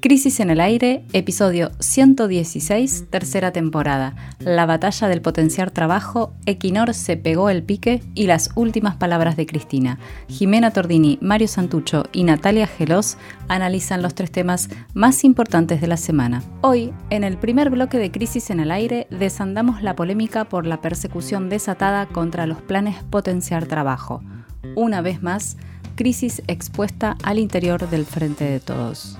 Crisis 0.00 0.40
en 0.40 0.50
el 0.50 0.60
Aire, 0.60 1.04
episodio 1.12 1.70
116, 1.78 3.06
tercera 3.08 3.52
temporada. 3.52 4.16
La 4.40 4.66
batalla 4.66 5.06
del 5.06 5.22
potenciar 5.22 5.70
trabajo, 5.70 6.34
Equinor 6.44 6.92
se 6.92 7.16
pegó 7.16 7.50
el 7.50 7.62
pique 7.62 8.02
y 8.16 8.26
las 8.26 8.50
últimas 8.56 8.96
palabras 8.96 9.36
de 9.36 9.46
Cristina. 9.46 10.00
Jimena 10.26 10.72
Tordini, 10.72 11.18
Mario 11.22 11.46
Santucho 11.46 12.02
y 12.12 12.24
Natalia 12.24 12.66
Gelos 12.66 13.16
analizan 13.46 14.02
los 14.02 14.16
tres 14.16 14.32
temas 14.32 14.70
más 14.92 15.22
importantes 15.22 15.80
de 15.80 15.86
la 15.86 15.96
semana. 15.96 16.42
Hoy, 16.62 16.92
en 17.10 17.22
el 17.22 17.38
primer 17.38 17.70
bloque 17.70 17.98
de 17.98 18.10
Crisis 18.10 18.50
en 18.50 18.58
el 18.58 18.72
Aire, 18.72 19.06
desandamos 19.10 19.82
la 19.84 19.94
polémica 19.94 20.46
por 20.46 20.66
la 20.66 20.80
persecución 20.80 21.48
desatada 21.48 22.06
contra 22.06 22.48
los 22.48 22.60
planes 22.60 22.96
potenciar 23.04 23.66
trabajo. 23.66 24.20
Una 24.74 25.00
vez 25.00 25.22
más, 25.22 25.56
crisis 25.94 26.42
expuesta 26.48 27.16
al 27.22 27.38
interior 27.38 27.88
del 27.88 28.04
Frente 28.04 28.44
de 28.44 28.58
Todos. 28.58 29.18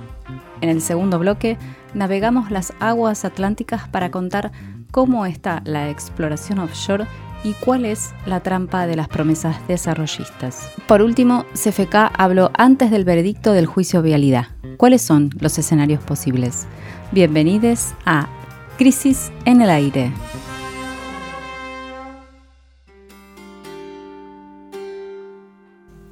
En 0.62 0.68
el 0.68 0.80
segundo 0.80 1.18
bloque, 1.18 1.58
navegamos 1.92 2.50
las 2.50 2.72
aguas 2.78 3.24
atlánticas 3.24 3.88
para 3.88 4.10
contar 4.10 4.52
cómo 4.92 5.26
está 5.26 5.60
la 5.64 5.90
exploración 5.90 6.60
offshore 6.60 7.06
y 7.42 7.54
cuál 7.54 7.84
es 7.84 8.12
la 8.26 8.40
trampa 8.40 8.86
de 8.86 8.94
las 8.94 9.08
promesas 9.08 9.56
desarrollistas. 9.66 10.70
Por 10.86 11.02
último, 11.02 11.44
CFK 11.54 12.12
habló 12.16 12.52
antes 12.54 12.92
del 12.92 13.04
veredicto 13.04 13.52
del 13.52 13.66
juicio 13.66 14.02
vialidad. 14.02 14.46
¿Cuáles 14.76 15.02
son 15.02 15.30
los 15.40 15.58
escenarios 15.58 16.02
posibles? 16.04 16.66
Bienvenidos 17.10 17.94
a 18.06 18.28
Crisis 18.78 19.32
en 19.44 19.62
el 19.62 19.70
Aire. 19.70 20.12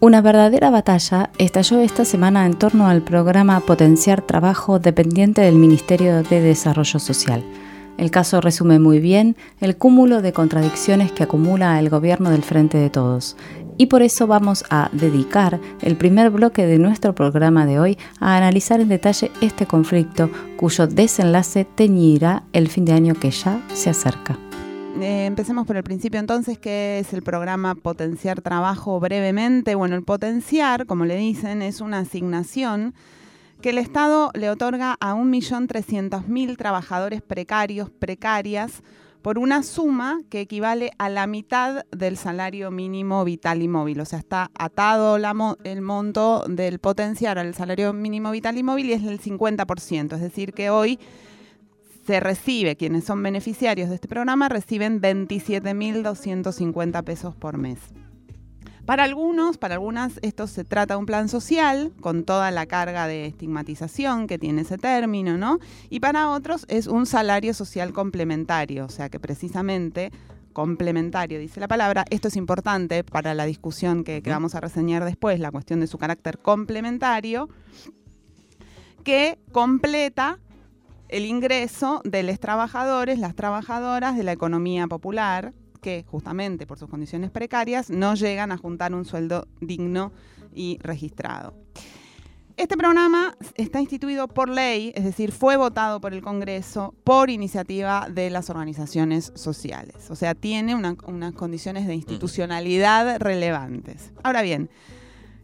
Una 0.02 0.22
verdadera 0.22 0.70
batalla 0.70 1.28
estalló 1.36 1.78
esta 1.80 2.06
semana 2.06 2.46
en 2.46 2.54
torno 2.54 2.88
al 2.88 3.02
programa 3.02 3.60
Potenciar 3.60 4.23
Trabajo 4.23 4.78
dependiente 4.78 5.42
del 5.42 5.56
Ministerio 5.56 6.23
de 6.23 6.40
Desarrollo 6.40 6.98
Social. 6.98 7.45
El 7.98 8.10
caso 8.10 8.40
resume 8.40 8.78
muy 8.78 8.98
bien 8.98 9.37
el 9.60 9.76
cúmulo 9.76 10.23
de 10.23 10.32
contradicciones 10.32 11.12
que 11.12 11.24
acumula 11.24 11.78
el 11.78 11.90
gobierno 11.90 12.30
del 12.30 12.43
Frente 12.43 12.78
de 12.78 12.88
Todos. 12.88 13.37
Y 13.76 13.87
por 13.87 14.01
eso 14.01 14.26
vamos 14.26 14.65
a 14.71 14.88
dedicar 14.93 15.60
el 15.82 15.98
primer 15.98 16.30
bloque 16.30 16.65
de 16.65 16.78
nuestro 16.78 17.15
programa 17.15 17.66
de 17.66 17.78
hoy 17.78 17.98
a 18.21 18.38
analizar 18.38 18.80
en 18.80 18.88
detalle 18.88 19.30
este 19.43 19.66
conflicto 19.66 20.30
cuyo 20.56 20.87
desenlace 20.87 21.66
teñirá 21.66 22.45
el 22.54 22.68
fin 22.68 22.87
de 22.87 22.95
año 22.95 23.15
que 23.16 23.30
ya 23.30 23.60
se 23.74 23.90
acerca. 23.90 24.38
Eh, 24.99 25.27
empecemos 25.27 25.66
por 25.66 25.77
el 25.77 25.83
principio 25.83 26.21
entonces, 26.21 26.59
que 26.59 26.99
es 26.99 27.13
el 27.13 27.23
programa 27.23 27.74
Potenciar 27.74 28.43
Trabajo 28.43 28.99
brevemente. 29.01 29.74
Bueno, 29.74 29.96
el 29.96 30.02
potenciar, 30.02 30.87
como 30.87 31.05
le 31.05 31.16
dicen, 31.16 31.63
es 31.63 31.80
una 31.80 32.01
asignación 32.01 32.95
que 33.63 33.71
el 33.71 33.79
Estado 33.79 34.30
le 34.35 34.51
otorga 34.51 34.96
a 35.01 35.15
1.300.000 35.15 36.57
trabajadores 36.57 37.23
precarios, 37.23 37.91
precarias, 37.91 38.83
por 39.23 39.38
una 39.38 39.63
suma 39.63 40.21
que 40.30 40.41
equivale 40.41 40.93
a 40.99 41.09
la 41.09 41.27
mitad 41.27 41.85
del 41.91 42.16
salario 42.16 42.71
mínimo 42.71 43.24
vital 43.24 43.63
y 43.63 43.68
móvil. 43.68 44.01
O 44.01 44.05
sea, 44.05 44.18
está 44.18 44.51
atado 44.55 45.16
el 45.65 45.83
monto 45.83 46.45
del 46.49 46.79
potenciar 46.79 47.38
al 47.38 47.55
salario 47.55 47.93
mínimo 47.93 48.30
vital 48.30 48.57
y 48.57 48.63
móvil 48.63 48.87
y 48.87 48.93
es 48.95 49.05
el 49.05 49.21
50%. 49.21 50.15
Es 50.15 50.21
decir, 50.21 50.52
que 50.52 50.71
hoy 50.71 50.99
se 52.06 52.20
recibe, 52.20 52.76
quienes 52.76 53.04
son 53.04 53.23
beneficiarios 53.23 53.88
de 53.88 53.95
este 53.96 54.09
programa, 54.09 54.48
reciben 54.48 55.01
27.250 55.01 57.04
pesos 57.04 57.37
por 57.37 57.59
mes. 57.59 57.79
Para 58.87 59.04
algunos, 59.04 59.59
para 59.59 59.74
algunas, 59.74 60.18
esto 60.23 60.48
se 60.48 60.65
trata 60.65 60.95
de 60.95 60.98
un 60.98 61.06
plan 61.06 61.28
social 61.28 61.93
con 62.01 62.24
toda 62.24 62.51
la 62.51 62.66
carga 62.66 63.06
de 63.06 63.26
estigmatización 63.26 64.26
que 64.26 64.38
tiene 64.38 64.62
ese 64.62 64.78
término, 64.78 65.38
¿no? 65.38 65.60
Y 65.91 66.00
para 66.00 66.31
otros 66.31 66.66
es 66.69 66.88
un 66.88 67.06
salario 67.06 67.54
social 67.54 67.93
complementario, 67.93 68.87
o 68.87 68.88
sea 68.88 69.09
que 69.09 69.21
precisamente 69.21 70.10
complementario, 70.53 71.38
dice 71.38 71.61
la 71.61 71.69
palabra. 71.69 72.05
Esto 72.11 72.27
es 72.28 72.37
importante 72.37 73.05
para 73.05 73.34
la 73.34 73.44
discusión 73.44 74.03
que, 74.03 74.22
que 74.22 74.31
vamos 74.31 74.56
a 74.56 74.61
reseñar 74.61 75.05
después, 75.05 75.38
la 75.38 75.53
cuestión 75.53 75.78
de 75.78 75.87
su 75.87 75.97
carácter 75.97 76.38
complementario, 76.38 77.49
que 79.05 79.38
completa 79.53 80.41
el 81.10 81.26
ingreso 81.26 82.00
de 82.04 82.22
los 82.22 82.38
trabajadores, 82.38 83.19
las 83.19 83.34
trabajadoras 83.34 84.16
de 84.16 84.22
la 84.22 84.32
economía 84.32 84.87
popular, 84.87 85.53
que 85.81 86.04
justamente 86.06 86.66
por 86.66 86.78
sus 86.78 86.88
condiciones 86.88 87.31
precarias 87.31 87.91
no 87.91 88.15
llegan 88.15 88.53
a 88.53 88.56
juntar 88.56 88.94
un 88.94 89.04
sueldo 89.04 89.47
digno 89.60 90.12
y 90.54 90.78
registrado. 90.82 91.54
Este 92.56 92.76
programa 92.76 93.34
está 93.54 93.81
instituido 93.81 94.28
por 94.28 94.50
ley, 94.50 94.93
es 94.94 95.04
decir, 95.04 95.32
fue 95.32 95.56
votado 95.56 95.99
por 96.00 96.12
el 96.12 96.20
Congreso 96.20 96.94
por 97.04 97.31
iniciativa 97.31 98.06
de 98.10 98.28
las 98.28 98.50
organizaciones 98.50 99.32
sociales. 99.34 100.10
O 100.10 100.16
sea, 100.16 100.34
tiene 100.34 100.75
unas 100.75 101.32
condiciones 101.32 101.87
de 101.87 101.94
institucionalidad 101.94 103.19
relevantes. 103.19 104.12
Ahora 104.22 104.43
bien, 104.43 104.69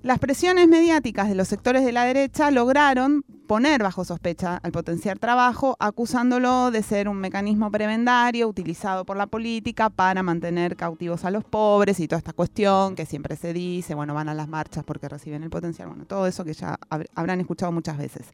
las 0.02 0.18
presiones 0.18 0.68
mediáticas 0.68 1.30
de 1.30 1.34
los 1.34 1.48
sectores 1.48 1.86
de 1.86 1.92
la 1.92 2.04
derecha 2.04 2.50
lograron 2.50 3.24
poner 3.46 3.82
bajo 3.82 4.04
sospecha 4.04 4.58
al 4.62 4.72
potenciar 4.72 5.18
trabajo, 5.18 5.76
acusándolo 5.78 6.70
de 6.70 6.82
ser 6.82 7.08
un 7.08 7.18
mecanismo 7.18 7.70
prebendario 7.70 8.48
utilizado 8.48 9.04
por 9.04 9.16
la 9.16 9.26
política 9.26 9.88
para 9.88 10.22
mantener 10.22 10.76
cautivos 10.76 11.24
a 11.24 11.30
los 11.30 11.44
pobres 11.44 12.00
y 12.00 12.08
toda 12.08 12.18
esta 12.18 12.32
cuestión 12.32 12.96
que 12.96 13.06
siempre 13.06 13.36
se 13.36 13.52
dice, 13.52 13.94
bueno, 13.94 14.14
van 14.14 14.28
a 14.28 14.34
las 14.34 14.48
marchas 14.48 14.84
porque 14.84 15.08
reciben 15.08 15.42
el 15.42 15.50
potencial, 15.50 15.88
bueno, 15.88 16.04
todo 16.04 16.26
eso 16.26 16.44
que 16.44 16.52
ya 16.52 16.78
habrán 17.14 17.40
escuchado 17.40 17.72
muchas 17.72 17.96
veces. 17.96 18.26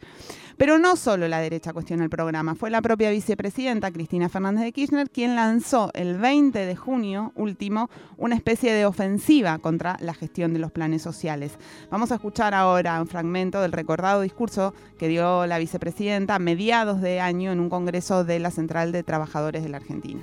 Pero 0.57 0.79
no 0.79 0.97
solo 0.97 1.29
la 1.29 1.41
derecha 1.41 1.73
cuestiona 1.73 2.05
el 2.05 2.11
programa, 2.11 2.55
fue 2.55 2.71
la 2.71 2.83
propia 2.83 3.11
vicepresidenta 3.11 3.91
Cristina 3.91 4.29
Fernández 4.29 4.65
de 4.65 4.73
Kirchner 4.73 5.11
quien 5.11 5.35
lanzó 5.35 5.91
el 5.95 6.19
20 6.19 6.59
de 6.59 6.77
junio 6.77 7.33
último 7.35 7.91
una 8.17 8.35
especie 8.35 8.73
de 8.73 8.87
ofensiva 8.87 9.59
contra 9.59 9.97
la 10.01 10.15
gestión 10.15 10.53
de 10.53 10.59
los 10.59 10.73
planes 10.73 11.03
sociales. 11.03 11.53
Vamos 11.91 12.13
a 12.13 12.17
escuchar 12.17 12.55
ahora 12.55 13.01
un 13.01 13.09
fragmento 13.09 13.61
del 13.61 13.73
recordado 13.73 14.23
discurso 14.23 14.75
que 15.03 15.09
dio 15.09 15.49
la 15.49 15.59
vicepresidenta 15.59 16.37
a 16.37 16.39
mediados 16.39 17.01
de 17.01 17.21
año 17.21 17.51
en 17.51 17.59
un 17.59 17.69
congreso 17.69 18.23
de 18.23 18.39
la 18.39 18.53
Central 18.53 18.93
de 18.93 19.03
Trabajadores 19.03 19.65
de 19.65 19.69
la 19.69 19.79
Argentina. 19.79 20.23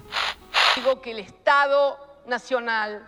Digo 0.78 1.02
que 1.02 1.12
el 1.12 1.20
Estado 1.20 2.00
Nacional 2.28 3.06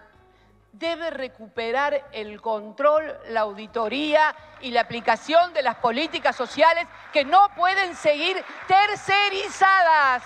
debe 0.74 1.12
recuperar 1.12 2.10
el 2.12 2.42
control, 2.42 3.16
la 3.30 3.40
auditoría 3.40 4.36
y 4.60 4.72
la 4.72 4.82
aplicación 4.82 5.54
de 5.54 5.62
las 5.62 5.76
políticas 5.76 6.36
sociales 6.36 6.86
que 7.14 7.24
no 7.24 7.48
pueden 7.56 7.96
seguir 7.96 8.36
tercerizadas. 8.68 10.24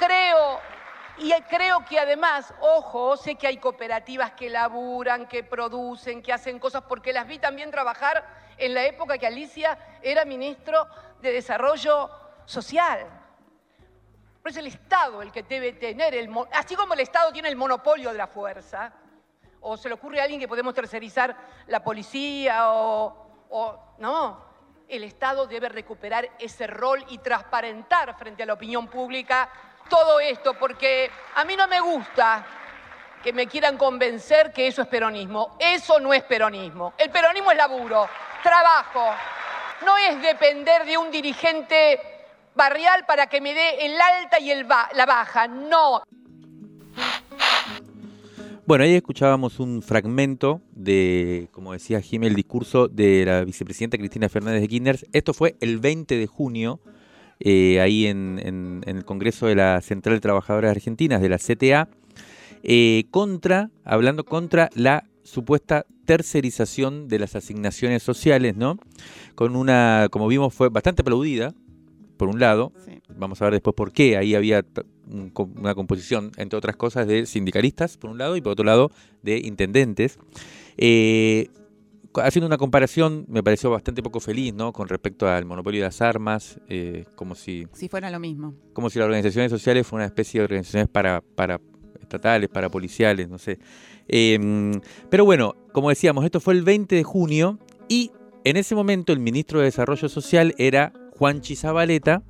Creo 0.00 0.58
y 1.18 1.30
creo 1.48 1.84
que 1.88 2.00
además, 2.00 2.52
ojo, 2.60 3.16
sé 3.16 3.36
que 3.36 3.46
hay 3.46 3.58
cooperativas 3.58 4.32
que 4.32 4.50
laburan, 4.50 5.28
que 5.28 5.44
producen, 5.44 6.20
que 6.20 6.32
hacen 6.32 6.58
cosas, 6.58 6.82
porque 6.88 7.12
las 7.12 7.28
vi 7.28 7.38
también 7.38 7.70
trabajar 7.70 8.24
en 8.58 8.74
la 8.74 8.84
época 8.84 9.18
que 9.18 9.26
Alicia 9.26 9.78
era 10.02 10.24
ministro 10.24 10.86
de 11.20 11.32
Desarrollo 11.32 12.10
Social. 12.44 13.06
Pero 14.42 14.50
es 14.50 14.56
el 14.56 14.66
Estado 14.66 15.22
el 15.22 15.32
que 15.32 15.42
debe 15.42 15.72
tener, 15.72 16.14
el, 16.14 16.30
así 16.52 16.76
como 16.76 16.94
el 16.94 17.00
Estado 17.00 17.32
tiene 17.32 17.48
el 17.48 17.56
monopolio 17.56 18.10
de 18.12 18.18
la 18.18 18.26
fuerza, 18.26 18.92
o 19.60 19.76
se 19.76 19.88
le 19.88 19.94
ocurre 19.94 20.20
a 20.20 20.24
alguien 20.24 20.40
que 20.40 20.48
podemos 20.48 20.74
tercerizar 20.74 21.34
la 21.68 21.82
policía, 21.82 22.70
o, 22.70 23.46
o 23.48 23.94
no, 23.98 24.44
el 24.88 25.04
Estado 25.04 25.46
debe 25.46 25.70
recuperar 25.70 26.28
ese 26.38 26.66
rol 26.66 27.04
y 27.08 27.18
transparentar 27.18 28.16
frente 28.18 28.42
a 28.42 28.46
la 28.46 28.52
opinión 28.52 28.86
pública 28.88 29.50
todo 29.88 30.20
esto, 30.20 30.54
porque 30.54 31.10
a 31.34 31.44
mí 31.44 31.56
no 31.56 31.66
me 31.66 31.80
gusta 31.80 32.44
que 33.24 33.32
me 33.32 33.46
quieran 33.46 33.78
convencer 33.78 34.52
que 34.52 34.66
eso 34.66 34.82
es 34.82 34.88
peronismo. 34.88 35.56
Eso 35.58 35.98
no 35.98 36.12
es 36.12 36.22
peronismo. 36.24 36.92
El 36.98 37.10
peronismo 37.10 37.50
es 37.50 37.56
laburo, 37.56 38.06
trabajo. 38.42 39.00
No 39.82 39.96
es 39.96 40.20
depender 40.20 40.84
de 40.84 40.98
un 40.98 41.10
dirigente 41.10 41.98
barrial 42.54 43.06
para 43.06 43.26
que 43.26 43.40
me 43.40 43.54
dé 43.54 43.86
el 43.86 43.98
alta 43.98 44.38
y 44.38 44.50
el 44.50 44.68
la 44.68 45.06
baja. 45.06 45.48
No. 45.48 46.02
Bueno, 48.66 48.84
ahí 48.84 48.94
escuchábamos 48.94 49.58
un 49.58 49.80
fragmento 49.80 50.60
de, 50.72 51.48
como 51.50 51.72
decía 51.72 52.02
Jimmy, 52.02 52.26
el 52.26 52.34
discurso 52.34 52.88
de 52.88 53.24
la 53.24 53.44
vicepresidenta 53.44 53.96
Cristina 53.96 54.28
Fernández 54.28 54.60
de 54.60 54.68
Kirchner. 54.68 54.98
Esto 55.12 55.32
fue 55.32 55.56
el 55.60 55.78
20 55.78 56.18
de 56.18 56.26
junio, 56.26 56.80
eh, 57.40 57.80
ahí 57.80 58.06
en, 58.06 58.82
el 58.86 59.04
Congreso 59.06 59.46
de 59.46 59.54
la 59.54 59.80
Central 59.80 60.16
de 60.16 60.20
Trabajadoras 60.20 60.70
Argentinas, 60.70 61.22
de 61.22 61.28
la 61.30 61.38
CTA, 61.38 61.88
eh, 62.64 63.04
contra, 63.10 63.70
hablando 63.84 64.24
contra 64.24 64.70
la 64.74 65.04
supuesta 65.22 65.86
tercerización 66.06 67.08
de 67.08 67.18
las 67.18 67.36
asignaciones 67.36 68.02
sociales, 68.02 68.56
¿no? 68.56 68.78
Con 69.34 69.54
una, 69.54 70.08
como 70.10 70.28
vimos, 70.28 70.52
fue 70.54 70.70
bastante 70.70 71.02
aplaudida, 71.02 71.54
por 72.16 72.28
un 72.28 72.40
lado. 72.40 72.72
Vamos 73.16 73.40
a 73.42 73.44
ver 73.46 73.54
después 73.54 73.74
por 73.74 73.92
qué. 73.92 74.16
Ahí 74.16 74.34
había 74.34 74.64
una 75.06 75.74
composición, 75.74 76.32
entre 76.36 76.56
otras 76.56 76.76
cosas, 76.76 77.06
de 77.06 77.26
sindicalistas, 77.26 77.96
por 77.96 78.10
un 78.10 78.18
lado, 78.18 78.36
y 78.36 78.40
por 78.40 78.52
otro 78.52 78.64
lado, 78.64 78.90
de 79.22 79.38
intendentes. 79.38 80.18
Eh, 80.76 81.50
haciendo 82.14 82.46
una 82.46 82.58
comparación, 82.58 83.26
me 83.28 83.42
pareció 83.42 83.70
bastante 83.70 84.02
poco 84.02 84.20
feliz, 84.20 84.54
¿no? 84.54 84.72
Con 84.72 84.88
respecto 84.88 85.28
al 85.28 85.44
monopolio 85.44 85.82
de 85.82 85.88
las 85.88 86.00
armas, 86.00 86.60
eh, 86.68 87.04
como 87.14 87.34
si... 87.34 87.66
Si 87.72 87.88
fuera 87.88 88.10
lo 88.10 88.20
mismo. 88.20 88.54
Como 88.72 88.88
si 88.88 88.98
las 88.98 89.06
organizaciones 89.06 89.50
sociales 89.50 89.86
fueran 89.86 90.04
una 90.04 90.08
especie 90.08 90.40
de 90.40 90.44
organizaciones 90.44 90.88
para, 90.88 91.20
para 91.20 91.60
estatales, 92.14 92.48
para 92.48 92.70
policiales, 92.70 93.28
no 93.28 93.38
sé. 93.38 93.58
Em, 94.08 94.80
pero 95.10 95.24
bueno, 95.24 95.56
como 95.72 95.88
decíamos, 95.88 96.24
esto 96.24 96.40
fue 96.40 96.54
el 96.54 96.62
20 96.62 96.96
de 96.96 97.02
junio 97.02 97.58
y 97.88 98.10
en 98.44 98.56
ese 98.56 98.74
momento 98.74 99.12
el 99.12 99.18
ministro 99.18 99.58
de 99.58 99.66
Desarrollo 99.66 100.08
Social 100.08 100.54
era 100.58 100.92
Juan 101.16 101.40
Chizabaleta, 101.40 102.22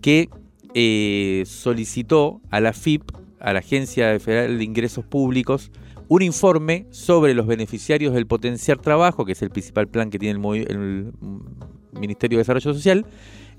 que 0.00 0.28
eh, 0.74 1.44
solicitó 1.46 2.40
a 2.50 2.60
la 2.60 2.72
FIP, 2.72 3.10
a 3.40 3.52
la 3.52 3.60
Agencia 3.60 4.18
Federal 4.20 4.58
de 4.58 4.64
Ingresos 4.64 5.04
Públicos, 5.04 5.70
un 6.08 6.20
informe 6.20 6.86
sobre 6.90 7.32
los 7.32 7.46
beneficiarios 7.46 8.12
del 8.12 8.26
potenciar 8.26 8.78
trabajo, 8.78 9.24
que 9.24 9.32
es 9.32 9.40
el 9.40 9.50
principal 9.50 9.88
plan 9.88 10.10
que 10.10 10.18
tiene 10.18 10.38
el, 10.38 11.12
Ministerio 11.92 12.38
de 12.38 12.40
Desarrollo 12.40 12.74
Social, 12.74 13.06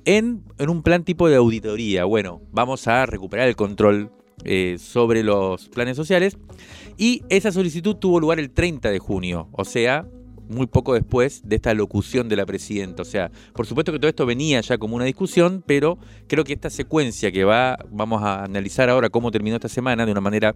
en, 0.06 0.44
un 0.60 0.84
plan 0.84 1.04
tipo 1.04 1.30
de 1.30 1.36
auditoría. 1.36 2.06
Bueno, 2.06 2.42
vamos 2.52 2.88
a 2.88 3.06
recuperar 3.06 3.48
el 3.48 3.56
control 3.56 4.12
eh, 4.44 4.78
sobre 4.80 5.24
los 5.24 5.70
planes 5.70 5.98
sociales. 5.98 6.38
Y 6.98 7.24
esa 7.30 7.52
solicitud 7.52 7.96
tuvo 7.96 8.20
lugar 8.20 8.40
el 8.40 8.52
30 8.52 8.92
de 8.92 9.00
junio, 9.00 9.48
o 9.52 9.66
sea, 9.66 10.06
muy 10.50 10.68
poco 10.68 10.94
después 10.94 11.42
de 11.46 11.56
esta 11.56 11.74
locución 11.74 12.30
de 12.30 12.36
la 12.36 12.46
presidenta. 12.46 13.02
O 13.02 13.06
sea, 13.06 13.32
por 13.54 13.66
supuesto 13.66 13.92
que 13.92 14.00
todo 14.00 14.10
esto 14.10 14.26
venía 14.26 14.62
ya 14.62 14.78
como 14.78 14.96
una 14.96 15.06
discusión, 15.06 15.64
pero 15.66 15.98
creo 16.28 16.44
que 16.44 16.54
esta 16.54 16.70
secuencia 16.70 17.32
que 17.32 17.44
va, 17.44 17.78
vamos 17.90 18.22
a 18.24 18.44
analizar 18.44 18.90
ahora 18.90 19.10
cómo 19.10 19.32
terminó 19.32 19.56
esta 19.56 19.70
semana 19.70 20.06
de 20.06 20.12
una 20.12 20.22
manera 20.22 20.56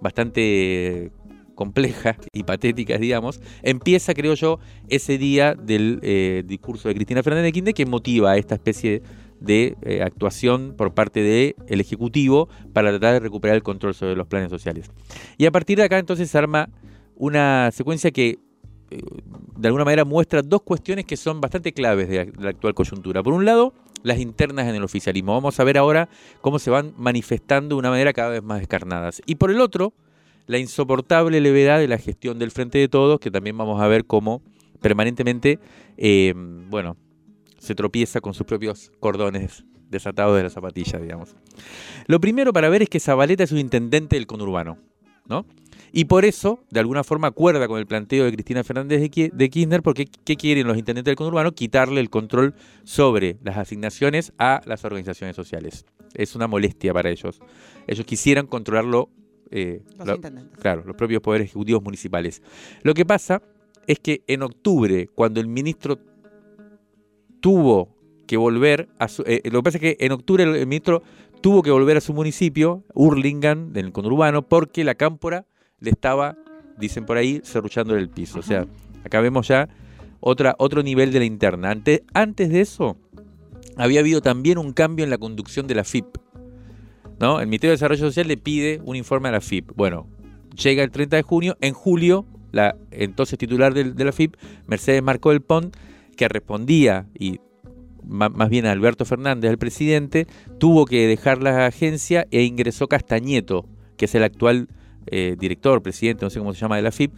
bastante 0.00 1.10
compleja 1.54 2.16
y 2.32 2.42
patética, 2.42 2.98
digamos, 2.98 3.40
empieza, 3.62 4.12
creo 4.12 4.34
yo, 4.34 4.58
ese 4.88 5.18
día 5.18 5.54
del 5.54 6.00
eh, 6.02 6.42
discurso 6.44 6.88
de 6.88 6.94
Cristina 6.94 7.22
Fernández 7.22 7.44
de 7.44 7.52
Kirchner 7.52 7.74
que 7.74 7.86
motiva 7.86 8.36
esta 8.36 8.56
especie 8.56 8.90
de 8.90 9.02
eh, 9.48 10.02
actuación 10.02 10.74
por 10.76 10.94
parte 10.94 11.22
del 11.22 11.80
Ejecutivo 11.80 12.48
para 12.72 12.90
tratar 12.90 13.14
de 13.14 13.20
recuperar 13.20 13.56
el 13.56 13.62
control 13.62 13.94
sobre 13.94 14.16
los 14.16 14.26
planes 14.26 14.50
sociales. 14.50 14.90
Y 15.38 15.46
a 15.46 15.50
partir 15.50 15.78
de 15.78 15.84
acá 15.84 15.98
entonces 15.98 16.30
se 16.30 16.38
arma 16.38 16.68
una 17.16 17.70
secuencia 17.72 18.10
que 18.10 18.38
eh, 18.90 19.00
de 19.56 19.68
alguna 19.68 19.84
manera 19.84 20.04
muestra 20.04 20.42
dos 20.42 20.62
cuestiones 20.62 21.04
que 21.04 21.16
son 21.16 21.40
bastante 21.40 21.72
claves 21.72 22.08
de 22.08 22.32
la 22.38 22.50
actual 22.50 22.74
coyuntura. 22.74 23.22
Por 23.22 23.32
un 23.32 23.44
lado, 23.44 23.72
las 24.02 24.18
internas 24.18 24.68
en 24.68 24.74
el 24.74 24.84
oficialismo. 24.84 25.32
Vamos 25.32 25.58
a 25.58 25.64
ver 25.64 25.78
ahora 25.78 26.08
cómo 26.40 26.58
se 26.58 26.70
van 26.70 26.92
manifestando 26.96 27.74
de 27.74 27.78
una 27.80 27.90
manera 27.90 28.12
cada 28.12 28.30
vez 28.30 28.42
más 28.42 28.58
descarnadas. 28.58 29.22
Y 29.26 29.36
por 29.36 29.50
el 29.50 29.60
otro, 29.60 29.94
la 30.46 30.58
insoportable 30.58 31.40
levedad 31.40 31.78
de 31.78 31.88
la 31.88 31.98
gestión 31.98 32.38
del 32.38 32.50
Frente 32.50 32.78
de 32.78 32.88
Todos, 32.88 33.18
que 33.18 33.30
también 33.30 33.56
vamos 33.56 33.80
a 33.80 33.88
ver 33.88 34.04
cómo 34.04 34.42
permanentemente, 34.80 35.58
eh, 35.96 36.34
bueno, 36.36 36.96
se 37.64 37.74
tropieza 37.74 38.20
con 38.20 38.34
sus 38.34 38.46
propios 38.46 38.92
cordones 39.00 39.64
desatados 39.88 40.36
de 40.36 40.42
la 40.42 40.50
zapatilla, 40.50 40.98
digamos. 40.98 41.34
Lo 42.06 42.20
primero 42.20 42.52
para 42.52 42.68
ver 42.68 42.82
es 42.82 42.88
que 42.88 43.00
Zabaleta 43.00 43.44
es 43.44 43.52
un 43.52 43.58
intendente 43.58 44.16
del 44.16 44.26
conurbano, 44.26 44.78
¿no? 45.26 45.46
Y 45.92 46.06
por 46.06 46.24
eso, 46.24 46.64
de 46.70 46.80
alguna 46.80 47.04
forma, 47.04 47.28
acuerda 47.28 47.68
con 47.68 47.78
el 47.78 47.86
planteo 47.86 48.24
de 48.24 48.32
Cristina 48.32 48.64
Fernández 48.64 49.00
de 49.00 49.50
Kirchner, 49.50 49.80
porque 49.80 50.06
¿qué 50.06 50.36
quieren 50.36 50.66
los 50.66 50.76
intendentes 50.76 51.10
del 51.10 51.16
conurbano? 51.16 51.52
Quitarle 51.52 52.00
el 52.00 52.10
control 52.10 52.54
sobre 52.82 53.38
las 53.42 53.56
asignaciones 53.56 54.32
a 54.38 54.60
las 54.66 54.84
organizaciones 54.84 55.36
sociales. 55.36 55.86
Es 56.14 56.34
una 56.34 56.48
molestia 56.48 56.92
para 56.92 57.10
ellos. 57.10 57.40
Ellos 57.86 58.04
quisieran 58.04 58.46
controlarlo 58.46 59.08
eh, 59.52 59.82
los 60.04 60.18
Claro, 60.60 60.82
los 60.84 60.96
propios 60.96 61.22
poderes 61.22 61.46
ejecutivos 61.46 61.82
municipales. 61.82 62.42
Lo 62.82 62.92
que 62.92 63.06
pasa 63.06 63.40
es 63.86 64.00
que 64.00 64.24
en 64.26 64.42
octubre, 64.42 65.08
cuando 65.14 65.40
el 65.40 65.46
ministro 65.46 65.98
tuvo 67.44 67.94
que 68.26 68.38
volver 68.38 68.88
a 68.98 69.06
su... 69.06 69.22
Eh, 69.26 69.42
lo 69.44 69.58
que 69.58 69.62
pasa 69.64 69.76
es 69.76 69.82
que 69.82 69.96
en 70.00 70.12
octubre 70.12 70.44
el, 70.44 70.66
ministro 70.66 71.02
tuvo 71.42 71.62
que 71.62 71.70
volver 71.70 71.98
a 71.98 72.00
su 72.00 72.14
municipio, 72.14 72.84
Urlingan, 72.94 73.72
en 73.74 73.84
el 73.84 73.92
conurbano, 73.92 74.48
porque 74.48 74.82
la 74.82 74.94
cámpora 74.94 75.44
le 75.78 75.90
estaba, 75.90 76.38
dicen 76.78 77.04
por 77.04 77.18
ahí, 77.18 77.42
cerruchando 77.44 77.94
el 77.96 78.08
piso. 78.08 78.38
O 78.38 78.42
sea, 78.42 78.64
acá 79.04 79.20
vemos 79.20 79.46
ya 79.46 79.68
otra, 80.20 80.54
otro 80.58 80.82
nivel 80.82 81.12
de 81.12 81.18
la 81.18 81.26
interna. 81.26 81.70
Antes, 81.70 82.00
antes 82.14 82.48
de 82.48 82.62
eso, 82.62 82.96
había 83.76 84.00
habido 84.00 84.22
también 84.22 84.56
un 84.56 84.72
cambio 84.72 85.04
en 85.04 85.10
la 85.10 85.18
conducción 85.18 85.66
de 85.66 85.74
la 85.74 85.84
FIP. 85.84 86.16
¿no? 87.20 87.40
El 87.40 87.46
Ministerio 87.48 87.72
de 87.72 87.76
Desarrollo 87.76 88.06
Social 88.06 88.26
le 88.26 88.38
pide 88.38 88.80
un 88.86 88.96
informe 88.96 89.28
a 89.28 89.32
la 89.32 89.42
FIP. 89.42 89.70
Bueno, 89.76 90.06
llega 90.56 90.82
el 90.82 90.90
30 90.90 91.16
de 91.16 91.22
junio, 91.22 91.58
en 91.60 91.74
julio, 91.74 92.24
la 92.52 92.74
entonces 92.90 93.38
titular 93.38 93.74
de, 93.74 94.02
la 94.02 94.12
FIP, 94.12 94.34
Mercedes 94.66 95.02
Marcó 95.02 95.28
del 95.28 95.42
Pont, 95.42 95.76
que 96.14 96.28
respondía, 96.28 97.06
y 97.18 97.40
más 98.06 98.50
bien 98.50 98.66
Alberto 98.66 99.04
Fernández, 99.04 99.50
el 99.50 99.58
presidente, 99.58 100.26
tuvo 100.58 100.84
que 100.84 101.06
dejar 101.06 101.42
la 101.42 101.66
agencia 101.66 102.26
e 102.30 102.42
ingresó 102.42 102.88
Castañeto, 102.88 103.66
que 103.96 104.04
es 104.04 104.14
el 104.14 104.22
actual 104.24 104.68
eh, 105.06 105.36
director, 105.38 105.82
presidente, 105.82 106.24
no 106.24 106.30
sé 106.30 106.38
cómo 106.38 106.54
se 106.54 106.60
llama, 106.60 106.76
de 106.76 106.82
la 106.82 106.92
FIP, 106.92 107.12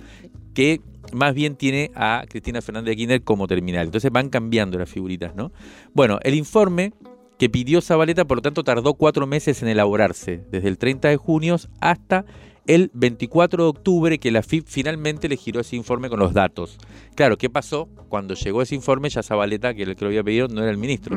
que 0.54 0.80
más 1.12 1.34
bien 1.34 1.56
tiene 1.56 1.90
a 1.94 2.24
Cristina 2.28 2.62
Fernández 2.62 2.90
de 2.90 2.96
Kirchner 2.96 3.22
como 3.22 3.46
terminal. 3.46 3.86
Entonces 3.86 4.10
van 4.10 4.28
cambiando 4.28 4.78
las 4.78 4.90
figuritas, 4.90 5.34
¿no? 5.34 5.52
Bueno, 5.94 6.18
el 6.22 6.34
informe 6.34 6.92
que 7.38 7.50
pidió 7.50 7.80
Zabaleta, 7.80 8.24
por 8.24 8.38
lo 8.38 8.42
tanto, 8.42 8.64
tardó 8.64 8.94
cuatro 8.94 9.26
meses 9.26 9.62
en 9.62 9.68
elaborarse, 9.68 10.42
desde 10.50 10.68
el 10.68 10.78
30 10.78 11.08
de 11.08 11.16
junio 11.16 11.56
hasta 11.80 12.24
el 12.66 12.90
24 12.94 13.64
de 13.64 13.68
octubre 13.68 14.18
que 14.18 14.30
la 14.30 14.42
FIP 14.42 14.66
finalmente 14.66 15.28
le 15.28 15.36
giró 15.36 15.60
ese 15.60 15.76
informe 15.76 16.08
con 16.08 16.18
los 16.18 16.32
datos. 16.32 16.78
Claro, 17.14 17.38
¿qué 17.38 17.48
pasó? 17.48 17.88
Cuando 18.08 18.34
llegó 18.34 18.62
ese 18.62 18.74
informe, 18.74 19.08
ya 19.08 19.22
Zabaleta, 19.22 19.74
que 19.74 19.82
el 19.82 19.96
que 19.96 20.04
lo 20.04 20.08
había 20.08 20.24
pedido, 20.24 20.48
no 20.48 20.62
era 20.62 20.70
el 20.70 20.78
ministro. 20.78 21.16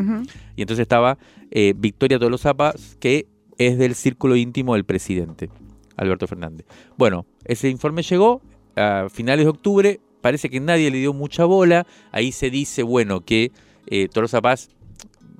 Y 0.55 0.61
entonces 0.61 0.83
estaba 0.83 1.17
eh, 1.51 1.73
Victoria 1.75 2.19
Tolosa 2.19 2.55
que 2.99 3.27
es 3.57 3.77
del 3.77 3.95
círculo 3.95 4.35
íntimo 4.35 4.73
del 4.75 4.85
presidente, 4.85 5.49
Alberto 5.97 6.27
Fernández. 6.27 6.65
Bueno, 6.97 7.25
ese 7.45 7.69
informe 7.69 8.03
llegó 8.03 8.41
a 8.75 9.07
finales 9.09 9.45
de 9.45 9.49
octubre, 9.49 9.99
parece 10.21 10.49
que 10.49 10.59
nadie 10.59 10.91
le 10.91 10.99
dio 10.99 11.13
mucha 11.13 11.45
bola, 11.45 11.85
ahí 12.11 12.31
se 12.31 12.49
dice, 12.49 12.83
bueno, 12.83 13.21
que 13.21 13.51
eh, 13.87 14.07
Tolosa 14.07 14.41
Paz 14.41 14.69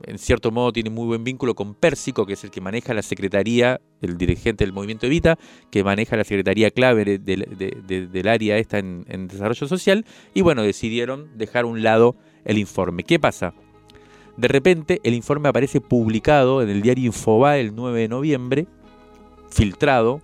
en 0.10 0.18
cierto 0.18 0.52
modo 0.52 0.74
tiene 0.74 0.90
muy 0.90 1.06
buen 1.06 1.24
vínculo 1.24 1.56
con 1.56 1.76
Pérsico, 1.76 2.26
que 2.26 2.34
es 2.34 2.44
el 2.44 2.50
que 2.50 2.62
maneja 2.62 2.94
la 2.94 3.04
secretaría, 3.04 3.80
el 4.02 4.18
dirigente 4.18 4.66
del 4.66 4.74
movimiento 4.74 5.06
Evita, 5.06 5.38
que 5.70 5.84
maneja 5.84 6.18
la 6.18 6.24
secretaría 6.24 6.72
clave 6.72 7.20
del 7.20 8.28
área 8.28 8.58
esta 8.58 8.80
en, 8.80 9.28
desarrollo 9.28 9.68
social, 9.68 10.06
y 10.34 10.42
bueno, 10.42 10.64
decidieron 10.64 11.38
dejar 11.38 11.66
a 11.66 11.68
un 11.68 11.84
lado 11.84 12.16
el 12.44 12.58
informe. 12.58 13.04
¿Qué 13.04 13.20
pasa? 13.20 13.54
De 14.36 14.48
repente 14.48 15.00
el 15.04 15.14
informe 15.14 15.50
aparece 15.50 15.80
publicado 15.80 16.62
en 16.62 16.70
el 16.70 16.82
diario 16.82 17.06
Infobae 17.08 17.62
el 17.62 17.76
9 17.76 18.02
de 18.02 18.08
noviembre, 18.08 18.68
filtrado, 19.50 20.22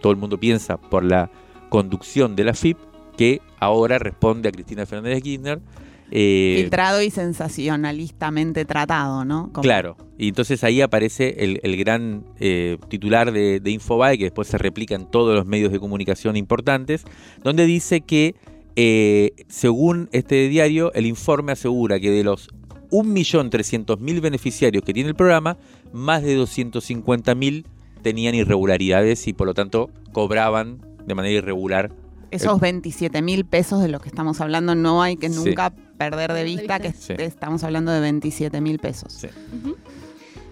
todo 0.00 0.12
el 0.12 0.18
mundo 0.18 0.38
piensa 0.38 0.76
por 0.76 1.02
la 1.02 1.30
conducción 1.68 2.36
de 2.36 2.44
la 2.44 2.54
FIP, 2.54 2.78
que 3.16 3.40
ahora 3.58 3.98
responde 3.98 4.48
a 4.48 4.52
Cristina 4.52 4.86
Fernández 4.86 5.16
de 5.16 5.22
Kirchner, 5.22 5.60
eh, 6.10 6.58
Filtrado 6.60 7.02
y 7.02 7.10
sensacionalistamente 7.10 8.64
tratado, 8.64 9.24
¿no? 9.24 9.52
Claro, 9.52 9.96
y 10.18 10.28
entonces 10.28 10.62
ahí 10.62 10.80
aparece 10.80 11.36
el, 11.38 11.76
gran 11.76 12.24
eh, 12.38 12.78
titular 12.88 13.32
de, 13.32 13.60
Infobae, 13.64 14.18
que 14.18 14.24
después 14.24 14.48
se 14.48 14.58
replica 14.58 14.94
en 14.94 15.06
todos 15.10 15.34
los 15.34 15.46
medios 15.46 15.72
de 15.72 15.80
comunicación 15.80 16.36
importantes, 16.36 17.04
donde 17.42 17.66
dice 17.66 18.02
que, 18.02 18.36
eh, 18.76 19.32
según 19.48 20.08
este 20.12 20.48
diario, 20.48 20.92
el 20.94 21.06
informe 21.06 21.52
asegura 21.52 21.98
que 21.98 22.10
de 22.10 22.22
los 22.22 22.50
1.300.000 22.90 24.20
beneficiarios 24.20 24.84
que 24.84 24.94
tiene 24.94 25.08
el 25.08 25.16
programa, 25.16 25.58
más 25.92 26.22
de 26.22 26.38
250.000 26.38 27.64
tenían 28.02 28.36
irregularidades 28.36 29.26
y 29.26 29.32
por 29.32 29.48
lo 29.48 29.54
tanto 29.54 29.90
cobraban 30.12 30.78
de 31.04 31.14
manera 31.14 31.38
irregular 31.38 31.90
esos 32.30 32.60
27 32.60 33.22
mil 33.22 33.44
pesos 33.44 33.80
de 33.80 33.88
los 33.88 34.00
que 34.02 34.08
estamos 34.08 34.40
hablando 34.40 34.74
no 34.74 35.02
hay 35.02 35.16
que 35.16 35.28
nunca 35.28 35.72
perder 35.96 36.32
de 36.32 36.44
vista 36.44 36.78
que 36.78 36.92
estamos 37.18 37.64
hablando 37.64 37.92
de 37.92 38.00
27 38.00 38.60
mil 38.60 38.78
pesos. 38.78 39.26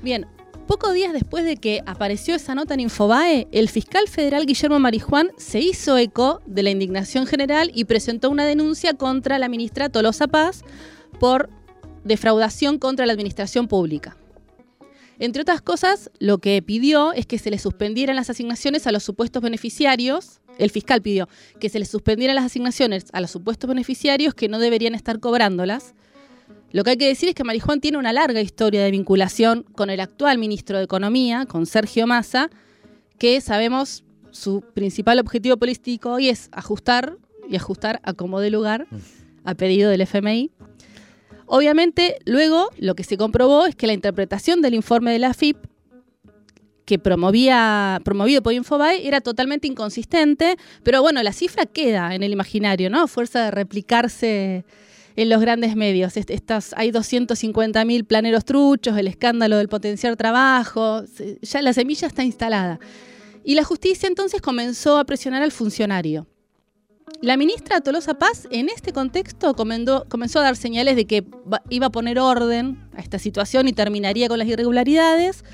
Bien, 0.03 0.27
Pocos 0.67 0.95
días 0.95 1.13
después 1.13 1.45
de 1.45 1.59
que 1.59 1.83
apareció 1.85 2.35
esa 2.35 2.55
nota 2.55 2.73
en 2.73 2.81
Infobae, 2.81 3.49
el 3.53 3.69
fiscal 3.69 4.09
federal 4.09 4.47
Guillermo 4.47 4.79
Marijuán 4.79 5.29
se 5.37 5.61
hizo 5.61 5.99
eco 5.99 6.41
de 6.47 6.63
la 6.63 6.71
indignación 6.71 7.27
general 7.27 7.71
y 7.75 7.85
presentó 7.85 8.31
una 8.31 8.47
denuncia 8.47 8.95
contra 8.95 9.39
la 9.39 9.51
ministra 9.51 9.91
Tolosa 9.91 10.27
Paz 10.27 10.63
por 11.21 11.51
defraudación 12.03 12.79
contra 12.79 13.05
la 13.05 13.13
administración 13.13 13.69
pública. 13.69 14.17
Entre 15.19 15.43
otras 15.43 15.63
cosas, 15.63 16.11
lo 16.19 16.39
que 16.39 16.61
pidió 16.63 17.13
es 17.13 17.27
que 17.27 17.39
se 17.39 17.51
le 17.51 17.59
suspendieran 17.59 18.17
las 18.17 18.31
asignaciones 18.31 18.87
a 18.87 18.93
los 18.93 19.03
supuestos 19.03 19.43
beneficiarios 19.43 20.41
el 20.59 20.71
fiscal 20.71 21.03
pidió 21.03 21.29
que 21.61 21.69
se 21.69 21.79
les 21.79 21.89
suspendieran 21.89 22.37
las 22.37 22.45
asignaciones 22.45 23.07
a 23.13 23.21
los 23.21 23.31
supuestos 23.31 23.69
beneficiarios 23.69 24.35
que 24.35 24.49
no 24.49 24.59
deberían 24.59 24.95
estar 24.95 25.21
cobrándolas. 25.21 25.95
Lo 26.71 26.83
que 26.83 26.91
hay 26.91 26.97
que 26.97 27.07
decir 27.07 27.29
es 27.29 27.35
que 27.35 27.45
Marijuán 27.45 27.81
tiene 27.81 27.99
una 27.99 28.13
larga 28.13 28.41
historia 28.41 28.83
de 28.83 28.91
vinculación 28.91 29.65
con 29.75 29.91
el 29.91 30.01
actual 30.01 30.39
ministro 30.39 30.79
de 30.79 30.85
Economía, 30.85 31.47
con 31.47 31.67
Sergio 31.67 32.07
Massa, 32.07 32.51
que 33.19 33.41
sabemos 33.41 34.05
su 34.31 34.63
principal 34.75 35.21
objetivo 35.21 35.57
político 35.57 36.15
hoy 36.15 36.29
es 36.29 36.49
ajustar 36.51 37.17
y 37.49 37.57
ajustar 37.57 38.01
a 38.03 38.15
como 38.15 38.41
de 38.41 38.51
lugar 38.51 38.89
a 39.45 39.55
pedido 39.55 39.91
del 39.91 40.01
FMI. 40.01 40.51
Obviamente, 41.47 42.17
luego 42.25 42.71
lo 42.79 42.95
que 42.95 43.05
se 43.05 43.17
comprobó 43.17 43.67
es 43.67 43.75
que 43.75 43.87
la 43.87 43.93
interpretación 43.93 44.63
del 44.63 44.75
informe 44.75 45.13
de 45.13 45.19
la 45.19 45.29
AFIP 45.29 45.57
que 46.85 46.99
promovía, 46.99 48.01
promovido 48.05 48.43
por 48.43 48.53
Infobae 48.53 49.07
era 49.07 49.21
totalmente 49.21 49.67
inconsistente, 49.67 50.57
pero 50.83 51.01
bueno, 51.03 51.23
la 51.23 51.33
cifra 51.33 51.67
queda 51.67 52.15
en 52.15 52.23
el 52.23 52.33
imaginario, 52.33 52.91
¿no? 52.91 53.07
Fuerza 53.09 53.45
de 53.47 53.51
replicarse 53.51 54.65
en 55.17 55.29
los 55.29 55.41
grandes 55.41 55.77
medios. 55.77 56.17
Estas, 56.17 56.75
hay 56.77 56.91
250.000 56.91 58.07
planeros 58.07 58.45
truchos, 58.45 58.99
el 58.99 59.07
escándalo 59.07 59.57
del 59.57 59.69
potenciar 59.69 60.17
trabajo, 60.17 61.03
ya 61.41 61.63
la 61.63 61.73
semilla 61.73 62.07
está 62.07 62.25
instalada. 62.25 62.79
Y 63.45 63.55
la 63.55 63.65
justicia 63.65 64.07
entonces 64.07 64.41
comenzó 64.41 64.99
a 64.99 65.05
presionar 65.05 65.43
al 65.43 65.53
funcionario. 65.53 66.27
La 67.23 67.37
ministra 67.37 67.81
Tolosa 67.81 68.15
Paz 68.15 68.47
en 68.51 68.69
este 68.69 68.93
contexto 68.93 69.55
comenzó 69.55 70.41
a 70.41 70.43
dar 70.43 70.57
señales 70.57 70.97
de 70.97 71.07
que 71.07 71.25
iba 71.71 71.87
a 71.87 71.91
poner 71.91 72.19
orden 72.19 72.79
a 72.97 73.01
esta 73.01 73.19
situación 73.19 73.67
y 73.69 73.73
terminaría 73.73 74.29
con 74.29 74.39
las 74.39 74.49
irregularidades, 74.49 75.45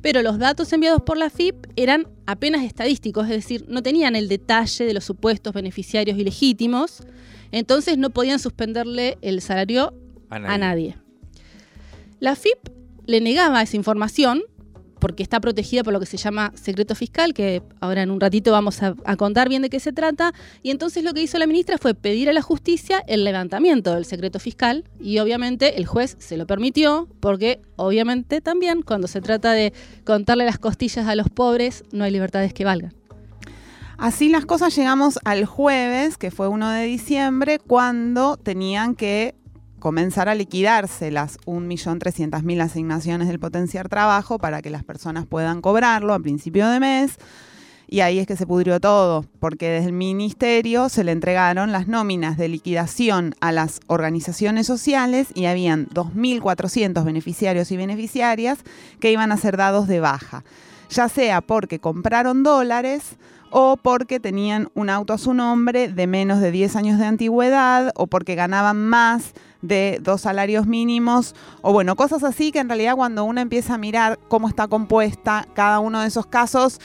pero 0.00 0.22
los 0.22 0.38
datos 0.38 0.72
enviados 0.72 1.02
por 1.02 1.18
la 1.18 1.28
FIP 1.28 1.66
eran 1.76 2.06
apenas 2.26 2.64
estadísticos, 2.64 3.24
es 3.24 3.32
decir, 3.32 3.66
no 3.68 3.82
tenían 3.82 4.16
el 4.16 4.28
detalle 4.28 4.84
de 4.84 4.94
los 4.94 5.04
supuestos 5.04 5.52
beneficiarios 5.52 6.16
ilegítimos, 6.18 7.02
entonces 7.52 7.98
no 7.98 8.10
podían 8.10 8.38
suspenderle 8.38 9.18
el 9.20 9.40
salario 9.42 9.92
a 10.30 10.38
nadie. 10.38 10.54
A 10.54 10.58
nadie. 10.58 10.96
La 12.20 12.36
FIP 12.36 12.70
le 13.06 13.20
negaba 13.20 13.62
esa 13.62 13.76
información 13.76 14.42
porque 14.98 15.22
está 15.22 15.40
protegida 15.40 15.82
por 15.82 15.92
lo 15.92 16.00
que 16.00 16.06
se 16.06 16.16
llama 16.16 16.52
secreto 16.54 16.94
fiscal, 16.94 17.34
que 17.34 17.62
ahora 17.80 18.02
en 18.02 18.10
un 18.10 18.20
ratito 18.20 18.52
vamos 18.52 18.82
a, 18.82 18.94
contar 19.16 19.48
bien 19.48 19.62
de 19.62 19.70
qué 19.70 19.80
se 19.80 19.92
trata. 19.92 20.32
Y 20.62 20.70
entonces 20.70 21.04
lo 21.04 21.12
que 21.12 21.22
hizo 21.22 21.38
la 21.38 21.46
ministra 21.46 21.78
fue 21.78 21.94
pedir 21.94 22.28
a 22.28 22.32
la 22.32 22.42
justicia 22.42 23.02
el 23.06 23.24
levantamiento 23.24 23.94
del 23.94 24.04
secreto 24.04 24.38
fiscal 24.38 24.84
y 25.00 25.18
obviamente 25.18 25.78
el 25.78 25.86
juez 25.86 26.16
se 26.18 26.36
lo 26.36 26.46
permitió 26.46 27.08
porque 27.20 27.60
obviamente 27.76 28.40
también 28.40 28.82
cuando 28.82 29.08
se 29.08 29.20
trata 29.20 29.52
de 29.52 29.72
contarle 30.04 30.44
las 30.44 30.58
costillas 30.58 31.06
a 31.06 31.14
los 31.14 31.28
pobres 31.28 31.84
no 31.92 32.04
hay 32.04 32.10
libertades 32.10 32.52
que 32.52 32.64
valgan. 32.64 32.94
Así 33.98 34.28
las 34.28 34.46
cosas 34.46 34.76
llegamos 34.76 35.18
al 35.24 35.44
jueves, 35.44 36.16
que 36.18 36.30
fue 36.30 36.46
1 36.46 36.70
de 36.70 36.84
diciembre, 36.84 37.58
cuando 37.58 38.36
tenían 38.36 38.94
que 38.94 39.34
comenzar 39.78 40.28
a 40.28 40.34
liquidarse 40.34 41.10
las 41.10 41.38
1.300.000 41.40 42.60
asignaciones 42.60 43.28
del 43.28 43.38
potenciar 43.38 43.88
trabajo 43.88 44.38
para 44.38 44.62
que 44.62 44.70
las 44.70 44.84
personas 44.84 45.26
puedan 45.26 45.60
cobrarlo 45.60 46.14
a 46.14 46.20
principio 46.20 46.68
de 46.68 46.80
mes. 46.80 47.16
Y 47.90 48.00
ahí 48.00 48.18
es 48.18 48.26
que 48.26 48.36
se 48.36 48.46
pudrió 48.46 48.80
todo, 48.80 49.24
porque 49.40 49.70
desde 49.70 49.86
el 49.86 49.94
ministerio 49.94 50.90
se 50.90 51.04
le 51.04 51.12
entregaron 51.12 51.72
las 51.72 51.88
nóminas 51.88 52.36
de 52.36 52.48
liquidación 52.48 53.34
a 53.40 53.50
las 53.50 53.80
organizaciones 53.86 54.66
sociales 54.66 55.28
y 55.34 55.46
habían 55.46 55.88
2.400 55.88 57.02
beneficiarios 57.02 57.72
y 57.72 57.78
beneficiarias 57.78 58.58
que 59.00 59.10
iban 59.10 59.32
a 59.32 59.38
ser 59.38 59.56
dados 59.56 59.88
de 59.88 60.00
baja, 60.00 60.44
ya 60.90 61.08
sea 61.08 61.40
porque 61.40 61.78
compraron 61.78 62.42
dólares, 62.42 63.16
o 63.50 63.76
porque 63.76 64.20
tenían 64.20 64.68
un 64.74 64.90
auto 64.90 65.12
a 65.12 65.18
su 65.18 65.34
nombre 65.34 65.88
de 65.88 66.06
menos 66.06 66.40
de 66.40 66.50
10 66.50 66.76
años 66.76 66.98
de 66.98 67.06
antigüedad 67.06 67.92
o 67.94 68.06
porque 68.06 68.34
ganaban 68.34 68.76
más 68.76 69.32
de 69.62 69.98
dos 70.02 70.20
salarios 70.20 70.66
mínimos 70.66 71.34
o 71.62 71.72
bueno, 71.72 71.96
cosas 71.96 72.22
así 72.24 72.52
que 72.52 72.60
en 72.60 72.68
realidad 72.68 72.96
cuando 72.96 73.24
uno 73.24 73.40
empieza 73.40 73.74
a 73.74 73.78
mirar 73.78 74.18
cómo 74.28 74.48
está 74.48 74.68
compuesta 74.68 75.46
cada 75.54 75.80
uno 75.80 76.00
de 76.00 76.08
esos 76.08 76.26
casos, 76.26 76.80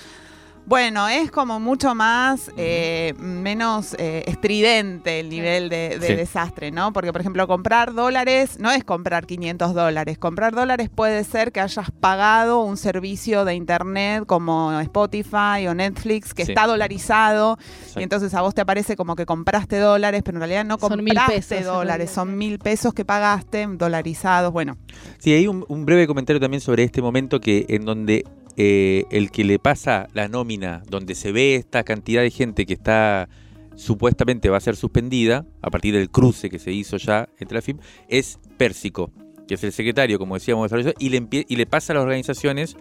bueno, 0.65 1.09
es 1.09 1.29
como 1.29 1.59
mucho 1.59 1.93
más, 1.93 2.49
eh, 2.55 3.13
menos 3.17 3.95
eh, 3.99 4.23
estridente 4.27 5.19
el 5.19 5.29
nivel 5.29 5.67
de, 5.69 5.99
desastre, 5.99 6.71
¿no? 6.71 6.93
Porque, 6.93 7.11
por 7.11 7.19
ejemplo, 7.19 7.45
comprar 7.47 7.93
dólares 7.93 8.57
no 8.59 8.71
es 8.71 8.83
comprar 8.83 9.25
500 9.25 9.73
dólares. 9.73 10.17
Comprar 10.17 10.53
dólares 10.53 10.89
puede 10.89 11.23
ser 11.25 11.51
que 11.51 11.59
hayas 11.59 11.91
pagado 11.91 12.63
un 12.63 12.77
servicio 12.77 13.43
de 13.45 13.55
Internet 13.55 14.25
como 14.25 14.79
Spotify 14.81 15.67
o 15.67 15.73
Netflix 15.73 16.33
que 16.33 16.43
está 16.43 16.65
dolarizado 16.65 17.57
y 17.95 18.03
entonces 18.03 18.33
a 18.33 18.41
vos 18.41 18.55
te 18.55 18.61
aparece 18.61 18.95
como 18.95 19.15
que 19.15 19.25
compraste 19.25 19.77
dólares, 19.79 20.21
pero 20.23 20.37
en 20.37 20.41
realidad 20.41 20.65
no 20.65 20.77
compraste 20.77 21.61
dólares, 21.61 22.09
son 22.09 22.37
mil 22.37 22.59
pesos 22.59 22.93
que 22.93 23.03
pagaste 23.03 23.67
dolarizados, 23.67 24.53
bueno. 24.53 24.77
Sí, 25.17 25.33
hay 25.33 25.47
un 25.47 25.85
breve 25.85 26.07
comentario 26.07 26.39
también 26.39 26.61
sobre 26.61 26.83
este 26.83 27.01
momento 27.01 27.41
que 27.41 27.65
en 27.69 27.85
donde 27.85 28.25
eh, 28.57 29.05
el 29.11 29.31
que 29.31 29.43
le 29.43 29.59
pasa 29.59 30.07
la 30.13 30.27
nómina 30.27 30.83
donde 30.89 31.15
se 31.15 31.31
ve 31.31 31.55
esta 31.55 31.83
cantidad 31.83 32.21
de 32.21 32.31
gente 32.31 32.65
que 32.65 32.73
está 32.73 33.27
supuestamente 33.75 34.49
va 34.49 34.57
a 34.57 34.61
ser 34.61 34.75
suspendida 34.75 35.45
a 35.61 35.71
partir 35.71 35.95
del 35.95 36.09
cruce 36.09 36.49
que 36.49 36.59
se 36.59 36.71
hizo 36.71 36.97
ya 36.97 37.27
entre 37.39 37.55
la 37.55 37.61
FIM, 37.61 37.79
es 38.07 38.39
Pérsico, 38.57 39.11
que 39.47 39.55
es 39.55 39.63
el 39.63 39.71
secretario, 39.71 40.19
como 40.19 40.35
decíamos, 40.35 40.69
de 40.69 40.93
y 40.99 41.09
le, 41.09 41.27
y 41.31 41.55
le 41.55 41.65
pasa 41.65 41.93
a 41.93 41.95
las 41.95 42.03
organizaciones 42.03 42.77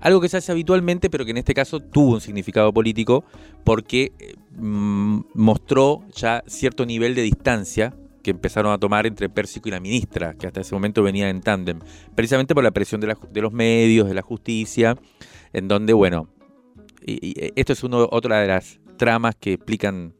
algo 0.00 0.20
que 0.20 0.28
se 0.28 0.36
hace 0.36 0.52
habitualmente, 0.52 1.10
pero 1.10 1.24
que 1.24 1.32
en 1.32 1.38
este 1.38 1.54
caso 1.54 1.80
tuvo 1.80 2.14
un 2.14 2.20
significado 2.20 2.72
político 2.72 3.24
porque 3.64 4.12
eh, 4.18 4.34
mm, 4.56 5.20
mostró 5.34 6.02
ya 6.14 6.42
cierto 6.46 6.86
nivel 6.86 7.14
de 7.14 7.22
distancia 7.22 7.94
que 8.26 8.32
empezaron 8.32 8.72
a 8.72 8.78
tomar 8.78 9.06
entre 9.06 9.28
Pérsico 9.28 9.68
y 9.68 9.70
la 9.70 9.78
ministra, 9.78 10.34
que 10.34 10.48
hasta 10.48 10.60
ese 10.60 10.74
momento 10.74 11.00
venía 11.00 11.30
en 11.30 11.40
tándem, 11.42 11.78
precisamente 12.16 12.56
por 12.56 12.64
la 12.64 12.72
presión 12.72 13.00
de, 13.00 13.06
los 13.40 13.52
medios, 13.52 14.08
de 14.08 14.14
la 14.14 14.22
justicia, 14.22 14.96
en 15.52 15.68
donde, 15.68 15.92
bueno, 15.92 16.28
y, 17.06 17.36
esto 17.54 17.72
es 17.72 17.84
uno, 17.84 18.08
otra 18.10 18.40
de 18.40 18.48
las 18.48 18.80
tramas 18.96 19.36
que 19.36 19.52
explican 19.52 20.12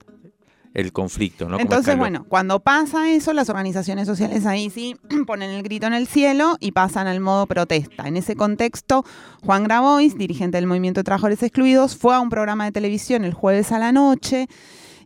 el 0.72 0.92
conflicto. 0.92 1.48
¿no? 1.48 1.58
Entonces, 1.58 1.98
bueno, 1.98 2.26
cuando 2.28 2.60
pasa 2.60 3.10
eso, 3.10 3.32
las 3.32 3.50
organizaciones 3.50 4.06
sociales 4.06 4.46
ahí 4.46 4.70
sí 4.70 4.94
ponen 5.26 5.50
el 5.50 5.64
grito 5.64 5.88
en 5.88 5.94
el 5.94 6.06
cielo 6.06 6.58
y 6.60 6.70
pasan 6.70 7.08
al 7.08 7.18
modo 7.18 7.48
protesta. 7.48 8.06
En 8.06 8.16
ese 8.16 8.36
contexto, 8.36 9.04
Juan 9.44 9.64
Grabois, 9.64 10.16
dirigente 10.16 10.58
del 10.58 10.68
Movimiento 10.68 11.00
de 11.00 11.04
Trabajadores 11.04 11.42
Excluidos, 11.42 11.96
fue 11.96 12.14
a 12.14 12.20
un 12.20 12.28
programa 12.28 12.66
de 12.66 12.70
televisión 12.70 13.24
el 13.24 13.34
jueves 13.34 13.72
a 13.72 13.80
la 13.80 13.90
noche 13.90 14.46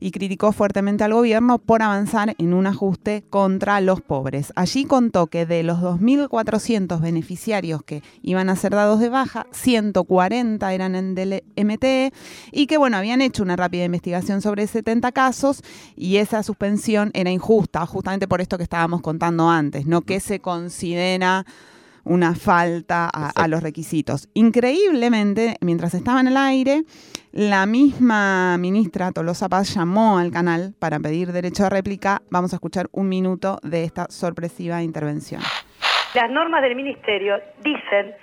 y 0.01 0.11
criticó 0.11 0.53
fuertemente 0.53 1.05
al 1.05 1.13
gobierno 1.13 1.59
por 1.59 1.83
avanzar 1.83 2.35
en 2.39 2.55
un 2.55 2.67
ajuste 2.67 3.23
contra 3.31 3.81
los 3.81 4.01
pobres. 4.01 4.53
Allí 4.57 4.87
contó 4.87 5.27
que 5.29 5.47
de 5.47 5.63
los 5.63 5.79
2.400 5.79 7.01
beneficiarios 7.01 7.83
que 7.83 8.03
iban 8.23 8.49
a 8.49 8.57
ser 8.57 8.73
dados 8.73 8.99
de 8.99 9.11
baja, 9.11 9.47
140 9.53 10.73
eran 10.73 10.95
en 10.95 11.15
del 11.15 11.45
MTE 11.57 12.13
y 12.51 12.67
que 12.67 12.79
bueno, 12.79 12.97
habían 12.97 13.21
hecho 13.21 13.43
una 13.43 13.57
rápida 13.57 13.85
investigación 13.85 14.41
sobre 14.41 14.67
70 14.67 15.13
casos 15.13 15.63
y 15.97 16.17
esa 16.17 16.43
suspensión 16.43 17.11
era 17.13 17.31
injusta, 17.31 17.85
justamente 17.87 18.27
por 18.27 18.41
esto 18.41 18.57
que 18.57 18.65
estábamos 18.65 19.03
contando 19.03 19.51
antes, 19.51 19.87
no 19.87 20.01
que 20.01 20.21
se 20.21 20.41
considera 20.41 21.45
una 22.05 22.35
falta 22.35 23.09
a, 23.09 23.49
los 23.49 23.63
requisitos. 23.63 24.29
Increíblemente, 24.35 25.57
mientras 25.61 25.95
estaba 25.95 26.21
en 26.21 26.29
el 26.29 26.37
aire, 26.37 26.83
la 27.33 27.67
misma 27.67 28.57
ministra 28.59 29.13
Tolosa 29.13 29.49
Paz 29.49 29.75
llamó 29.75 30.19
al 30.19 30.31
canal 30.31 30.75
para 30.79 30.99
pedir 30.99 31.33
derecho 31.33 31.67
a 31.67 31.69
réplica. 31.69 32.23
Vamos 32.31 32.53
a 32.53 32.57
escuchar 32.57 32.89
un 32.93 33.09
minuto 33.09 33.59
de 33.63 33.85
esta 33.85 34.07
sorpresiva 34.11 34.83
intervención. 34.83 35.43
Las 36.15 36.31
normas 36.31 36.63
del 36.63 36.75
ministerio 36.75 37.41
dicen 37.63 38.15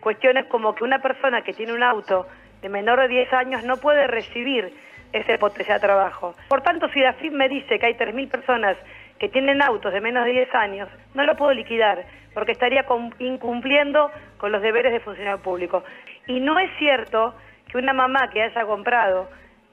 cuestiones 0.00 0.46
como 0.46 0.74
que 0.74 0.84
una 0.84 1.00
persona 1.00 1.42
que 1.42 1.52
tiene 1.52 1.72
un 1.72 1.82
auto 1.82 2.26
de 2.62 2.68
menor 2.68 3.00
de 3.00 3.08
10 3.08 3.32
años 3.32 3.64
no 3.64 3.76
puede 3.76 4.06
recibir 4.06 4.72
ese 5.12 5.38
potencial 5.38 5.80
de 5.80 5.86
trabajo. 5.86 6.34
Por 6.48 6.62
tanto, 6.62 6.88
si 6.90 7.00
la 7.00 7.12
FIP 7.14 7.32
me 7.32 7.48
dice 7.48 7.78
que 7.78 7.86
hay 7.86 7.94
3.000 7.94 8.28
personas 8.28 8.76
que 9.18 9.28
tienen 9.28 9.62
autos 9.62 9.92
de 9.92 10.00
menos 10.00 10.24
de 10.24 10.32
10 10.32 10.54
años, 10.54 10.88
no 11.14 11.24
lo 11.24 11.36
puedo 11.36 11.52
liquidar 11.52 12.04
porque 12.34 12.52
estaría 12.52 12.84
incumpliendo 13.18 14.10
con 14.36 14.52
los 14.52 14.60
deberes 14.60 14.92
de 14.92 15.00
funcionario 15.00 15.42
público. 15.42 15.84
Y 16.26 16.40
no 16.40 16.58
es 16.58 16.70
cierto 16.78 17.34
que 17.66 17.78
una 17.78 17.94
mamá 17.94 18.28
que 18.28 18.42
haya 18.42 18.66
comprado 18.66 19.28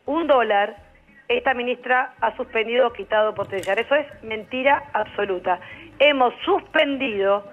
un 0.05 0.27
dólar, 0.27 0.77
esta 1.27 1.53
ministra 1.53 2.13
ha 2.21 2.35
suspendido 2.38 2.88
o 2.88 2.93
quitado 2.93 3.33
potencial. 3.33 3.79
Eso 3.79 3.95
es 3.95 4.07
mentira 4.23 4.83
absoluta. 4.93 5.59
Hemos 6.00 6.33
suspendido 6.45 7.43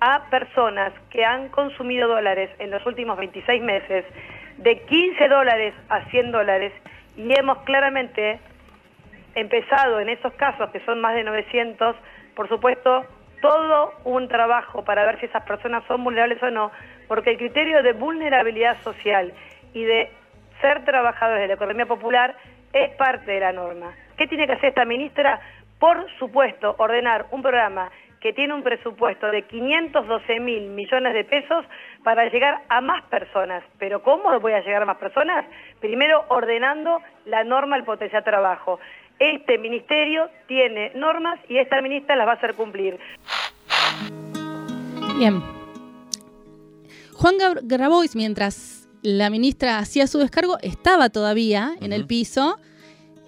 a 0.00 0.28
personas 0.30 0.92
que 1.10 1.24
han 1.24 1.48
consumido 1.50 2.08
dólares 2.08 2.50
en 2.58 2.70
los 2.70 2.84
últimos 2.86 3.16
26 3.18 3.62
meses 3.62 4.04
de 4.58 4.80
15 4.80 5.28
dólares 5.28 5.74
a 5.88 6.04
100 6.06 6.32
dólares 6.32 6.72
y 7.16 7.32
hemos 7.38 7.58
claramente 7.58 8.40
empezado 9.36 10.00
en 10.00 10.08
esos 10.08 10.32
casos, 10.34 10.70
que 10.70 10.80
son 10.80 11.00
más 11.00 11.14
de 11.14 11.22
900, 11.22 11.94
por 12.34 12.48
supuesto, 12.48 13.04
todo 13.40 13.92
un 14.04 14.28
trabajo 14.28 14.84
para 14.84 15.04
ver 15.04 15.20
si 15.20 15.26
esas 15.26 15.44
personas 15.44 15.84
son 15.86 16.02
vulnerables 16.02 16.42
o 16.42 16.50
no, 16.50 16.72
porque 17.06 17.30
el 17.30 17.38
criterio 17.38 17.82
de 17.82 17.92
vulnerabilidad 17.92 18.76
social 18.82 19.32
y 19.72 19.84
de 19.84 20.10
ser 20.60 20.84
trabajadores 20.84 21.42
de 21.42 21.48
la 21.48 21.54
economía 21.54 21.86
popular 21.86 22.34
es 22.72 22.90
parte 22.96 23.30
de 23.30 23.40
la 23.40 23.52
norma. 23.52 23.92
¿Qué 24.16 24.26
tiene 24.26 24.46
que 24.46 24.54
hacer 24.54 24.70
esta 24.70 24.84
ministra? 24.84 25.40
Por 25.78 26.06
supuesto, 26.18 26.74
ordenar 26.78 27.26
un 27.30 27.42
programa 27.42 27.90
que 28.20 28.32
tiene 28.32 28.54
un 28.54 28.62
presupuesto 28.62 29.30
de 29.30 29.42
512 29.42 30.40
mil 30.40 30.70
millones 30.70 31.14
de 31.14 31.24
pesos 31.24 31.64
para 32.02 32.24
llegar 32.28 32.62
a 32.68 32.80
más 32.80 33.04
personas. 33.04 33.62
¿Pero 33.78 34.02
cómo 34.02 34.40
voy 34.40 34.52
a 34.52 34.60
llegar 34.60 34.82
a 34.82 34.86
más 34.86 34.96
personas? 34.96 35.44
Primero 35.80 36.24
ordenando 36.28 37.00
la 37.26 37.44
norma 37.44 37.76
del 37.76 37.84
potencial 37.84 38.24
trabajo. 38.24 38.80
Este 39.18 39.58
ministerio 39.58 40.28
tiene 40.46 40.92
normas 40.94 41.38
y 41.48 41.58
esta 41.58 41.80
ministra 41.80 42.16
las 42.16 42.26
va 42.26 42.32
a 42.32 42.34
hacer 42.36 42.54
cumplir. 42.54 42.98
Bien. 45.18 45.42
Juan 47.14 47.36
Grabois, 47.62 48.14
mientras 48.14 48.88
la 49.02 49.30
ministra 49.30 49.78
hacía 49.78 50.06
su 50.06 50.18
descargo, 50.18 50.58
estaba 50.60 51.08
todavía 51.08 51.74
en 51.80 51.92
el 51.92 52.06
piso 52.06 52.58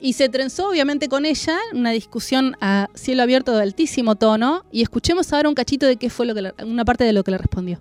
y 0.01 0.13
se 0.13 0.29
trenzó 0.29 0.69
obviamente 0.69 1.09
con 1.09 1.25
ella 1.25 1.59
una 1.73 1.91
discusión 1.91 2.57
a 2.61 2.89
cielo 2.95 3.23
abierto 3.23 3.57
de 3.57 3.63
altísimo 3.63 4.15
tono 4.17 4.65
y 4.71 4.83
escuchemos 4.83 5.33
ahora 5.33 5.49
un 5.49 5.55
cachito 5.55 5.87
de 5.87 5.97
qué 5.97 6.11
fue 6.11 6.27
lo 6.27 6.35
que 6.35 6.53
una 6.65 6.85
parte 6.85 7.05
de 7.05 7.13
lo 7.13 7.25
que 7.25 7.31
le 7.31 7.39
respondió. 7.39 7.81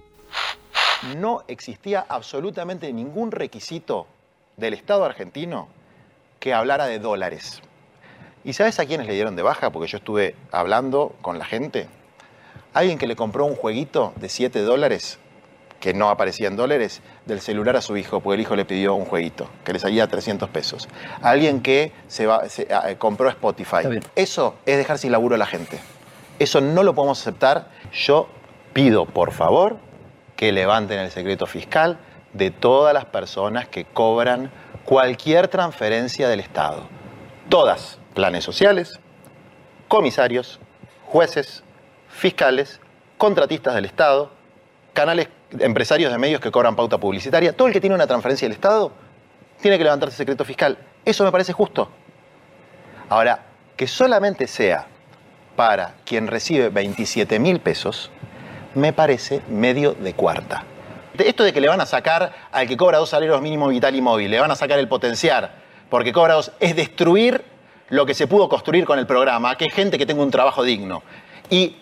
No 1.17 1.43
existía 1.47 2.05
absolutamente 2.07 2.91
ningún 2.91 3.31
requisito 3.31 4.07
del 4.55 4.73
Estado 4.73 5.05
argentino 5.05 5.67
que 6.39 6.53
hablara 6.53 6.87
de 6.87 6.99
dólares. 6.99 7.61
¿Y 8.47 8.53
sabes 8.53 8.79
a 8.79 8.85
quiénes 8.85 9.07
le 9.07 9.13
dieron 9.13 9.35
de 9.35 9.41
baja? 9.43 9.71
Porque 9.71 9.89
yo 9.89 9.97
estuve 9.97 10.33
hablando 10.53 11.13
con 11.21 11.37
la 11.37 11.43
gente. 11.43 11.89
Alguien 12.73 12.97
que 12.97 13.05
le 13.05 13.17
compró 13.17 13.43
un 13.45 13.57
jueguito 13.57 14.13
de 14.15 14.29
7 14.29 14.61
dólares, 14.61 15.19
que 15.81 15.93
no 15.93 16.09
aparecía 16.09 16.47
en 16.47 16.55
dólares, 16.55 17.01
del 17.25 17.41
celular 17.41 17.75
a 17.75 17.81
su 17.81 17.97
hijo, 17.97 18.21
porque 18.21 18.35
el 18.35 18.41
hijo 18.43 18.55
le 18.55 18.63
pidió 18.63 18.95
un 18.95 19.03
jueguito, 19.03 19.49
que 19.65 19.73
le 19.73 19.79
salía 19.79 20.07
300 20.07 20.47
pesos. 20.47 20.87
Alguien 21.21 21.59
que 21.59 21.91
se, 22.07 22.25
va, 22.25 22.43
ah, 22.71 22.85
compró 22.97 23.27
Spotify. 23.27 23.99
Eso 24.15 24.55
es 24.65 24.77
dejar 24.77 24.97
sin 24.97 25.11
laburo 25.11 25.35
a 25.35 25.37
la 25.37 25.45
gente. 25.45 25.77
Eso 26.39 26.61
no 26.61 26.83
lo 26.83 26.95
podemos 26.95 27.19
aceptar. 27.19 27.67
Yo 27.91 28.29
pido, 28.71 29.07
por 29.07 29.33
favor, 29.33 29.75
que 30.37 30.53
levanten 30.53 30.99
el 30.99 31.11
secreto 31.11 31.47
fiscal 31.47 31.99
de 32.31 32.51
todas 32.51 32.93
las 32.93 33.03
personas 33.03 33.67
que 33.67 33.83
cobran 33.83 34.51
cualquier 34.85 35.49
transferencia 35.49 36.29
del 36.29 36.39
Estado. 36.39 36.87
Todas, 37.49 37.96
planes 38.17 38.43
sociales, 38.43 38.99
comisarios, 39.87 40.59
jueces, 41.05 41.63
fiscales, 42.09 42.81
contratistas 43.19 43.75
del 43.75 43.85
Estado, 43.85 44.31
canales, 44.93 45.27
empresarios 45.59 46.11
de 46.11 46.17
medios 46.17 46.41
que 46.41 46.49
cobran 46.49 46.75
pauta 46.75 46.97
publicitaria, 46.97 47.55
todo 47.55 47.67
el 47.67 47.73
que 47.75 47.79
tiene 47.79 47.93
una 47.95 48.07
transferencia 48.07 48.47
del 48.47 48.55
Estado 48.55 48.91
tiene 49.61 49.77
que 49.77 49.83
levantarse 49.83 50.17
secreto 50.17 50.43
fiscal. 50.43 50.79
Eso 51.05 51.23
me 51.23 51.31
parece 51.31 51.53
justo. 51.53 51.91
Ahora, 53.07 53.45
que 53.75 53.85
solamente 53.85 54.47
sea 54.47 54.87
para 55.55 55.93
quien 56.03 56.25
recibe 56.25 56.69
27 56.69 57.37
mil 57.37 57.59
pesos, 57.59 58.09
me 58.73 58.93
parece 58.93 59.43
medio 59.47 59.93
de 59.93 60.15
cuarta. 60.15 60.63
Esto 61.19 61.43
de 61.43 61.53
que 61.53 61.61
le 61.61 61.67
van 61.67 61.81
a 61.81 61.85
sacar 61.85 62.33
al 62.51 62.67
que 62.67 62.77
cobra 62.77 62.97
dos 62.97 63.09
salarios 63.09 63.39
mínimos 63.43 63.69
vital 63.69 63.95
y 63.95 64.01
móvil, 64.01 64.31
le 64.31 64.39
van 64.39 64.49
a 64.49 64.55
sacar 64.55 64.79
el 64.79 64.87
potenciar, 64.87 65.51
porque 65.91 66.11
cobra 66.11 66.33
dos, 66.33 66.51
es 66.59 66.75
destruir 66.75 67.56
lo 67.89 68.05
que 68.05 68.13
se 68.13 68.27
pudo 68.27 68.49
construir 68.49 68.85
con 68.85 68.99
el 68.99 69.07
programa, 69.07 69.55
que 69.55 69.65
es 69.65 69.73
gente 69.73 69.97
que 69.97 70.05
tenga 70.05 70.21
un 70.21 70.31
trabajo 70.31 70.63
digno. 70.63 71.03
Y 71.49 71.75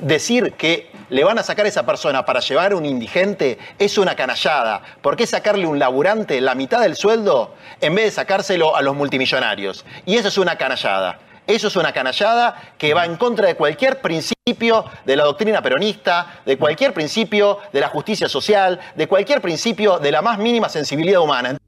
decir 0.00 0.52
que 0.54 0.90
le 1.10 1.24
van 1.24 1.38
a 1.38 1.42
sacar 1.42 1.66
a 1.66 1.68
esa 1.68 1.84
persona 1.84 2.24
para 2.24 2.40
llevar 2.40 2.74
un 2.74 2.86
indigente 2.86 3.58
es 3.78 3.98
una 3.98 4.14
canallada. 4.14 4.82
¿Por 5.00 5.16
qué 5.16 5.26
sacarle 5.26 5.66
un 5.66 5.78
laburante 5.78 6.40
la 6.40 6.54
mitad 6.54 6.80
del 6.80 6.96
sueldo 6.96 7.54
en 7.80 7.94
vez 7.94 8.06
de 8.06 8.10
sacárselo 8.12 8.74
a 8.74 8.82
los 8.82 8.96
multimillonarios? 8.96 9.84
Y 10.06 10.16
eso 10.16 10.28
es 10.28 10.38
una 10.38 10.56
canallada. 10.56 11.18
Eso 11.46 11.66
es 11.66 11.76
una 11.76 11.92
canallada 11.92 12.74
que 12.78 12.94
va 12.94 13.04
en 13.04 13.16
contra 13.16 13.48
de 13.48 13.56
cualquier 13.56 14.00
principio 14.00 14.84
de 15.04 15.16
la 15.16 15.24
doctrina 15.24 15.60
peronista, 15.60 16.40
de 16.46 16.56
cualquier 16.56 16.94
principio 16.94 17.58
de 17.72 17.80
la 17.80 17.88
justicia 17.88 18.28
social, 18.28 18.78
de 18.94 19.08
cualquier 19.08 19.40
principio 19.40 19.98
de 19.98 20.12
la 20.12 20.22
más 20.22 20.38
mínima 20.38 20.68
sensibilidad 20.68 21.20
humana. 21.20 21.58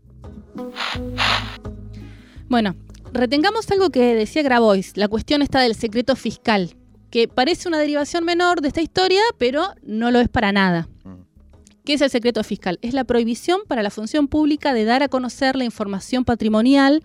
Bueno, 2.49 2.77
retengamos 3.15 3.71
algo 3.71 3.91
que 3.91 4.15
decía 4.15 4.43
Grabois, 4.43 4.97
la 4.97 5.09
cuestión 5.09 5.41
está 5.41 5.61
del 5.61 5.75
secreto 5.75 6.17
fiscal, 6.17 6.75
que 7.11 7.29
parece 7.29 7.69
una 7.69 7.79
derivación 7.79 8.25
menor 8.25 8.61
de 8.61 8.69
esta 8.69 8.83
historia, 8.83 9.23
pero 9.39 9.69
no 9.83 10.11
lo 10.11 10.21
es 10.21 10.29
para 10.29 10.53
nada. 10.53 10.89
¿Qué 11.85 11.95
es 11.95 12.01
el 12.01 12.11
secreto 12.11 12.43
fiscal? 12.43 12.79
Es 12.83 12.95
la 12.95 13.05
prohibición 13.05 13.61
para 13.69 13.83
la 13.83 13.91
función 13.91 14.27
pública 14.27 14.75
de 14.75 14.85
dar 14.85 15.03
a 15.03 15.09
conocer 15.09 15.55
la 15.55 15.65
información 15.65 16.25
patrimonial 16.25 17.03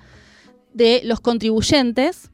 de 0.74 1.02
los 1.04 1.20
contribuyentes 1.20 2.32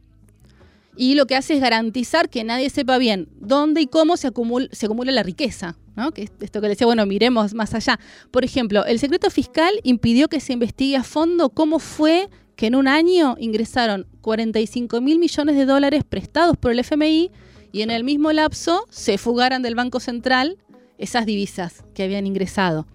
y 0.95 1.15
lo 1.15 1.25
que 1.25 1.35
hace 1.35 1.55
es 1.55 1.61
garantizar 1.61 2.29
que 2.29 2.43
nadie 2.43 2.69
sepa 2.69 2.97
bien 2.97 3.27
dónde 3.39 3.81
y 3.81 3.87
cómo 3.87 4.15
se 4.15 4.27
acumula, 4.27 4.67
se 4.71 4.85
acumula 4.85 5.11
la 5.11 5.23
riqueza. 5.23 5.75
¿no? 5.95 6.11
Que 6.11 6.29
esto 6.39 6.61
que 6.61 6.67
le 6.67 6.69
decía, 6.69 6.85
bueno, 6.85 7.05
miremos 7.05 7.53
más 7.53 7.73
allá. 7.73 7.99
Por 8.31 8.45
ejemplo, 8.45 8.85
el 8.85 8.99
secreto 8.99 9.29
fiscal 9.29 9.73
impidió 9.83 10.27
que 10.27 10.39
se 10.39 10.53
investigue 10.53 10.95
a 10.95 11.03
fondo 11.03 11.49
cómo 11.49 11.79
fue 11.79 12.29
que 12.55 12.67
en 12.67 12.75
un 12.75 12.87
año 12.87 13.35
ingresaron 13.39 14.07
45 14.21 15.01
mil 15.01 15.19
millones 15.19 15.55
de 15.55 15.65
dólares 15.65 16.03
prestados 16.03 16.57
por 16.57 16.71
el 16.71 16.79
FMI 16.79 17.31
y 17.71 17.81
en 17.81 17.91
el 17.91 18.03
mismo 18.03 18.31
lapso 18.31 18.85
se 18.89 19.17
fugaran 19.17 19.61
del 19.61 19.75
Banco 19.75 19.99
Central 19.99 20.57
esas 20.97 21.25
divisas 21.25 21.83
que 21.93 22.03
habían 22.03 22.25
ingresado. 22.25 22.87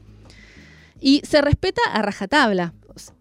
Y 1.00 1.22
se 1.24 1.40
respeta 1.40 1.82
a 1.92 2.02
rajatabla, 2.02 2.74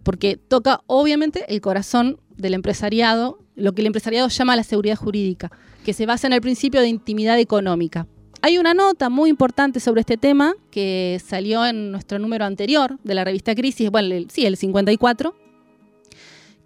porque 0.03 0.37
toca 0.37 0.81
obviamente 0.87 1.45
el 1.53 1.61
corazón 1.61 2.19
del 2.37 2.53
empresariado 2.53 3.39
lo 3.59 3.73
que 3.73 3.81
el 3.81 3.87
empresariado 3.87 4.27
llama 4.29 4.55
la 4.55 4.63
seguridad 4.63 4.95
jurídica, 4.95 5.51
que 5.83 5.93
se 5.93 6.05
basa 6.05 6.27
en 6.27 6.33
el 6.33 6.41
principio 6.41 6.81
de 6.81 6.87
intimidad 6.87 7.37
económica. 7.39 8.07
Hay 8.41 8.57
una 8.57 8.73
nota 8.73 9.09
muy 9.09 9.29
importante 9.29 9.81
sobre 9.81 9.99
este 10.01 10.15
tema 10.15 10.53
que 10.71 11.21
salió 11.23 11.65
en 11.65 11.91
nuestro 11.91 12.19
número 12.19 12.45
anterior 12.45 12.97
de 13.03 13.13
la 13.13 13.25
revista 13.25 13.53
Crisis, 13.53 13.89
bueno, 13.89 14.15
sí, 14.29 14.45
el 14.45 14.55
54, 14.55 15.35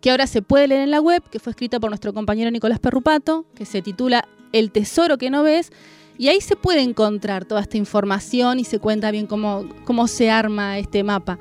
que 0.04 0.12
ahora 0.12 0.28
se 0.28 0.42
puede 0.42 0.68
leer 0.68 0.82
en 0.82 0.92
la 0.92 1.00
web, 1.00 1.24
que 1.32 1.39
fue 1.39 1.52
escrita 1.52 1.80
por 1.80 1.89
nuestro 1.89 2.13
compañero 2.13 2.52
Nicolás 2.52 2.78
Perrupato, 2.78 3.46
que 3.56 3.63
se 3.63 3.82
titula 3.82 4.28
El 4.52 4.70
tesoro 4.70 5.18
que 5.18 5.30
no 5.30 5.44
ves, 5.44 5.72
y 6.18 6.28
ahí 6.28 6.42
se 6.42 6.58
puede 6.58 6.82
encontrar 6.82 7.46
toda 7.46 7.62
esta 7.62 7.78
información 7.78 8.60
y 8.60 8.66
se 8.66 8.80
cuenta 8.80 9.12
bien 9.12 9.28
cómo, 9.28 9.63
cómo 9.86 10.10
se 10.10 10.30
arma 10.30 10.78
este 10.78 11.06
mapa. 11.06 11.39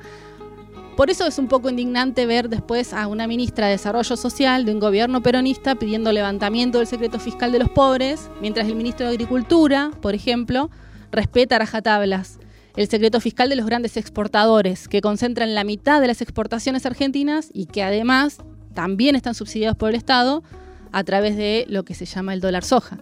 Por 0.95 1.09
eso 1.09 1.27
es 1.27 1.37
un 1.39 1.49
poco 1.49 1.69
indignante 1.69 2.25
ver 2.25 2.47
después 2.47 2.93
a 2.93 3.07
una 3.07 3.27
ministra 3.27 3.65
de 3.65 3.73
Desarrollo 3.73 4.15
Social 4.15 4.63
de 4.63 4.71
un 4.71 4.79
gobierno 4.79 5.21
peronista 5.21 5.75
pidiendo 5.75 6.13
levantamiento 6.13 6.77
del 6.77 6.87
secreto 6.87 7.19
fiscal 7.19 7.51
de 7.51 7.59
los 7.59 7.69
pobres, 7.69 8.29
mientras 8.39 8.65
el 8.69 8.77
ministro 8.77 9.05
de 9.05 9.11
Agricultura, 9.11 9.91
por 10.01 10.15
ejemplo, 10.15 10.69
respeta 11.11 11.57
a 11.57 11.59
rajatablas 11.59 12.39
el 12.75 12.87
secreto 12.87 13.19
fiscal 13.19 13.49
de 13.49 13.55
los 13.55 13.65
grandes 13.65 13.97
exportadores, 13.97 14.87
que 14.87 15.01
concentran 15.01 15.53
la 15.53 15.63
mitad 15.63 16.01
de 16.01 16.07
las 16.07 16.21
exportaciones 16.21 16.85
argentinas 16.85 17.49
y 17.53 17.67
que 17.67 17.83
además 17.83 18.39
también 18.73 19.15
están 19.15 19.35
subsidiados 19.35 19.77
por 19.77 19.89
el 19.89 19.95
Estado 19.95 20.43
a 20.91 21.03
través 21.03 21.35
de 21.37 21.65
lo 21.69 21.83
que 21.83 21.95
se 21.95 22.05
llama 22.05 22.33
el 22.33 22.41
dólar 22.41 22.63
soja. 22.63 22.97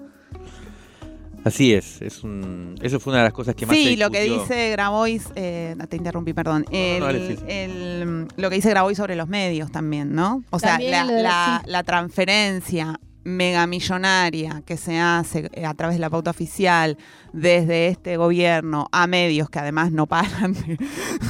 Así 1.44 1.74
es, 1.74 2.02
es 2.04 2.24
un, 2.24 2.76
eso 2.84 3.00
fue 3.00 3.14
una 3.14 3.24
de 3.24 3.26
las 3.26 3.34
cosas 3.34 3.56
que 3.56 3.66
más 3.66 3.76
Sí, 3.76 3.96
lo 3.96 4.12
que 4.12 4.22
dice 4.24 4.70
Grabois, 4.72 5.26
eh, 5.36 5.76
te 5.90 5.98
interrumpí, 5.98 6.34
perdón, 6.34 6.66
lo 6.70 8.50
que 8.50 8.56
dice 8.56 8.70
Grabois 8.70 8.98
sobre 8.98 9.16
los 9.16 9.28
medios 9.28 9.72
también, 9.72 10.14
¿no? 10.14 10.44
O 10.52 10.60
sea, 10.60 10.80
la, 10.80 11.64
la, 11.66 11.84
transferencia 11.84 13.00
megamillonaria 13.24 14.64
que 14.66 14.78
se 14.78 15.00
hace 15.00 15.50
eh, 15.54 15.66
a 15.66 15.74
través 15.74 15.98
de 15.98 16.02
la 16.02 16.10
pauta 16.10 16.32
oficial 16.32 16.98
desde 17.34 17.88
este 17.88 18.18
gobierno 18.18 18.88
a 18.92 19.08
medios 19.08 19.50
que 19.50 19.60
además 19.60 19.92
no 19.92 20.08
paran 20.08 20.56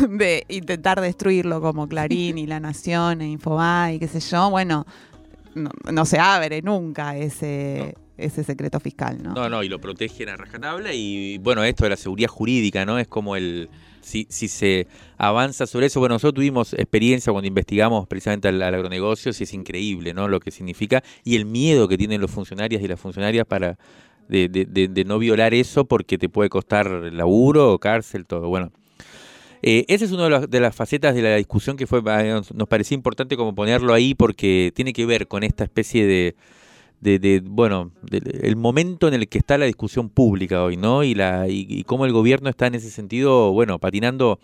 de, 0.10 0.46
intentar 0.50 1.02
destruirlo 1.02 1.62
como 1.62 1.88
Clarín 1.88 2.38
y 2.38 2.48
La 2.48 2.60
Nación 2.60 3.22
e 3.22 3.30
Infobae 3.30 3.96
y 3.96 4.00
qué 4.00 4.08
sé 4.08 4.20
yo, 4.20 4.50
bueno, 4.50 4.86
no 5.54 6.06
se 6.06 6.18
abre 6.18 6.62
nunca 6.62 7.18
ese 7.18 7.96
ese 8.22 8.44
secreto 8.44 8.80
fiscal, 8.80 9.22
¿no? 9.22 9.34
No, 9.34 9.50
no, 9.50 9.64
y 9.64 9.70
lo 9.70 9.80
protegen 9.80 10.30
a 10.30 10.38
rajatabla 10.38 10.94
y 10.94 11.38
bueno, 11.40 11.64
esto 11.64 11.86
de 11.86 11.92
la 11.92 11.98
seguridad 11.98 12.30
jurídica, 12.30 12.86
¿no? 12.86 13.00
Es 13.00 13.08
como 13.08 13.36
el... 13.36 13.70
Si, 14.02 14.28
si 14.30 14.48
se 14.48 14.88
avanza 15.18 15.68
sobre 15.68 15.88
eso, 15.88 16.00
bueno, 16.00 16.16
nosotros 16.16 16.36
tuvimos 16.36 16.74
experiencia 16.74 17.32
cuando 17.32 17.48
investigamos 17.48 18.08
precisamente 18.08 18.48
al, 18.48 18.62
agronegocio, 18.62 19.32
y 19.38 19.44
es 19.44 19.54
increíble, 19.54 20.14
¿no? 20.14 20.28
Lo 20.28 20.40
que 20.40 20.52
significa 20.52 21.04
y 21.24 21.36
el 21.36 21.46
miedo 21.46 21.88
que 21.88 21.98
tienen 21.98 22.20
los 22.22 22.32
funcionarios 22.32 22.82
y 22.82 22.88
las 22.88 23.00
funcionarias 23.00 23.46
para 23.46 23.78
de, 24.28 24.48
de, 24.48 25.06
no 25.06 25.20
violar 25.20 25.54
eso 25.54 25.86
porque 25.86 26.18
te 26.18 26.30
puede 26.30 26.50
costar 26.50 26.90
laburo, 26.90 27.78
cárcel, 27.80 28.26
todo. 28.26 28.48
Bueno, 28.48 28.72
eh, 29.62 29.86
esa 29.90 30.06
es 30.06 30.12
una 30.12 30.30
de, 30.30 30.48
de, 30.48 30.60
las 30.60 30.76
facetas 30.76 31.14
de 31.16 31.22
la 31.22 31.36
discusión 31.36 31.76
que 31.76 31.86
fue 31.86 32.02
nos 32.02 32.68
parecía 32.68 32.96
importante 32.96 33.36
como 33.36 33.54
ponerlo 33.54 33.94
ahí 33.94 34.16
porque 34.16 34.72
tiene 34.74 34.94
que 34.94 35.06
ver 35.06 35.28
con 35.28 35.44
esta 35.44 35.66
especie 35.66 36.08
de 36.08 36.36
de, 37.02 37.42
bueno, 37.44 37.92
el 38.12 38.56
momento 38.56 39.08
en 39.08 39.16
el 39.16 39.28
que 39.28 39.40
está 39.40 39.58
la 39.58 39.66
discusión 39.66 40.10
pública 40.10 40.64
hoy, 40.64 40.78
¿no? 40.78 41.04
Y, 41.04 41.16
la, 41.16 41.48
y, 41.50 41.84
cómo 41.84 42.06
el 42.06 42.14
gobierno 42.14 42.50
está 42.50 42.68
en 42.68 42.76
ese 42.76 42.92
sentido, 42.92 43.52
bueno, 43.52 43.80
patinando 43.80 44.40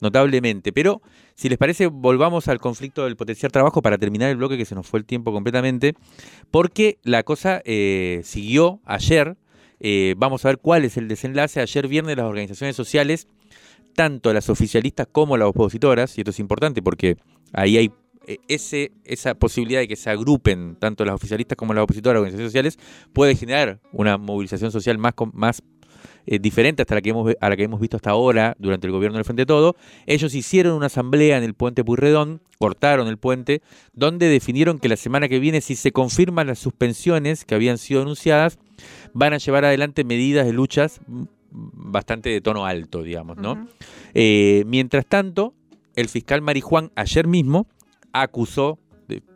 notablemente. 0.00 0.72
Pero, 0.72 1.02
si 1.34 1.50
les 1.50 1.58
parece, 1.58 1.88
volvamos 1.88 2.48
al 2.48 2.58
conflicto 2.58 3.04
del 3.04 3.16
potencial 3.16 3.52
trabajo 3.52 3.82
para 3.82 3.98
terminar 3.98 4.30
el 4.30 4.38
bloque 4.38 4.56
que 4.56 4.64
se 4.64 4.74
nos 4.74 4.86
fue 4.86 5.00
el 5.00 5.04
tiempo 5.04 5.30
completamente, 5.30 5.94
porque 6.50 6.98
la 7.02 7.22
cosa 7.22 7.60
eh, 7.64 8.22
siguió 8.24 8.80
ayer. 8.86 9.36
Eh, 9.82 10.14
vamos 10.16 10.44
a 10.44 10.48
ver 10.48 10.58
cuál 10.58 10.86
es 10.86 10.96
el 10.96 11.06
desenlace. 11.06 11.60
Ayer 11.60 11.86
viernes 11.86 12.16
las 12.16 12.26
organizaciones 12.26 12.76
sociales, 12.76 13.28
tanto 13.94 14.32
las 14.32 14.48
oficialistas 14.48 15.06
como 15.10 15.36
las 15.36 15.48
opositoras, 15.48 16.16
y 16.16 16.22
esto 16.22 16.30
es 16.30 16.38
importante 16.38 16.80
porque 16.80 17.16
ahí 17.52 17.76
hay 17.76 17.90
ese, 18.48 18.92
esa 19.04 19.34
posibilidad 19.34 19.80
de 19.80 19.88
que 19.88 19.96
se 19.96 20.10
agrupen 20.10 20.76
tanto 20.76 21.04
las 21.04 21.14
oficialistas 21.14 21.56
como 21.56 21.74
las 21.74 21.84
opositoras, 21.84 22.20
organizaciones 22.20 22.52
sociales, 22.52 22.78
puede 23.12 23.34
generar 23.36 23.80
una 23.92 24.18
movilización 24.18 24.70
social 24.70 24.98
más, 24.98 25.14
más 25.32 25.62
eh, 26.26 26.38
diferente 26.38 26.82
hasta 26.82 26.94
la 26.94 27.00
que 27.00 27.10
hemos, 27.10 27.34
a 27.40 27.48
la 27.48 27.56
que 27.56 27.64
hemos 27.64 27.80
visto 27.80 27.96
hasta 27.96 28.10
ahora 28.10 28.54
durante 28.58 28.86
el 28.86 28.92
gobierno 28.92 29.16
del 29.16 29.24
Frente 29.24 29.42
de 29.42 29.46
Todo. 29.46 29.76
Ellos 30.06 30.34
hicieron 30.34 30.74
una 30.74 30.86
asamblea 30.86 31.38
en 31.38 31.44
el 31.44 31.54
puente 31.54 31.82
Puyredón, 31.82 32.40
cortaron 32.58 33.08
el 33.08 33.16
puente, 33.16 33.62
donde 33.94 34.28
definieron 34.28 34.78
que 34.78 34.88
la 34.88 34.96
semana 34.96 35.28
que 35.28 35.38
viene, 35.38 35.60
si 35.60 35.76
se 35.76 35.92
confirman 35.92 36.46
las 36.46 36.58
suspensiones 36.58 37.44
que 37.44 37.54
habían 37.54 37.78
sido 37.78 38.02
anunciadas, 38.02 38.58
van 39.12 39.32
a 39.32 39.38
llevar 39.38 39.64
adelante 39.64 40.04
medidas 40.04 40.46
de 40.46 40.52
luchas 40.52 41.00
bastante 41.50 42.30
de 42.30 42.40
tono 42.40 42.64
alto, 42.64 43.02
digamos, 43.02 43.36
¿no? 43.36 43.66
Eh, 44.14 44.62
mientras 44.66 45.06
tanto, 45.06 45.54
el 45.96 46.08
fiscal 46.08 46.42
Marijuán 46.42 46.92
ayer 46.94 47.26
mismo 47.26 47.66
acusó 48.12 48.78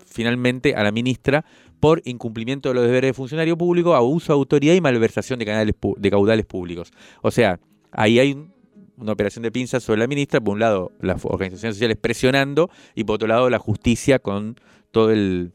finalmente 0.06 0.74
a 0.74 0.82
la 0.82 0.92
ministra 0.92 1.44
por 1.80 2.00
incumplimiento 2.04 2.70
de 2.70 2.76
los 2.76 2.84
deberes 2.84 3.10
de 3.10 3.14
funcionario 3.14 3.58
público, 3.58 3.94
abuso 3.94 4.32
de 4.32 4.38
autoridad 4.38 4.74
y 4.74 4.80
malversación 4.80 5.38
de, 5.38 5.44
canales 5.44 5.74
de 5.96 6.10
caudales 6.10 6.46
públicos. 6.46 6.92
O 7.20 7.30
sea, 7.30 7.60
ahí 7.90 8.18
hay 8.18 8.48
una 8.96 9.12
operación 9.12 9.42
de 9.42 9.52
pinzas 9.52 9.82
sobre 9.82 10.00
la 10.00 10.06
ministra, 10.06 10.40
por 10.40 10.54
un 10.54 10.60
lado 10.60 10.92
las 11.00 11.24
organizaciones 11.24 11.76
sociales 11.76 11.98
presionando 12.00 12.70
y 12.94 13.04
por 13.04 13.16
otro 13.16 13.28
lado 13.28 13.50
la 13.50 13.58
justicia 13.58 14.18
con 14.18 14.58
todo 14.92 15.10
el, 15.10 15.52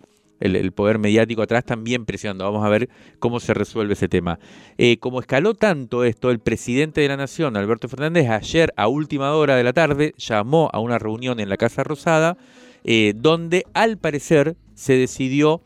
poder 0.76 1.00
mediático 1.00 1.42
atrás 1.42 1.66
también 1.66 2.06
presionando. 2.06 2.44
Vamos 2.44 2.66
a 2.66 2.70
ver 2.70 2.90
cómo 3.20 3.40
se 3.40 3.54
resuelve 3.54 3.94
ese 3.94 4.08
tema. 4.08 4.40
Eh, 4.78 4.98
como 5.00 5.20
escaló 5.20 5.54
tanto 5.54 6.04
esto, 6.04 6.30
el 6.32 6.40
presidente 6.40 7.02
de 7.02 7.08
la 7.08 7.18
Nación, 7.18 7.58
Alberto 7.58 7.90
Fernández, 7.90 8.30
ayer 8.30 8.74
a 8.78 8.88
última 8.88 9.34
hora 9.34 9.56
de 9.56 9.64
la 9.64 9.74
tarde 9.74 10.14
llamó 10.18 10.70
a 10.74 10.80
una 10.80 11.00
reunión 11.00 11.40
en 11.40 11.50
la 11.50 11.58
Casa 11.58 11.84
Rosada, 11.84 12.38
eh, 12.84 13.14
donde 13.16 13.66
al 13.74 13.98
parecer 13.98 14.56
se 14.74 14.94
decidió 14.94 15.62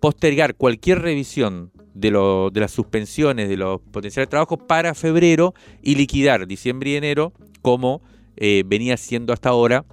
postergar 0.00 0.54
cualquier 0.56 1.00
revisión 1.00 1.70
de, 1.94 2.10
las 2.54 2.70
suspensiones 2.70 3.48
de 3.48 3.56
los 3.56 3.80
potenciales 3.80 4.28
trabajos 4.28 4.58
para 4.66 4.94
febrero 4.94 5.54
y 5.80 5.94
liquidar 5.94 6.46
diciembre 6.46 6.90
y 6.90 6.96
enero 6.96 7.32
como 7.62 8.02
eh, 8.36 8.64
venía 8.66 8.96
siendo 8.96 9.32
hasta 9.32 9.48
ahora. 9.48 9.86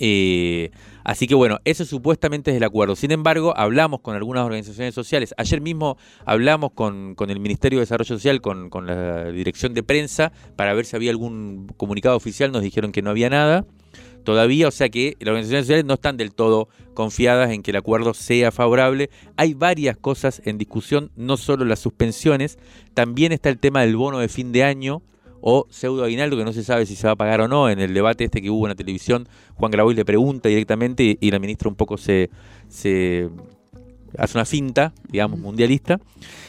Eh, 0.00 0.70
así 1.02 1.26
que 1.26 1.34
bueno, 1.34 1.58
eso 1.64 1.84
supuestamente 1.84 2.52
es 2.52 2.56
el 2.56 2.64
acuerdo. 2.64 2.94
Sin 2.94 3.10
embargo, 3.10 3.52
hablamos 3.56 4.00
con 4.00 4.14
algunas 4.14 4.44
organizaciones 4.44 4.94
sociales. 4.94 5.34
Ayer 5.36 5.60
mismo 5.60 5.98
hablamos 6.24 6.70
con, 6.72 7.16
el 7.18 7.40
Ministerio 7.40 7.80
de 7.80 7.82
Desarrollo 7.82 8.16
Social, 8.16 8.40
con 8.40 8.86
la 8.86 9.32
dirección 9.32 9.74
de 9.74 9.82
prensa, 9.82 10.32
para 10.54 10.72
ver 10.72 10.86
si 10.86 10.94
había 10.94 11.10
algún 11.10 11.66
comunicado 11.76 12.16
oficial. 12.16 12.52
Nos 12.52 12.62
dijeron 12.62 12.92
que 12.92 13.02
no 13.02 13.10
había 13.10 13.28
nada 13.28 13.66
todavía, 14.28 14.68
o 14.68 14.70
sea 14.70 14.90
que 14.90 15.16
las 15.20 15.30
organizaciones 15.30 15.64
sociales 15.64 15.86
no 15.86 15.94
están 15.94 16.18
del 16.18 16.34
todo 16.34 16.68
confiadas 16.92 17.50
en 17.50 17.62
que 17.62 17.70
el 17.70 17.78
acuerdo 17.78 18.12
sea 18.12 18.52
favorable. 18.52 19.08
Hay 19.38 19.54
varias 19.54 19.96
cosas 19.96 20.42
en 20.44 20.58
discusión, 20.58 21.10
no 21.16 21.38
solo 21.38 21.64
las 21.64 21.78
suspensiones, 21.78 22.58
también 22.92 23.32
está 23.32 23.48
el 23.48 23.58
tema 23.58 23.80
del 23.80 23.96
bono 23.96 24.18
de 24.18 24.28
fin 24.28 24.52
de 24.52 24.64
año 24.64 25.00
o 25.40 25.66
pseudo 25.70 26.04
aguinaldo 26.04 26.36
que 26.36 26.44
no 26.44 26.52
se 26.52 26.62
sabe 26.62 26.84
si 26.84 26.94
se 26.94 27.06
va 27.06 27.14
a 27.14 27.16
pagar 27.16 27.40
o 27.40 27.48
no. 27.48 27.70
En 27.70 27.80
el 27.80 27.94
debate 27.94 28.24
este 28.24 28.42
que 28.42 28.50
hubo 28.50 28.66
en 28.66 28.68
la 28.68 28.74
televisión, 28.74 29.26
Juan 29.54 29.70
Grabois 29.70 29.96
le 29.96 30.04
pregunta 30.04 30.50
directamente 30.50 31.16
y 31.18 31.30
la 31.30 31.38
ministra 31.38 31.70
un 31.70 31.74
poco 31.74 31.96
se, 31.96 32.28
hace 32.68 33.30
una 34.34 34.44
finta, 34.44 34.92
digamos, 35.08 35.40
mundialista. 35.40 36.02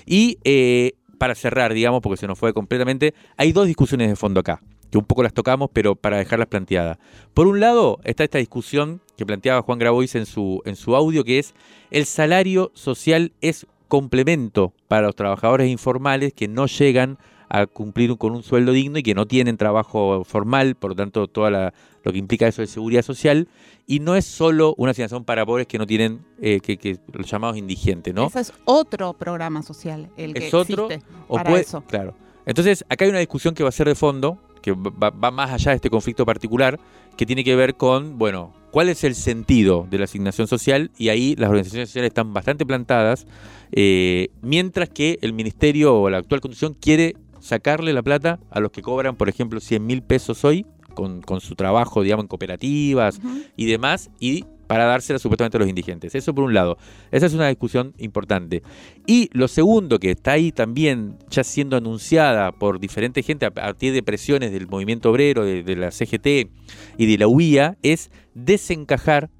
Y 0.05 0.37
eh, 0.43 0.95
para 1.17 1.33
cerrar, 1.33 1.73
digamos, 1.73 2.01
porque 2.01 2.17
se 2.17 2.27
nos 2.27 2.37
fue 2.37 2.51
completamente, 2.51 3.13
hay 3.37 3.53
dos 3.53 3.67
discusiones 3.67 4.09
de 4.09 4.17
fondo 4.17 4.41
acá 4.41 4.61
que 4.91 4.97
un 4.97 5.05
poco 5.05 5.23
las 5.23 5.33
tocamos, 5.33 5.69
pero 5.71 5.95
para 5.95 6.17
dejarlas 6.17 6.47
planteadas. 6.47 6.97
Por 7.33 7.47
un 7.47 7.59
lado, 7.59 7.99
está 8.03 8.23
esta 8.23 8.37
discusión 8.37 9.01
que 9.17 9.25
planteaba 9.25 9.61
Juan 9.61 9.79
Grabois 9.79 10.15
en 10.15 10.25
su, 10.25 10.61
en 10.65 10.75
su 10.75 10.95
audio, 10.95 11.23
que 11.23 11.39
es 11.39 11.53
el 11.91 12.05
salario 12.05 12.71
social 12.73 13.33
es 13.41 13.67
complemento 13.87 14.73
para 14.87 15.07
los 15.07 15.15
trabajadores 15.15 15.69
informales 15.69 16.33
que 16.33 16.47
no 16.47 16.67
llegan 16.67 17.17
a 17.49 17.65
cumplir 17.65 18.15
con 18.17 18.33
un 18.33 18.43
sueldo 18.43 18.71
digno 18.71 18.99
y 18.99 19.03
que 19.03 19.15
no 19.15 19.25
tienen 19.25 19.57
trabajo 19.57 20.23
formal, 20.23 20.75
por 20.75 20.91
lo 20.91 20.95
tanto, 20.95 21.27
todo 21.27 21.49
lo 21.49 22.11
que 22.11 22.17
implica 22.17 22.47
eso 22.47 22.61
de 22.61 22.67
seguridad 22.67 23.01
social, 23.01 23.47
y 23.87 23.99
no 23.99 24.15
es 24.15 24.25
solo 24.25 24.75
una 24.77 24.91
asignación 24.91 25.25
para 25.25 25.45
pobres 25.45 25.65
que 25.65 25.79
no 25.79 25.87
tienen 25.87 26.23
eh, 26.39 26.59
que, 26.59 26.99
los 27.11 27.29
llamados 27.29 27.57
indigentes, 27.57 28.13
¿no? 28.13 28.27
Ese 28.27 28.41
es 28.41 28.53
otro 28.65 29.13
programa 29.13 29.63
social, 29.63 30.09
el 30.15 30.35
que 30.35 30.47
es 30.47 30.53
otro, 30.53 30.87
o 31.27 31.39
puede, 31.39 31.61
eso. 31.61 31.81
Claro. 31.87 32.13
Entonces, 32.45 32.85
acá 32.87 33.05
hay 33.05 33.09
una 33.09 33.19
discusión 33.19 33.55
que 33.55 33.63
va 33.63 33.69
a 33.69 33.71
ser 33.71 33.87
de 33.87 33.95
fondo, 33.95 34.37
que 34.61 34.71
va, 34.73 35.31
más 35.31 35.51
allá 35.51 35.71
de 35.71 35.75
este 35.75 35.89
conflicto 35.89 36.25
particular, 36.25 36.79
que 37.17 37.25
tiene 37.25 37.43
que 37.43 37.55
ver 37.55 37.75
con, 37.75 38.17
bueno, 38.17 38.53
cuál 38.71 38.89
es 38.89 39.03
el 39.03 39.15
sentido 39.15 39.87
de 39.89 39.97
la 39.97 40.05
asignación 40.05 40.47
social 40.47 40.91
y 40.97 41.09
ahí 41.09 41.35
las 41.35 41.49
organizaciones 41.49 41.89
sociales 41.89 42.09
están 42.09 42.33
bastante 42.33 42.65
plantadas, 42.65 43.27
eh, 43.71 44.29
mientras 44.41 44.89
que 44.89 45.19
el 45.21 45.33
ministerio 45.33 45.99
o 45.99 46.09
la 46.09 46.17
actual 46.17 46.41
conducción 46.41 46.73
quiere 46.73 47.15
sacarle 47.39 47.93
la 47.93 48.03
plata 48.03 48.39
a 48.49 48.59
los 48.59 48.71
que 48.71 48.81
cobran, 48.81 49.15
por 49.15 49.29
ejemplo, 49.29 49.59
100 49.59 49.85
mil 49.85 50.01
pesos 50.01 50.43
hoy 50.45 50.65
con, 50.93 51.41
su 51.41 51.55
trabajo, 51.55 52.03
digamos, 52.03 52.23
en 52.23 52.27
cooperativas 52.27 53.21
y 53.55 53.65
demás, 53.65 54.09
y 54.19 54.43
para 54.69 54.85
dársela 54.85 55.17
supuestamente 55.17 55.57
a 55.57 55.61
los 55.61 55.67
indigentes. 55.67 56.13
Eso 56.13 56.35
por 56.35 56.43
un 56.43 56.53
lado. 56.53 56.77
Esa 57.09 57.25
es 57.25 57.33
una 57.33 57.47
discusión 57.47 57.95
importante. 57.97 58.61
Y 59.07 59.27
lo 59.33 59.47
segundo, 59.47 59.97
que 59.97 60.11
está 60.11 60.33
ahí 60.33 60.51
también 60.51 61.17
ya 61.31 61.43
siendo 61.43 61.75
anunciada 61.75 62.51
por 62.51 62.79
diferente 62.79 63.23
gente 63.23 63.47
a 63.47 63.51
partir 63.51 63.93
de 63.93 64.03
presiones 64.03 64.51
del 64.51 64.67
movimiento 64.67 65.09
obrero, 65.09 65.43
de, 65.43 65.75
la 65.75 65.89
CGT 65.89 66.51
y 66.97 67.05
de 67.07 67.17
la 67.17 67.27
UIA, 67.27 67.79
es 67.81 68.11
desencajar 68.35 69.31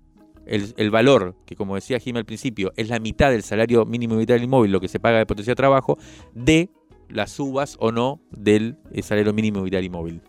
el, 0.47 0.89
valor, 0.89 1.35
que 1.45 1.55
como 1.55 1.75
decía 1.75 1.99
Jim 1.99 2.17
al 2.17 2.25
principio, 2.25 2.73
es 2.75 2.89
la 2.89 2.97
mitad 2.97 3.29
del 3.29 3.43
salario 3.43 3.85
mínimo 3.85 4.17
vital 4.17 4.41
inmóvil, 4.41 4.71
lo 4.71 4.79
que 4.79 4.87
se 4.87 4.99
paga 4.99 5.19
de 5.19 5.27
potencia 5.27 5.51
de 5.51 5.57
trabajo, 5.57 5.99
de 6.33 6.71
las 7.07 7.29
subas 7.29 7.77
o 7.79 7.91
no 7.91 8.19
del 8.31 8.77
eh, 8.91 9.03
salario 9.03 9.31
mínimo 9.31 9.61
vital 9.61 9.83
inmóvil 9.83 10.21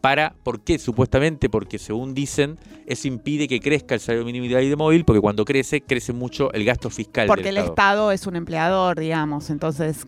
para, 0.00 0.34
¿por 0.42 0.60
qué? 0.60 0.78
Supuestamente 0.78 1.48
porque 1.48 1.78
según 1.78 2.14
dicen, 2.14 2.58
eso 2.86 3.08
impide 3.08 3.48
que 3.48 3.60
crezca 3.60 3.94
el 3.94 4.00
salario 4.00 4.24
mínimo 4.24 4.46
de 4.46 4.76
móvil, 4.76 5.04
porque 5.04 5.20
cuando 5.20 5.44
crece, 5.44 5.80
crece 5.80 6.12
mucho 6.12 6.52
el 6.52 6.64
gasto 6.64 6.90
fiscal. 6.90 7.26
Porque 7.26 7.50
el 7.50 7.58
Estado. 7.58 8.12
es 8.12 8.26
un 8.26 8.36
empleador, 8.36 8.98
digamos, 8.98 9.50
entonces 9.50 10.06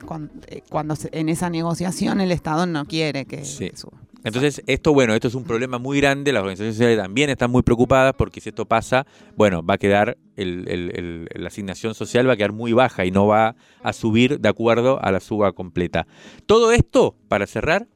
eh, 0.48 0.62
cuando, 0.68 0.94
en 1.12 1.28
esa 1.28 1.50
negociación 1.50 2.20
el 2.20 2.32
Estado 2.32 2.66
no 2.66 2.84
quiere 2.84 3.24
que, 3.24 3.44
suba. 3.44 4.00
Entonces, 4.22 4.62
esto, 4.66 4.92
bueno, 4.92 5.14
esto 5.14 5.28
es 5.28 5.34
un 5.34 5.44
problema 5.44 5.78
muy 5.78 6.00
grande. 6.00 6.32
Las 6.32 6.42
organizaciones 6.42 6.74
sociales 6.74 6.98
también 6.98 7.30
están 7.30 7.50
muy 7.50 7.62
preocupadas 7.62 8.14
porque 8.16 8.40
si 8.40 8.50
esto 8.50 8.66
pasa, 8.66 9.06
bueno, 9.36 9.64
va 9.64 9.74
a 9.74 9.78
quedar, 9.78 10.18
la 10.36 11.48
asignación 11.48 11.94
social 11.94 12.28
va 12.28 12.34
a 12.34 12.36
quedar 12.36 12.52
muy 12.52 12.72
baja 12.72 13.06
y 13.06 13.10
no 13.10 13.26
va 13.26 13.56
a 13.82 13.92
subir 13.92 14.38
de 14.38 14.48
acuerdo 14.48 15.02
a 15.02 15.10
la 15.10 15.20
suba 15.20 15.52
completa. 15.52 16.06
Todo 16.46 16.72
esto, 16.72 17.16
para 17.28 17.46
cerrar, 17.46 17.88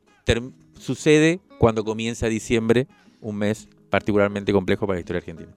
sucede 0.79 1.41
cuando 1.59 1.85
comienza 1.85 2.27
diciembre, 2.27 2.89
un 3.21 3.37
mes 3.37 3.69
particularmente 3.91 4.53
complejo 4.53 4.87
para 4.87 4.97
la 4.97 5.01
historia 5.01 5.19
argentina. 5.19 5.51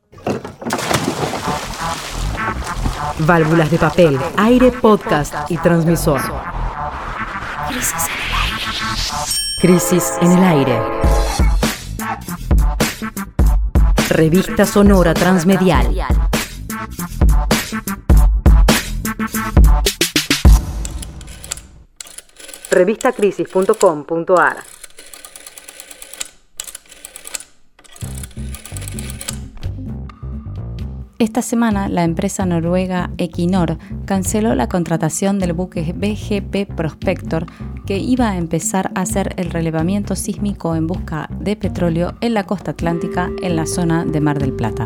Válvulas 3.20 3.72
de 3.72 3.78
papel, 3.78 4.18
aire, 4.38 4.72
podcast 4.72 5.50
y 5.50 5.58
transmisor. 5.58 6.22
Crisis 9.60 10.14
en 10.22 10.32
el 10.32 10.44
aire. 10.44 10.80
Revista 14.10 14.66
Sonora 14.66 15.14
Transmedial. 15.14 15.96
Revistacrisis.com.ar 22.70 24.77
Esta 31.20 31.42
semana, 31.42 31.90
la 31.90 32.04
empresa 32.04 32.46
noruega 32.46 33.10
Equinor 33.18 33.80
canceló 34.06 34.54
la 34.54 34.70
contratación 34.70 35.40
del 35.40 35.54
buque 35.54 35.92
BGP 35.92 36.76
Prospector 36.76 37.48
que 37.88 37.98
iba 37.98 38.30
a 38.30 38.38
empezar 38.38 38.92
a 38.94 39.02
hacer 39.02 39.34
el 39.38 39.50
relevamiento 39.50 40.16
sísmico 40.16 40.76
en 40.76 40.86
busca 40.86 41.28
de 41.40 41.56
petróleo 41.56 42.14
en 42.22 42.36
la 42.36 42.44
costa 42.44 42.72
atlántica 42.72 43.32
en 43.42 43.56
la 43.56 43.66
zona 43.66 44.06
de 44.06 44.22
Mar 44.22 44.38
del 44.38 44.54
Plata. 44.54 44.86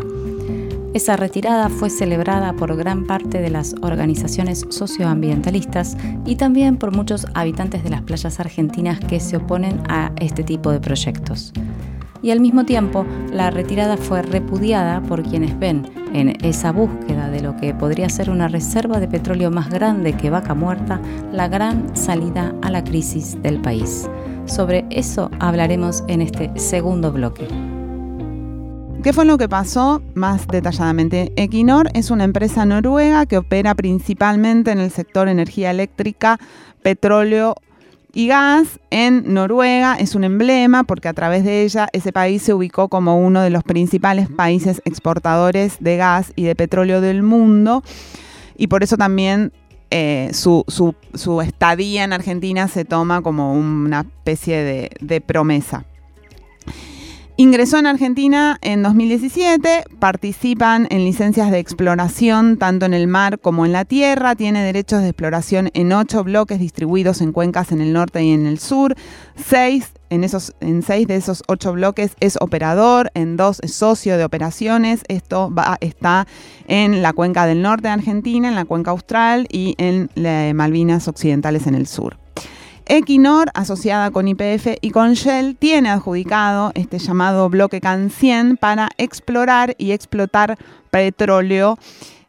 Esa 0.94 1.16
retirada 1.16 1.68
fue 1.68 1.90
celebrada 1.90 2.54
por 2.54 2.74
gran 2.76 3.06
parte 3.06 3.42
de 3.42 3.50
las 3.50 3.74
organizaciones 3.82 4.64
socioambientalistas 4.70 5.98
y 6.24 6.36
también 6.36 6.78
por 6.78 6.96
muchos 6.96 7.26
habitantes 7.34 7.84
de 7.84 7.90
las 7.90 8.02
playas 8.02 8.40
argentinas 8.40 9.00
que 9.00 9.20
se 9.20 9.36
oponen 9.36 9.82
a 9.90 10.12
este 10.16 10.44
tipo 10.44 10.70
de 10.70 10.80
proyectos 10.80 11.52
y 12.22 12.30
al 12.30 12.40
mismo 12.40 12.64
tiempo 12.64 13.04
la 13.32 13.50
retirada 13.50 13.96
fue 13.96 14.22
repudiada 14.22 15.02
por 15.02 15.22
quienes 15.22 15.58
ven 15.58 15.86
en 16.14 16.36
esa 16.44 16.72
búsqueda 16.72 17.28
de 17.28 17.40
lo 17.40 17.56
que 17.56 17.74
podría 17.74 18.08
ser 18.08 18.30
una 18.30 18.48
reserva 18.48 19.00
de 19.00 19.08
petróleo 19.08 19.50
más 19.50 19.68
grande 19.70 20.12
que 20.14 20.30
vaca 20.30 20.54
muerta 20.54 21.00
la 21.32 21.48
gran 21.48 21.96
salida 21.96 22.54
a 22.62 22.70
la 22.70 22.84
crisis 22.84 23.40
del 23.42 23.60
país. 23.60 24.08
Sobre 24.46 24.84
eso 24.90 25.30
hablaremos 25.40 26.04
en 26.08 26.22
este 26.22 26.50
segundo 26.56 27.12
bloque. 27.12 27.48
¿Qué 29.02 29.12
fue 29.12 29.24
lo 29.24 29.36
que 29.36 29.48
pasó 29.48 30.00
más 30.14 30.46
detalladamente? 30.46 31.32
Equinor 31.34 31.88
es 31.92 32.12
una 32.12 32.22
empresa 32.22 32.64
noruega 32.64 33.26
que 33.26 33.38
opera 33.38 33.74
principalmente 33.74 34.70
en 34.70 34.78
el 34.78 34.92
sector 34.92 35.28
energía 35.28 35.72
eléctrica, 35.72 36.38
petróleo 36.82 37.56
y 38.14 38.28
gas 38.28 38.80
en 38.90 39.32
Noruega 39.34 39.96
es 39.96 40.14
un 40.14 40.24
emblema 40.24 40.84
porque 40.84 41.08
a 41.08 41.14
través 41.14 41.44
de 41.44 41.62
ella 41.62 41.88
ese 41.92 42.12
país 42.12 42.42
se 42.42 42.54
ubicó 42.54 42.88
como 42.88 43.18
uno 43.18 43.40
de 43.40 43.50
los 43.50 43.62
principales 43.62 44.28
países 44.28 44.82
exportadores 44.84 45.76
de 45.80 45.96
gas 45.96 46.32
y 46.36 46.44
de 46.44 46.54
petróleo 46.54 47.00
del 47.00 47.22
mundo 47.22 47.82
y 48.56 48.66
por 48.66 48.82
eso 48.82 48.96
también 48.96 49.52
eh, 49.90 50.30
su, 50.32 50.64
estadía 51.42 52.04
en 52.04 52.12
Argentina 52.12 52.68
se 52.68 52.84
toma 52.84 53.22
como 53.22 53.54
una 53.54 54.00
especie 54.00 54.90
de 55.00 55.20
promesa. 55.20 55.84
Ingresó 57.36 57.78
en 57.78 57.86
Argentina 57.86 58.58
en 58.60 58.82
2017, 58.82 59.84
participan 59.98 60.86
en 60.90 61.04
licencias 61.04 61.50
de 61.50 61.58
exploración 61.58 62.58
tanto 62.58 62.84
en 62.84 62.92
el 62.92 63.06
mar 63.06 63.38
como 63.38 63.64
en 63.64 63.72
la 63.72 63.86
tierra, 63.86 64.36
tiene 64.36 64.62
derechos 64.62 65.00
de 65.00 65.08
exploración 65.08 65.70
en 65.72 65.92
ocho 65.92 66.24
bloques 66.24 66.58
distribuidos 66.58 67.22
en 67.22 67.32
cuencas 67.32 67.72
en 67.72 67.80
el 67.80 67.94
norte 67.94 68.22
y 68.22 68.32
en 68.32 68.44
el 68.44 68.58
sur, 68.58 68.94
seis 69.34 69.92
en, 70.10 70.24
esos, 70.24 70.54
en 70.60 70.82
seis 70.82 71.06
de 71.08 71.16
esos 71.16 71.42
ocho 71.48 71.72
bloques 71.72 72.16
es 72.20 72.36
operador, 72.38 73.10
en 73.14 73.38
dos 73.38 73.60
es 73.62 73.72
socio 73.72 74.18
de 74.18 74.24
operaciones. 74.24 75.00
Esto 75.08 75.50
va, 75.52 75.78
está 75.80 76.26
en 76.68 77.00
la 77.00 77.14
cuenca 77.14 77.46
del 77.46 77.62
norte 77.62 77.88
de 77.88 77.94
Argentina, 77.94 78.48
en 78.48 78.54
la 78.54 78.66
cuenca 78.66 78.90
austral 78.90 79.46
y 79.50 79.74
en 79.78 80.10
Malvinas 80.54 81.08
Occidentales 81.08 81.66
en 81.66 81.76
el 81.76 81.86
sur. 81.86 82.21
Equinor, 82.94 83.48
asociada 83.54 84.10
con 84.10 84.28
IPF 84.28 84.76
y 84.82 84.90
con 84.90 85.14
Shell, 85.14 85.56
tiene 85.56 85.88
adjudicado 85.88 86.72
este 86.74 86.98
llamado 86.98 87.48
bloque 87.48 87.80
CAN 87.80 88.10
100 88.10 88.58
para 88.58 88.90
explorar 88.98 89.74
y 89.78 89.92
explotar 89.92 90.58
petróleo 90.90 91.78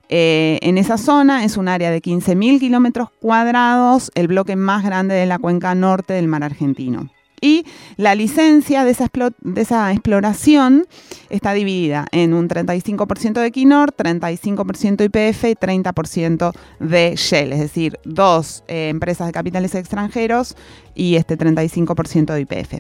eh, 0.08 0.60
en 0.62 0.78
esa 0.78 0.98
zona. 0.98 1.44
Es 1.44 1.58
un 1.58 1.68
área 1.68 1.92
de 1.92 2.02
15.000 2.02 2.62
kilómetros 2.62 3.10
cuadrados, 3.20 4.10
el 4.16 4.30
bloque 4.30 4.56
más 4.56 4.86
grande 4.86 5.16
de 5.16 5.26
la 5.26 5.38
cuenca 5.38 5.76
norte 5.76 6.14
del 6.14 6.30
mar 6.30 6.46
argentino. 6.46 7.10
Y 7.44 7.66
la 7.98 8.16
licencia 8.16 8.86
de 8.86 8.92
esa, 8.92 9.92
exploración 9.92 10.86
está 11.30 11.52
dividida 11.52 12.08
en 12.14 12.34
un 12.34 12.48
35% 12.48 13.34
de 13.34 13.48
Equinor, 13.48 13.94
35% 13.94 15.04
IPF 15.04 15.44
y 15.44 15.56
30% 15.56 16.54
de 16.80 17.16
Shell, 17.18 17.52
es 17.52 17.60
decir, 17.60 18.00
dos 18.06 18.64
eh, 18.70 18.88
empresas 18.88 19.28
de 19.28 19.34
capitales 19.34 19.76
extranjeros 19.76 20.56
y 20.96 21.16
este 21.16 21.38
35% 21.38 22.34
de 22.34 22.40
IPF. 22.40 22.76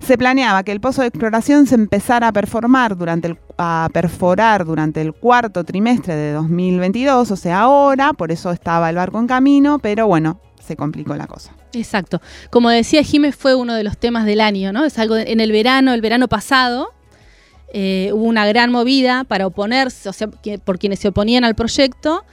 Se 0.00 0.18
planeaba 0.18 0.62
que 0.62 0.72
el 0.72 0.80
pozo 0.82 1.00
de 1.00 1.08
exploración 1.08 1.66
se 1.66 1.76
empezara 1.76 2.28
a 2.28 2.32
a 3.56 3.88
perforar 3.94 4.66
durante 4.66 5.00
el 5.00 5.14
cuarto 5.14 5.64
trimestre 5.64 6.14
de 6.14 6.32
2022, 6.32 7.30
o 7.30 7.36
sea, 7.36 7.60
ahora, 7.60 8.12
por 8.12 8.30
eso 8.30 8.50
estaba 8.50 8.90
el 8.90 8.96
barco 8.96 9.18
en 9.18 9.26
camino, 9.26 9.78
pero 9.78 10.06
bueno, 10.06 10.38
se 10.62 10.76
complicó 10.76 11.16
la 11.16 11.26
cosa. 11.26 11.54
Exacto. 11.76 12.20
Como 12.50 12.70
decía 12.70 13.02
Jiménez, 13.02 13.36
fue 13.36 13.54
uno 13.54 13.74
de 13.74 13.84
los 13.84 13.98
temas 13.98 14.24
del 14.24 14.40
año, 14.40 14.72
¿no? 14.72 14.84
Es 14.84 14.98
algo 14.98 15.16
en 15.16 15.40
el 15.40 15.52
verano, 15.52 15.92
el 15.92 16.00
verano 16.00 16.28
pasado, 16.28 16.92
eh, 17.72 18.10
hubo 18.12 18.24
una 18.24 18.46
gran 18.46 18.70
movida 18.70 19.24
para 19.24 19.46
oponerse, 19.46 20.08
o 20.08 20.12
sea, 20.12 20.28
por 20.64 20.78
quienes 20.78 20.98
se 21.00 21.08
oponían 21.08 21.44
al 21.44 21.54
proyecto, 21.54 22.24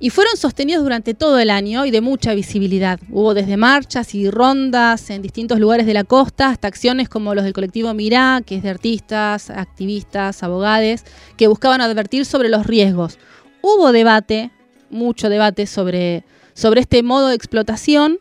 y 0.00 0.10
fueron 0.10 0.36
sostenidos 0.36 0.82
durante 0.82 1.14
todo 1.14 1.38
el 1.38 1.50
año 1.50 1.86
y 1.86 1.92
de 1.92 2.00
mucha 2.00 2.34
visibilidad. 2.34 2.98
Hubo 3.08 3.34
desde 3.34 3.56
marchas 3.56 4.16
y 4.16 4.28
rondas 4.28 5.10
en 5.10 5.22
distintos 5.22 5.60
lugares 5.60 5.86
de 5.86 5.94
la 5.94 6.02
costa 6.02 6.48
hasta 6.48 6.66
acciones 6.66 7.08
como 7.08 7.36
los 7.36 7.44
del 7.44 7.52
colectivo 7.52 7.94
Mirá, 7.94 8.42
que 8.44 8.56
es 8.56 8.64
de 8.64 8.70
artistas, 8.70 9.48
activistas, 9.50 10.42
abogados, 10.42 11.04
que 11.36 11.46
buscaban 11.46 11.80
advertir 11.80 12.24
sobre 12.24 12.48
los 12.48 12.66
riesgos. 12.66 13.20
Hubo 13.60 13.92
debate, 13.92 14.50
mucho 14.90 15.28
debate 15.28 15.68
sobre, 15.68 16.24
sobre 16.54 16.80
este 16.80 17.04
modo 17.04 17.28
de 17.28 17.36
explotación 17.36 18.18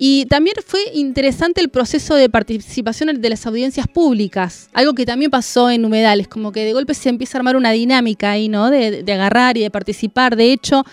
y 0.00 0.26
también 0.26 0.54
fue 0.64 0.80
interesante 0.94 1.60
el 1.60 1.70
proceso 1.70 2.14
de 2.14 2.30
participación 2.30 3.20
de 3.20 3.28
las 3.28 3.44
audiencias 3.46 3.88
públicas, 3.88 4.70
algo 4.72 4.94
que 4.94 5.04
también 5.04 5.28
pasó 5.28 5.70
en 5.70 5.84
Humedales, 5.84 6.28
como 6.28 6.52
que 6.52 6.64
de 6.64 6.72
golpe 6.72 6.94
se 6.94 7.08
empieza 7.08 7.36
a 7.36 7.40
armar 7.40 7.56
una 7.56 7.72
dinámica 7.72 8.30
ahí, 8.30 8.48
¿no? 8.48 8.70
De, 8.70 9.02
de 9.02 9.12
agarrar 9.12 9.56
y 9.56 9.62
de 9.62 9.72
participar. 9.72 10.36
De 10.36 10.52
hecho, 10.52 10.84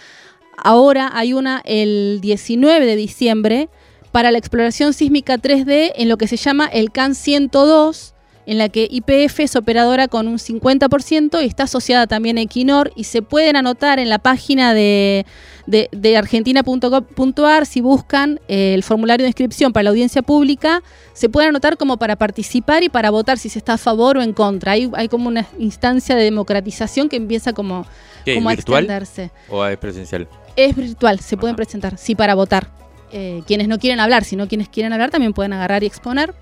ahora 0.58 1.12
hay 1.14 1.34
una 1.34 1.62
el 1.66 2.18
19 2.20 2.84
de 2.84 2.96
diciembre 2.96 3.70
para 4.12 4.32
la 4.32 4.40
exploración 4.40 4.92
sísmica 4.92 5.38
3D 5.38 5.92
en 5.98 6.10
lo 6.10 6.18
que 6.18 6.28
se 6.28 6.38
llama 6.38 6.66
el 6.66 6.92
CAN 6.92 7.14
102, 7.14 8.16
en 8.48 8.58
la 8.58 8.70
que 8.70 8.88
IPF 8.90 9.42
es 9.42 9.56
operadora 9.56 10.08
con 10.08 10.28
un 10.28 10.40
50% 10.40 11.44
y 11.44 11.46
está 11.46 11.64
asociada 11.64 12.08
también 12.08 12.40
a 12.40 12.42
Equinor 12.42 12.92
y 12.96 13.04
se 13.04 13.22
pueden 13.22 13.56
anotar 13.56 14.00
en 14.00 14.10
la 14.10 14.18
página 14.18 14.74
de, 14.74 15.28
de, 15.66 16.18
argentina.gov.ar 16.18 17.66
si 17.66 17.82
buscan 17.82 18.40
eh, 18.48 18.74
el 18.74 18.84
formulario 18.84 19.24
de 19.24 19.30
inscripción 19.30 19.74
para 19.74 19.86
la 19.86 19.90
audiencia 19.92 20.22
pública, 20.22 20.84
se 21.14 21.30
pueden 21.30 21.50
anotar 21.50 21.78
como 21.78 21.98
para 21.98 22.16
participar 22.16 22.84
y 22.84 22.90
para 22.90 23.10
votar 23.10 23.38
si 23.38 23.50
se 23.50 23.60
está 23.60 23.74
a 23.74 23.78
favor 23.78 24.18
o 24.18 24.22
en 24.22 24.34
contra. 24.34 24.74
Hay, 24.74 24.90
hay 24.94 25.08
como 25.08 25.28
una 25.28 25.48
instancia 25.58 26.16
de 26.16 26.24
democratización 26.24 27.10
que 27.10 27.18
empieza 27.18 27.54
como, 27.54 27.86
como 28.34 28.50
a 28.50 28.54
extenderse. 28.54 29.32
¿O 29.50 29.66
es 29.66 29.78
presencial? 29.78 30.28
Es 30.56 30.76
virtual, 30.76 31.20
se 31.20 31.38
pueden 31.38 31.56
presentar, 31.56 31.98
sí, 31.98 32.16
para 32.16 32.36
votar. 32.36 32.70
Eh, 33.12 33.44
quienes 33.46 33.68
no 33.68 33.78
quieren 33.78 34.00
hablar, 34.00 34.24
si 34.24 34.36
no 34.36 34.48
quienes 34.48 34.68
quieren 34.68 34.92
hablar 34.92 35.10
también 35.10 35.34
pueden 35.34 35.54
agarrar 35.54 35.84
y 35.84 35.86
exponer. 35.86 36.34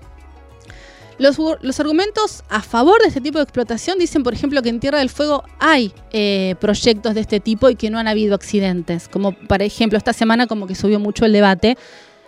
Los, 1.18 1.38
argumentos 1.80 2.42
a 2.48 2.60
favor 2.60 3.00
de 3.02 3.08
este 3.08 3.20
tipo 3.20 3.38
de 3.38 3.44
explotación 3.44 3.98
dicen, 3.98 4.22
por 4.22 4.34
ejemplo, 4.34 4.62
que 4.62 4.68
en 4.68 4.80
Tierra 4.80 4.98
del 4.98 5.10
Fuego 5.10 5.44
hay 5.58 5.92
eh, 6.12 6.56
proyectos 6.60 7.14
de 7.14 7.20
este 7.20 7.40
tipo 7.40 7.70
y 7.70 7.76
que 7.76 7.90
no 7.90 7.98
han 7.98 8.08
habido 8.08 8.34
accidentes. 8.34 9.08
Como, 9.08 9.32
por 9.32 9.62
ejemplo, 9.62 9.96
esta 9.96 10.12
semana 10.12 10.46
como 10.46 10.66
que 10.66 10.74
subió 10.74 10.98
mucho 10.98 11.24
el 11.24 11.32
debate. 11.32 11.76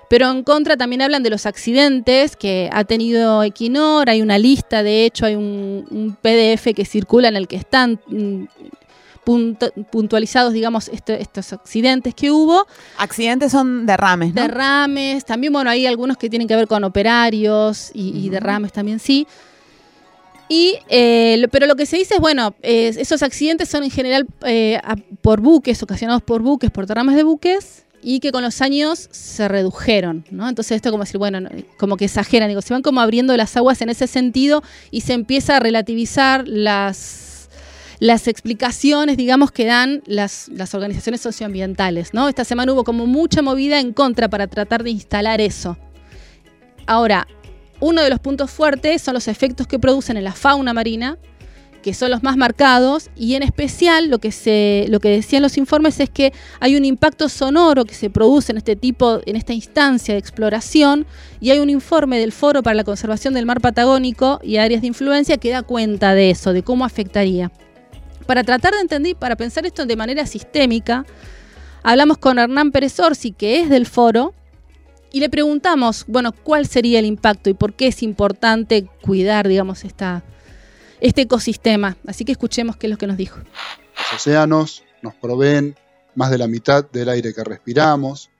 Pero 0.09 0.31
en 0.31 0.45
contra 0.45 0.77
también 0.77 1.03
hablan 1.03 1.25
de 1.25 1.31
los 1.31 1.47
accidentes 1.47 2.37
que 2.37 2.71
ha 2.73 2.85
tenido 2.85 3.43
Equinor. 3.43 4.09
Hay 4.09 4.23
una 4.23 4.39
lista, 4.39 4.85
de 4.85 5.05
hecho, 5.05 5.27
hay 5.27 5.35
un, 5.35 5.85
un 5.91 6.17
PDF 6.23 6.75
que 6.77 6.85
circula 6.85 7.27
en 7.27 7.35
el 7.35 7.49
que 7.49 7.57
están 7.57 7.99
puntualizados, 9.91 10.53
digamos, 10.53 10.89
estos 10.89 11.53
accidentes 11.53 12.15
que 12.15 12.31
hubo. 12.31 12.67
Accidentes 12.97 13.51
son 13.51 13.85
derrames, 13.85 14.33
¿no? 14.33 14.43
Derrames, 14.43 15.25
también, 15.25 15.53
bueno, 15.53 15.69
hay 15.69 15.85
algunos 15.85 16.17
que 16.17 16.31
tienen 16.31 16.47
que 16.47 16.55
ver 16.55 16.69
con 16.69 16.85
operarios 16.85 17.91
y, 17.93 18.29
derrames 18.29 18.73
también 18.73 19.01
sí. 19.01 19.27
Y, 20.49 20.77
eh, 20.89 21.49
pero 21.51 21.67
lo 21.67 21.75
que 21.75 21.87
se 21.87 21.97
dice 21.97 22.15
es, 22.15 22.21
bueno, 22.21 22.55
esos 22.63 23.25
accidentes 23.25 23.69
son 23.69 23.83
en 23.83 23.91
general 23.91 24.27
eh, 24.45 24.81
por 25.23 25.41
buques, 25.41 25.83
ocasionados 25.83 26.23
por 26.23 26.41
buques, 26.41 26.71
por 26.71 26.87
derrames 26.87 27.17
de 27.17 27.25
buques, 27.25 27.85
y 28.03 28.21
que 28.21 28.31
con 28.31 28.45
los 28.45 28.61
años 28.61 29.09
se 29.11 29.49
redujeron, 29.49 30.25
¿no? 30.31 30.49
Entonces 30.49 30.77
esto 30.77 30.93
como 30.93 31.03
decir, 31.03 31.19
bueno, 31.19 31.49
como 31.77 31.97
que 31.97 32.05
exageran, 32.05 32.49
digo, 32.49 32.63
se 32.63 32.73
van 32.73 32.83
como 32.83 33.01
abriendo 33.01 33.37
las 33.37 33.57
aguas 33.57 33.81
en 33.81 33.89
ese 33.89 34.07
sentido 34.07 34.63
y 34.93 35.01
se 35.01 35.15
empieza 35.15 35.57
a 35.57 35.61
relativizar 35.61 36.47
las 36.47 37.26
las 37.99 38.29
explicaciones, 38.29 39.17
digamos, 39.17 39.53
que 39.53 39.65
dan 39.65 40.03
las, 40.07 40.49
organizaciones 40.75 41.21
socioambientales. 41.21 42.15
¿no? 42.15 42.29
Esta 42.29 42.45
semana 42.45 42.73
hubo 42.73 42.85
como 42.85 43.07
mucha 43.07 43.43
movida 43.43 43.81
en 43.81 43.93
contra 43.93 44.29
para 44.29 44.47
tratar 44.47 44.83
de 44.83 44.91
instalar 44.91 45.41
eso. 45.41 45.77
Ahora, 46.87 47.27
uno 47.81 48.03
de 48.03 48.11
los 48.11 48.21
puntos 48.21 48.51
fuertes 48.51 49.03
son 49.03 49.15
los 49.15 49.29
efectos 49.29 49.67
que 49.67 49.79
producen 49.79 50.17
en 50.17 50.25
la 50.25 50.33
fauna 50.33 50.73
marina, 50.73 51.19
que 51.83 51.95
son 51.95 52.11
los 52.11 52.23
más 52.23 52.37
marcados, 52.37 53.11
y 53.15 53.35
en 53.35 53.45
especial 53.45 54.09
lo 54.09 54.19
que, 54.19 54.33
se, 54.33 54.87
lo 54.89 54.99
que 54.99 55.09
decían 55.09 55.43
los 55.43 55.57
informes 55.57 56.01
es 56.01 56.11
que 56.11 56.33
hay 56.59 56.75
un 56.75 56.85
impacto 56.85 57.29
sonoro 57.29 57.85
que 57.85 57.95
se 57.95 58.11
produce 58.11 58.51
en 58.51 58.59
este 58.59 58.75
tipo, 58.75 59.21
en 59.25 59.37
esta 59.37 59.53
instancia 59.53 60.15
de 60.15 60.19
exploración, 60.19 61.07
y 61.41 61.51
hay 61.51 61.61
un 61.61 61.71
informe 61.71 62.19
del 62.19 62.33
Foro 62.33 62.63
para 62.63 62.75
la 62.75 62.83
Conservación 62.83 63.35
del 63.35 63.47
Mar 63.47 63.61
Patagónico 63.61 64.41
y 64.43 64.57
Áreas 64.57 64.81
de 64.81 64.89
Influencia 64.89 65.37
que 65.37 65.51
da 65.51 65.63
cuenta 65.63 66.15
de 66.15 66.31
eso, 66.31 66.53
de 66.53 66.65
cómo 66.65 66.85
afectaría. 66.85 67.53
Para 68.27 68.43
tratar 68.43 68.75
de 68.75 68.81
entender, 68.81 69.17
para 69.17 69.37
pensar 69.37 69.67
esto 69.67 69.87
de 69.87 69.97
manera 69.97 70.27
sistémica, 70.27 71.07
hablamos 71.83 72.19
con 72.19 72.39
Hernán 72.39 72.73
Pérez 72.73 72.99
Orsi, 72.99 73.33
que 73.33 73.61
es 73.61 73.71
del 73.71 73.87
foro, 73.87 74.35
y 75.13 75.21
le 75.21 75.31
preguntamos, 75.31 76.05
bueno, 76.09 76.33
cuál 76.33 76.67
sería 76.67 76.99
el 76.99 77.07
impacto 77.07 77.49
y 77.49 77.55
por 77.55 77.75
qué 77.75 77.87
es 77.87 78.03
importante 78.03 78.89
cuidar, 79.01 79.47
digamos, 79.47 79.85
esta, 79.85 80.25
este 81.01 81.23
ecosistema. 81.23 81.97
Así 82.07 82.25
que 82.25 82.33
escuchemos 82.33 82.77
qué 82.77 82.89
es 82.89 82.91
lo 82.91 82.99
que 82.99 83.07
nos 83.07 83.17
dijo. 83.17 83.39
Los 83.97 84.21
océanos 84.21 84.83
nos 85.03 85.15
proveen 85.15 85.77
más 86.17 86.31
de 86.31 86.39
la 86.39 86.49
mitad 86.49 86.85
del 86.91 87.09
aire 87.09 87.33
que 87.33 87.45
respiramos, 87.45 88.31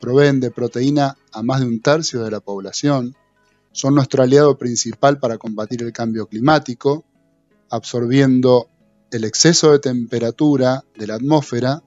proveen 0.00 0.40
de 0.40 0.50
proteína 0.50 1.16
a 1.32 1.42
más 1.42 1.60
de 1.60 1.66
un 1.66 1.80
tercio 1.80 2.22
de 2.22 2.30
la 2.30 2.40
población, 2.40 3.14
son 3.72 3.94
nuestro 3.94 4.22
aliado 4.22 4.56
principal 4.56 5.18
para 5.18 5.36
combatir 5.36 5.82
el 5.82 5.92
cambio 5.92 6.26
climático, 6.26 7.04
absorbiendo 7.68 8.70
el 9.10 9.24
exceso 9.24 9.72
de 9.72 9.78
temperatura 9.78 10.84
de 10.96 11.06
la 11.06 11.14
atmósfera, 11.14 11.82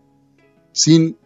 sin 0.71 1.17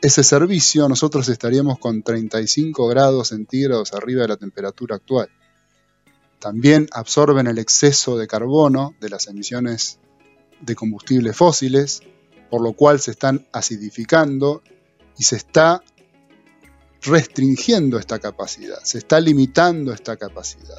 ese 0.00 0.24
servicio 0.24 0.88
nosotros 0.88 1.28
estaríamos 1.28 1.78
con 1.78 2.02
35 2.02 2.88
grados 2.88 3.28
centígrados 3.28 3.92
arriba 3.92 4.22
de 4.22 4.28
la 4.28 4.36
temperatura 4.36 4.96
actual. 4.96 5.28
también 6.40 6.88
absorben 6.90 7.46
el 7.46 7.58
exceso 7.58 8.18
de 8.18 8.26
carbono 8.26 8.96
de 9.00 9.08
las 9.08 9.28
emisiones 9.28 10.00
de 10.60 10.74
combustibles 10.74 11.36
fósiles, 11.36 12.00
por 12.50 12.60
lo 12.62 12.72
cual 12.72 12.98
se 12.98 13.12
están 13.12 13.46
acidificando 13.52 14.60
y 15.16 15.22
se 15.22 15.36
está 15.36 15.84
restringiendo 17.02 17.96
esta 17.96 18.18
capacidad, 18.18 18.82
se 18.82 18.98
está 18.98 19.20
limitando 19.20 19.92
esta 19.92 20.16
capacidad. 20.16 20.78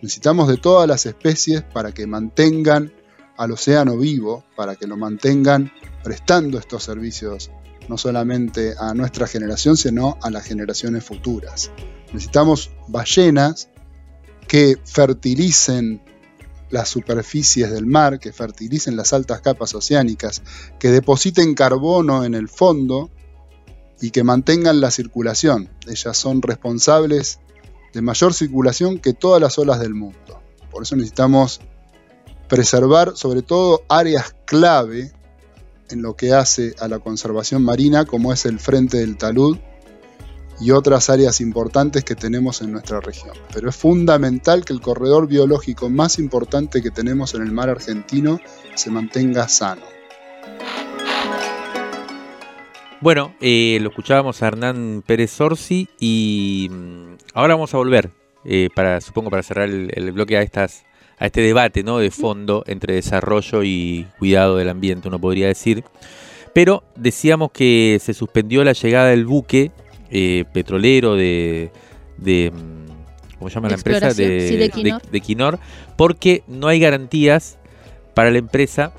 Necesitamos 0.00 0.48
de 0.48 0.56
todas 0.56 0.88
las 0.88 1.04
especies 1.04 1.62
para 1.62 1.92
que 1.92 2.06
mantengan 2.06 2.92
al 3.36 3.52
océano 3.52 3.96
vivo, 3.96 4.44
para 4.56 4.76
que 4.76 4.86
lo 4.86 4.96
mantengan 4.96 5.72
prestando 6.02 6.58
estos 6.58 6.84
servicios 6.84 7.50
no 7.88 7.98
solamente 7.98 8.74
a 8.78 8.94
nuestra 8.94 9.26
generación, 9.26 9.76
sino 9.76 10.18
a 10.22 10.30
las 10.30 10.44
generaciones 10.44 11.04
futuras. 11.04 11.70
Necesitamos 12.12 12.70
ballenas 12.88 13.68
que 14.46 14.78
fertilicen 14.84 16.02
las 16.70 16.88
superficies 16.88 17.70
del 17.70 17.86
mar, 17.86 18.18
que 18.18 18.32
fertilicen 18.32 18.96
las 18.96 19.12
altas 19.12 19.40
capas 19.40 19.74
oceánicas, 19.74 20.42
que 20.78 20.90
depositen 20.90 21.54
carbono 21.54 22.24
en 22.24 22.34
el 22.34 22.48
fondo 22.48 23.10
y 24.00 24.10
que 24.10 24.24
mantengan 24.24 24.80
la 24.80 24.90
circulación. 24.90 25.70
Ellas 25.86 26.16
son 26.16 26.42
responsables 26.42 27.38
de 27.92 28.02
mayor 28.02 28.34
circulación 28.34 28.98
que 28.98 29.12
todas 29.12 29.40
las 29.40 29.58
olas 29.58 29.78
del 29.78 29.94
mundo. 29.94 30.42
Por 30.70 30.82
eso 30.82 30.96
necesitamos 30.96 31.60
preservar 32.48 33.16
sobre 33.16 33.42
todo 33.42 33.82
áreas 33.88 34.34
clave 34.44 35.12
en 35.90 36.02
lo 36.02 36.16
que 36.16 36.32
hace 36.32 36.74
a 36.80 36.88
la 36.88 36.98
conservación 36.98 37.62
marina, 37.62 38.04
como 38.04 38.32
es 38.32 38.46
el 38.46 38.58
frente 38.58 38.98
del 38.98 39.16
talud 39.16 39.58
y 40.60 40.70
otras 40.70 41.10
áreas 41.10 41.40
importantes 41.40 42.04
que 42.04 42.14
tenemos 42.14 42.62
en 42.62 42.72
nuestra 42.72 43.00
región. 43.00 43.36
Pero 43.52 43.68
es 43.68 43.76
fundamental 43.76 44.64
que 44.64 44.72
el 44.72 44.80
corredor 44.80 45.26
biológico 45.26 45.90
más 45.90 46.18
importante 46.18 46.82
que 46.82 46.90
tenemos 46.90 47.34
en 47.34 47.42
el 47.42 47.52
mar 47.52 47.70
argentino 47.70 48.40
se 48.74 48.90
mantenga 48.90 49.48
sano. 49.48 49.82
Bueno, 53.00 53.34
eh, 53.40 53.78
lo 53.82 53.90
escuchábamos 53.90 54.42
a 54.42 54.46
Hernán 54.48 55.02
Pérez 55.06 55.38
Orsi 55.38 55.88
y 56.00 56.68
mm, 56.70 57.16
ahora 57.34 57.54
vamos 57.54 57.74
a 57.74 57.76
volver, 57.76 58.10
eh, 58.46 58.70
para 58.74 59.02
supongo 59.02 59.28
para 59.28 59.42
cerrar 59.42 59.68
el, 59.68 60.12
bloque 60.12 60.38
a 60.38 60.42
estas 60.42 60.86
a 61.18 61.26
este 61.26 61.40
debate 61.40 61.82
¿no? 61.82 61.98
de 61.98 62.10
fondo 62.10 62.64
entre 62.66 62.94
desarrollo 62.94 63.62
y 63.62 64.06
cuidado 64.18 64.56
del 64.56 64.68
ambiente, 64.68 65.08
uno 65.08 65.18
podría 65.18 65.46
decir. 65.46 65.84
Pero 66.52 66.84
decíamos 66.96 67.50
que 67.50 67.98
se 68.00 68.14
suspendió 68.14 68.62
la 68.64 68.72
llegada 68.72 69.08
del 69.08 69.26
buque 69.26 69.72
eh, 70.10 70.44
petrolero 70.52 71.16
de, 71.16 71.70
de, 72.18 72.52
mm, 72.52 73.38
¿cómo 73.38 73.50
se 73.50 73.54
llama 73.54 73.68
la 73.68 73.74
empresa? 73.74 74.14
De, 74.14 74.70
de, 75.10 75.20
Quinor. 75.20 75.58
porque 75.96 76.44
no 76.46 76.68
hay 76.68 76.78
garantías 76.78 77.58
para 78.14 78.30
la 78.30 78.38
empresa, 78.38 78.92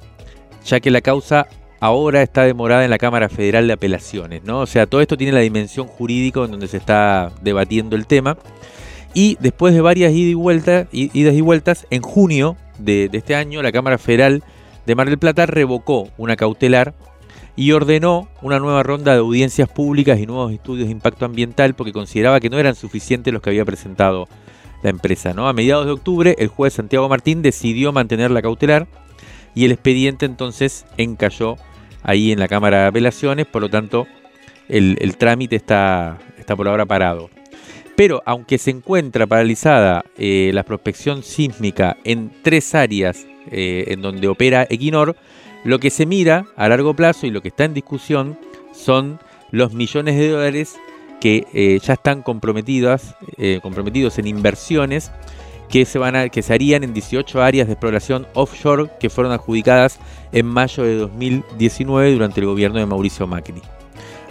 ya 0.66 0.82
que 0.82 0.92
la 0.92 1.00
causa 1.02 1.48
ahora 1.80 2.22
está 2.22 2.44
demorada 2.44 2.84
en 2.84 2.90
la 2.90 2.98
Cámara 2.98 3.30
Federal 3.30 3.68
de 3.68 3.74
Apelaciones, 3.74 4.44
¿no? 4.44 4.60
O 4.60 4.66
sea, 4.66 4.88
todo 4.88 5.02
esto 5.02 5.16
tiene 5.16 5.32
la 5.32 5.40
dimensión 5.40 5.88
jurídica 5.88 6.44
en 6.44 6.52
donde 6.52 6.68
se 6.68 6.78
está 6.78 7.32
debatiendo 7.42 7.96
el 7.96 8.08
tema. 8.08 8.38
Y 9.16 9.38
después 9.40 9.74
de 9.74 9.80
varias 9.80 10.12
idas 10.14 11.34
y 11.34 11.42
vueltas, 11.42 11.88
en 11.90 12.02
junio 12.02 12.58
de, 12.78 13.10
este 13.14 13.34
año, 13.34 13.64
la 13.64 13.72
Cámara 13.72 13.98
Federal 13.98 14.44
de 14.86 14.94
Mar 14.94 15.08
del 15.08 15.18
Plata 15.18 15.46
revocó 15.46 16.10
una 16.18 16.36
cautelar 16.36 16.94
y 17.56 17.72
ordenó 17.72 18.28
una 18.42 18.60
nueva 18.60 18.84
ronda 18.84 19.14
de 19.14 19.20
audiencias 19.20 19.70
públicas 19.70 20.20
y 20.20 20.26
nuevos 20.26 20.52
estudios 20.52 20.88
de 20.88 20.92
impacto 20.92 21.24
ambiental 21.24 21.76
porque 21.76 21.94
consideraba 21.94 22.42
que 22.42 22.50
no 22.50 22.60
eran 22.60 22.76
suficientes 22.76 23.34
los 23.34 23.42
que 23.42 23.52
había 23.52 23.64
presentado 23.64 24.28
la 24.84 24.90
empresa. 24.90 25.34
¿no? 25.34 25.48
A 25.48 25.54
mediados 25.54 25.86
de 25.86 25.94
octubre, 25.94 26.36
el 26.38 26.50
juez 26.50 26.74
Santiago 26.74 27.08
Martín 27.08 27.42
decidió 27.42 27.94
mantener 27.94 28.32
la 28.32 28.42
cautelar 28.42 28.86
y 29.56 29.64
el 29.64 29.72
expediente 29.72 30.26
entonces 30.26 30.86
encalló 30.98 31.56
ahí 32.04 32.34
en 32.34 32.40
la 32.40 32.50
Cámara 32.50 32.82
de 32.82 32.88
Apelaciones, 32.88 33.46
por 33.46 33.62
lo 33.62 33.70
tanto 33.70 34.08
el, 34.68 35.16
trámite 35.18 35.56
está, 35.56 36.20
está 36.38 36.58
por 36.58 36.68
ahora 36.68 36.86
parado. 36.86 37.30
Pero 37.96 38.22
aunque 38.26 38.58
se 38.58 38.72
encuentra 38.72 39.26
paralizada 39.26 40.04
eh, 40.18 40.52
la 40.54 40.64
prospección 40.64 41.24
sísmica 41.24 41.98
en 42.04 42.32
tres 42.44 42.76
áreas 42.76 43.26
eh, 43.52 43.86
en 43.88 44.02
donde 44.02 44.28
opera 44.28 44.68
Equinor, 44.70 45.16
lo 45.64 45.80
que 45.80 45.90
se 45.90 46.06
mira 46.06 46.46
a 46.58 46.68
largo 46.68 46.94
plazo 46.94 47.26
y 47.26 47.32
lo 47.32 47.42
que 47.42 47.48
está 47.48 47.64
en 47.64 47.74
discusión 47.74 48.38
son 48.74 49.20
los 49.52 49.74
millones 49.74 50.18
de 50.18 50.30
dólares 50.30 50.76
que 51.22 51.48
eh, 51.54 51.80
ya 51.82 51.94
están 51.94 52.22
comprometidas, 52.22 53.16
comprometidos 53.62 54.20
en 54.20 54.28
inversiones 54.28 55.12
que 55.70 55.86
se, 55.86 55.98
van 55.98 56.16
a, 56.16 56.30
que 56.30 56.42
se 56.42 56.54
harían 56.54 56.84
en 56.84 56.94
18 56.94 57.42
áreas 57.42 57.68
de 57.68 57.74
exploración 57.74 58.28
offshore 58.34 58.90
que 59.00 59.10
fueron 59.10 59.34
adjudicadas 59.34 60.00
en 60.32 60.46
mayo 60.46 60.84
de 60.84 60.96
2019 60.96 62.12
durante 62.14 62.42
el 62.42 62.46
gobierno 62.46 62.80
de 62.80 62.86
Mauricio 62.86 63.26
Macri. 63.26 63.62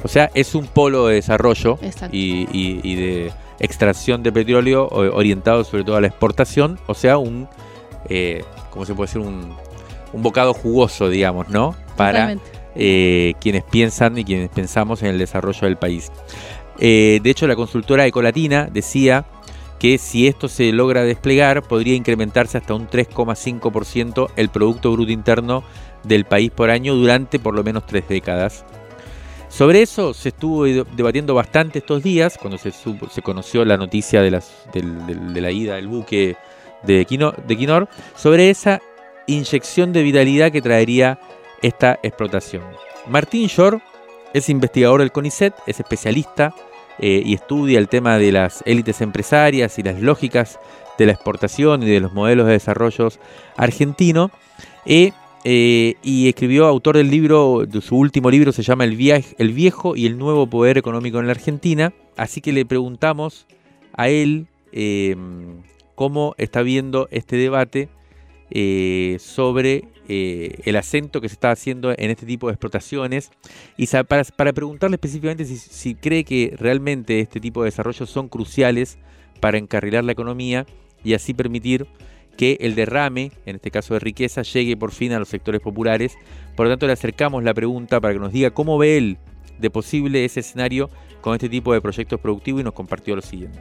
O 0.05 0.09
sea, 0.09 0.31
es 0.35 0.55
un 0.55 0.67
polo 0.67 1.07
de 1.07 1.17
desarrollo 1.17 1.79
y, 2.13 2.95
de 2.95 3.33
extracción 3.59 4.23
de 4.23 4.33
petróleo 4.33 4.89
orientado 4.89 5.65
sobre 5.65 5.85
todo 5.85 5.97
a 5.97 6.01
la 6.01 6.09
exportación, 6.09 6.79
o 6.87 6.95
sea, 6.95 7.19
un, 7.19 7.49
eh, 8.09 8.45
¿cómo 8.71 8.85
se 8.85 8.95
puede 8.95 9.09
decir? 9.09 9.23
Un, 9.23 9.55
un 10.13 10.23
bocado 10.23 10.55
jugoso, 10.55 11.09
digamos, 11.09 11.49
¿no? 11.49 11.75
Para 11.97 12.37
eh, 12.77 13.35
quienes 13.41 13.65
piensan 13.65 14.17
y 14.19 14.25
quienes 14.25 14.49
pensamos 14.49 15.03
en 15.03 15.09
el 15.09 15.19
desarrollo 15.19 15.61
del 15.63 15.77
país. 15.77 16.11
Eh, 16.79 17.21
de 17.23 17.31
hecho, 17.31 17.47
la 17.47 17.57
consultora 17.57 18.07
Ecolatina 18.07 18.69
decía 18.73 19.27
que 19.79 19.99
si 19.99 20.27
esto 20.27 20.49
se 20.49 20.73
logra 20.73 21.03
desplegar, 21.03 21.63
podría 21.63 21.95
incrementarse 21.95 22.59
hasta 22.59 22.75
un 22.75 22.89
3,5% 22.89 24.31
el 24.37 24.49
Producto 24.49 24.93
Bruto 24.93 25.13
Interno 25.13 25.63
del 26.05 26.25
país 26.25 26.51
por 26.51 26.71
año 26.71 26.95
durante 26.95 27.39
por 27.39 27.55
lo 27.55 27.63
menos 27.63 27.87
tres 27.87 28.09
décadas. 28.09 28.65
Sobre 29.55 29.83
eso 29.83 30.15
se 30.15 30.31
estuvo 30.31 30.65
debatiendo 30.65 31.33
bastante 31.33 31.79
estos 31.79 32.03
días, 32.03 32.37
cuando 32.39 32.59
se, 32.59 32.73
se 32.73 33.23
conoció 33.23 33.65
la 33.65 33.77
noticia 33.77 34.21
de, 34.21 34.43
de, 34.73 35.41
la 35.41 35.53
ida 35.53 35.77
del 35.77 35.87
buque 35.87 36.37
de 36.83 37.07
de 37.47 37.57
Quinor. 37.57 37.89
Sobre 38.17 38.51
esa 38.51 38.83
inyección 39.29 39.93
de 39.93 40.03
vitalidad 40.03 40.51
que 40.51 40.61
traería 40.61 41.21
esta 41.63 42.01
explotación. 42.03 42.65
Martín 43.07 43.47
Shore 43.47 43.79
es 44.33 44.49
investigador 44.49 44.99
del 44.99 45.13
CONICET, 45.13 45.55
es 45.69 45.79
especialista 45.79 46.53
eh, 46.99 47.23
y 47.25 47.35
estudia 47.35 47.79
el 47.79 47.89
tema 47.89 48.19
de 48.19 48.33
las 48.33 48.61
élites 48.67 49.01
empresarias 49.03 49.79
y 49.79 49.85
las 49.85 50.01
lógicas 50.01 50.59
de 50.99 51.07
la 51.07 51.13
exportación 51.13 51.85
y 51.85 51.87
de 51.87 52.01
los 52.01 52.13
modelos 52.13 52.47
de 52.47 52.55
desarrollo 52.55 53.09
argentino. 53.57 54.33
Eh, 54.85 55.13
eh, 55.45 55.95
y 56.03 56.29
escribió, 56.29 56.67
autor 56.67 56.97
del 56.97 57.11
libro, 57.11 57.67
de 57.67 57.81
su 57.81 57.97
último 57.97 58.31
libro 58.31 58.53
se 58.53 58.63
llama 58.63 58.85
el, 58.85 58.99
el 59.39 59.53
viejo 59.53 59.97
y 59.97 60.07
el 60.07 60.19
nuevo 60.19 60.47
poder 60.47 60.79
económico 60.79 61.21
en 61.21 61.27
la 61.27 61.33
Argentina. 61.33 61.93
Así 62.17 62.41
que 62.41 62.53
le 62.53 62.65
preguntamos 62.65 63.47
a 63.93 64.09
él 64.09 64.47
cómo 65.95 66.35
está 66.39 66.63
viendo 66.63 67.09
este 67.11 67.37
debate 67.37 67.89
eh, 68.51 69.17
sobre 69.21 69.85
eh, 70.07 70.61
el 70.65 70.77
acento 70.77 71.21
que 71.21 71.29
se 71.29 71.35
está 71.35 71.51
haciendo 71.51 71.93
en 71.97 72.11
este 72.11 72.27
tipo 72.27 72.49
de 72.49 72.53
explotaciones 72.53 73.31
y 73.77 73.87
para, 73.87 74.53
preguntarle 74.53 74.97
específicamente 74.97 75.45
si, 75.45 75.95
cree 75.95 76.25
que 76.25 76.55
realmente 76.59 77.21
este 77.21 77.41
tipo 77.41 77.63
de 77.63 77.69
desarrollos 77.69 78.11
son 78.11 78.29
cruciales 78.29 78.99
para 79.41 79.59
encarrilar 79.59 80.05
la 80.05 80.13
economía 80.13 80.67
y 81.03 81.15
así 81.15 81.33
permitir 81.33 81.87
que 82.37 82.59
el 82.61 82.75
derrame, 82.75 83.33
en 83.47 83.57
este 83.57 83.71
caso 83.71 83.95
de 83.95 84.01
riqueza, 84.01 84.43
llegue 84.43 84.77
por 84.77 84.93
fin 84.93 85.13
a 85.13 85.19
los 85.19 85.29
sectores 85.29 85.61
populares. 85.61 86.17
Por 86.57 86.67
lo 86.67 86.73
tanto, 86.73 86.87
le 86.87 86.93
acercamos 86.93 87.43
la 87.45 87.55
pregunta 87.55 88.01
para 88.01 88.15
que 88.15 88.21
nos 88.21 88.33
diga 88.33 88.51
cómo 88.51 88.79
ve 88.79 88.97
él 88.97 89.19
de 89.59 89.71
posible 89.71 90.25
ese 90.25 90.41
escenario 90.41 90.91
con 91.21 91.35
este 91.35 91.49
tipo 91.49 91.73
de 91.73 91.81
proyectos 91.81 92.21
productivos 92.21 92.61
y 92.61 92.65
nos 92.65 92.75
compartió 92.75 93.15
lo 93.17 93.23
siguiente. 93.23 93.61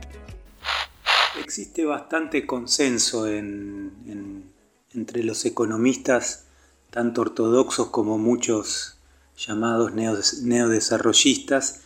Existe 1.39 1.85
bastante 1.85 2.45
consenso 2.45 3.27
en 3.27 4.53
entre 4.93 5.23
los 5.23 5.45
economistas, 5.45 6.45
tanto 6.89 7.21
ortodoxos 7.21 7.89
como 7.89 8.17
muchos 8.17 8.97
llamados 9.37 9.93
neodesarrollistas, 9.93 11.81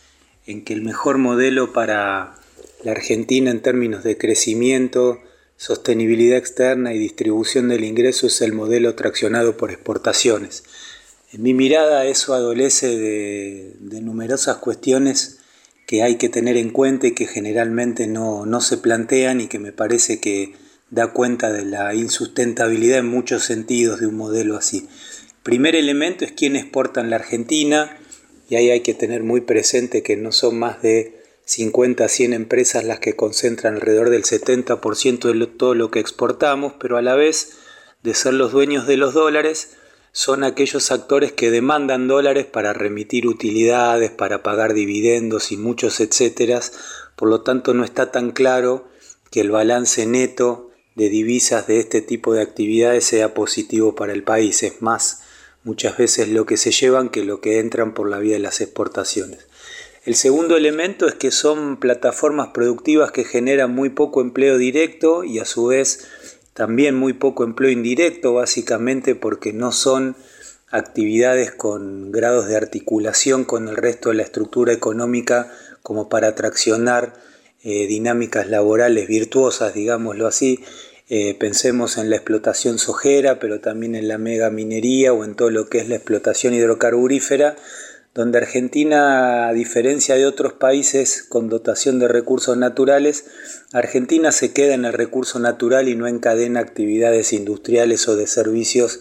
en 0.46 0.64
que 0.64 0.74
el 0.74 0.82
mejor 0.82 1.18
modelo 1.18 1.72
para 1.72 2.34
la 2.84 2.92
Argentina 2.92 3.50
en 3.50 3.62
términos 3.62 4.04
de 4.04 4.18
crecimiento, 4.18 5.20
sostenibilidad 5.58 6.38
externa 6.38 6.94
y 6.94 6.98
distribución 6.98 7.68
del 7.68 7.84
ingreso 7.84 8.28
es 8.28 8.40
el 8.40 8.54
modelo 8.54 8.94
traccionado 8.94 9.58
por 9.58 9.70
exportaciones. 9.70 10.62
En 11.32 11.42
mi 11.42 11.52
mirada 11.52 12.06
eso 12.06 12.32
adolece 12.32 12.96
de, 12.96 14.00
numerosas 14.00 14.56
cuestiones 14.56 15.40
que 15.86 16.02
hay 16.02 16.16
que 16.16 16.30
tener 16.30 16.56
en 16.56 16.70
cuenta 16.70 17.08
y 17.08 17.12
que 17.12 17.26
generalmente 17.26 18.06
no, 18.06 18.46
no 18.46 18.60
se 18.60 18.78
plantean 18.78 19.40
y 19.42 19.48
que 19.48 19.58
me 19.58 19.72
parece 19.72 20.20
que 20.20 20.54
da 20.90 21.12
cuenta 21.12 21.52
de 21.52 21.64
la 21.64 21.94
insustentabilidad 21.94 23.00
en 23.00 23.08
muchos 23.08 23.44
sentidos 23.44 24.00
de 24.00 24.06
un 24.06 24.14
modelo 24.14 24.56
así. 24.56 24.88
Primer 25.42 25.76
elemento 25.76 26.24
es 26.24 26.32
quién 26.32 26.56
exporta 26.56 27.00
en 27.00 27.10
la 27.10 27.16
Argentina, 27.16 27.98
y 28.48 28.56
ahí 28.56 28.70
hay 28.70 28.80
que 28.80 28.94
tener 28.94 29.22
muy 29.22 29.42
presente 29.42 30.02
que 30.02 30.16
no 30.16 30.32
son 30.32 30.58
más 30.58 30.80
de 30.82 31.17
50 31.48 32.04
a 32.04 32.08
100 32.08 32.34
empresas 32.34 32.84
las 32.84 33.00
que 33.00 33.16
concentran 33.16 33.76
alrededor 33.76 34.10
del 34.10 34.24
70% 34.24 35.32
de 35.32 35.46
todo 35.46 35.74
lo 35.74 35.90
que 35.90 35.98
exportamos, 35.98 36.74
pero 36.78 36.98
a 36.98 37.02
la 37.02 37.14
vez 37.14 37.54
de 38.02 38.12
ser 38.12 38.34
los 38.34 38.52
dueños 38.52 38.86
de 38.86 38.98
los 38.98 39.14
dólares, 39.14 39.70
son 40.12 40.44
aquellos 40.44 40.92
actores 40.92 41.32
que 41.32 41.50
demandan 41.50 42.06
dólares 42.06 42.44
para 42.44 42.74
remitir 42.74 43.26
utilidades, 43.26 44.10
para 44.10 44.42
pagar 44.42 44.74
dividendos 44.74 45.50
y 45.50 45.56
muchos 45.56 46.00
etcétera. 46.00 46.60
Por 47.16 47.30
lo 47.30 47.40
tanto, 47.40 47.72
no 47.72 47.82
está 47.82 48.12
tan 48.12 48.32
claro 48.32 48.86
que 49.30 49.40
el 49.40 49.50
balance 49.50 50.04
neto 50.04 50.70
de 50.96 51.08
divisas 51.08 51.66
de 51.66 51.80
este 51.80 52.02
tipo 52.02 52.34
de 52.34 52.42
actividades 52.42 53.04
sea 53.04 53.32
positivo 53.32 53.94
para 53.94 54.12
el 54.12 54.22
país. 54.22 54.62
Es 54.62 54.82
más, 54.82 55.22
muchas 55.64 55.96
veces 55.96 56.28
lo 56.28 56.44
que 56.44 56.58
se 56.58 56.72
llevan 56.72 57.08
que 57.08 57.24
lo 57.24 57.40
que 57.40 57.58
entran 57.58 57.94
por 57.94 58.10
la 58.10 58.18
vía 58.18 58.34
de 58.34 58.40
las 58.40 58.60
exportaciones. 58.60 59.47
El 60.08 60.14
segundo 60.14 60.56
elemento 60.56 61.06
es 61.06 61.16
que 61.16 61.30
son 61.30 61.76
plataformas 61.76 62.48
productivas 62.54 63.12
que 63.12 63.24
generan 63.24 63.74
muy 63.74 63.90
poco 63.90 64.22
empleo 64.22 64.56
directo 64.56 65.22
y 65.22 65.38
a 65.38 65.44
su 65.44 65.66
vez 65.66 66.08
también 66.54 66.94
muy 66.94 67.12
poco 67.12 67.44
empleo 67.44 67.70
indirecto, 67.70 68.32
básicamente 68.32 69.14
porque 69.14 69.52
no 69.52 69.70
son 69.70 70.16
actividades 70.70 71.52
con 71.52 72.10
grados 72.10 72.48
de 72.48 72.56
articulación 72.56 73.44
con 73.44 73.68
el 73.68 73.76
resto 73.76 74.08
de 74.08 74.14
la 74.14 74.22
estructura 74.22 74.72
económica 74.72 75.52
como 75.82 76.08
para 76.08 76.34
traccionar 76.34 77.12
eh, 77.62 77.86
dinámicas 77.86 78.48
laborales 78.48 79.08
virtuosas, 79.08 79.74
digámoslo 79.74 80.26
así. 80.26 80.64
Eh, 81.10 81.34
pensemos 81.38 81.98
en 81.98 82.08
la 82.08 82.16
explotación 82.16 82.78
sojera, 82.78 83.38
pero 83.38 83.60
también 83.60 83.94
en 83.94 84.08
la 84.08 84.16
mega 84.16 84.48
minería 84.48 85.12
o 85.12 85.24
en 85.24 85.34
todo 85.34 85.50
lo 85.50 85.68
que 85.68 85.80
es 85.80 85.88
la 85.90 85.96
explotación 85.96 86.54
hidrocarburífera, 86.54 87.56
donde 88.18 88.38
Argentina, 88.38 89.46
a 89.46 89.52
diferencia 89.52 90.16
de 90.16 90.26
otros 90.26 90.52
países 90.52 91.22
con 91.22 91.48
dotación 91.48 92.00
de 92.00 92.08
recursos 92.08 92.56
naturales, 92.56 93.26
Argentina 93.72 94.32
se 94.32 94.52
queda 94.52 94.74
en 94.74 94.84
el 94.84 94.92
recurso 94.92 95.38
natural 95.38 95.88
y 95.88 95.94
no 95.94 96.08
encadena 96.08 96.58
actividades 96.58 97.32
industriales 97.32 98.08
o 98.08 98.16
de 98.16 98.26
servicios 98.26 98.98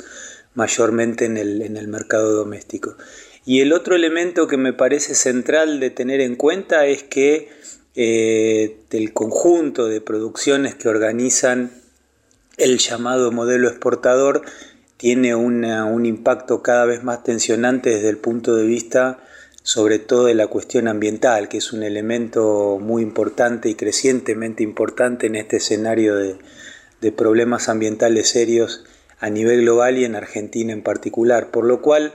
mayormente 0.53 1.25
en 1.25 1.37
el, 1.37 1.87
mercado 1.87 2.31
doméstico. 2.31 2.95
Y 3.43 3.61
el 3.61 3.73
otro 3.73 3.95
elemento 3.95 4.45
que 4.45 4.57
me 4.57 4.71
parece 4.71 5.15
central 5.15 5.79
de 5.79 5.89
tener 5.89 6.21
en 6.21 6.35
cuenta 6.35 6.85
es 6.85 7.01
que 7.01 7.49
eh, 7.95 8.77
del 8.91 9.13
conjunto 9.13 9.87
de 9.87 9.99
producciones 9.99 10.75
que 10.75 10.89
organizan 10.89 11.71
el 12.57 12.77
llamado 12.77 13.31
modelo 13.31 13.67
exportador, 13.67 14.43
tiene 14.97 15.35
un 15.35 16.05
impacto 16.05 16.61
cada 16.61 16.85
vez 16.85 17.03
más 17.03 17.23
tensionante 17.23 17.91
desde 17.91 18.09
el 18.09 18.17
punto 18.17 18.55
de 18.55 18.65
vista 18.65 19.19
sobre 19.67 19.99
todo 19.99 20.27
de 20.27 20.33
la 20.33 20.47
cuestión 20.47 20.87
ambiental, 20.87 21.49
que 21.49 21.57
es 21.57 21.73
un 21.73 21.83
elemento 21.83 22.79
muy 22.79 23.03
importante 23.03 23.67
y 23.67 23.75
crecientemente 23.75 24.63
importante 24.63 25.27
en 25.27 25.35
este 25.35 25.57
escenario 25.57 26.15
de, 26.15 26.37
problemas 27.11 27.67
ambientales 27.67 28.29
serios 28.29 28.85
a 29.19 29.29
nivel 29.29 29.63
global 29.63 29.97
y 29.97 30.05
en 30.05 30.15
Argentina 30.15 30.71
en 30.71 30.83
particular, 30.83 31.51
por 31.51 31.65
lo 31.65 31.81
cual 31.81 32.13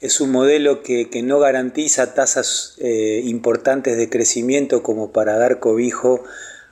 es 0.00 0.22
un 0.22 0.32
modelo 0.32 0.82
que, 0.82 1.06
no 1.22 1.38
garantiza 1.38 2.14
tasas 2.14 2.76
eh, 2.78 3.20
importantes 3.24 3.98
de 3.98 4.08
crecimiento 4.08 4.82
como 4.82 5.12
para 5.12 5.36
dar 5.36 5.60
cobijo 5.60 6.24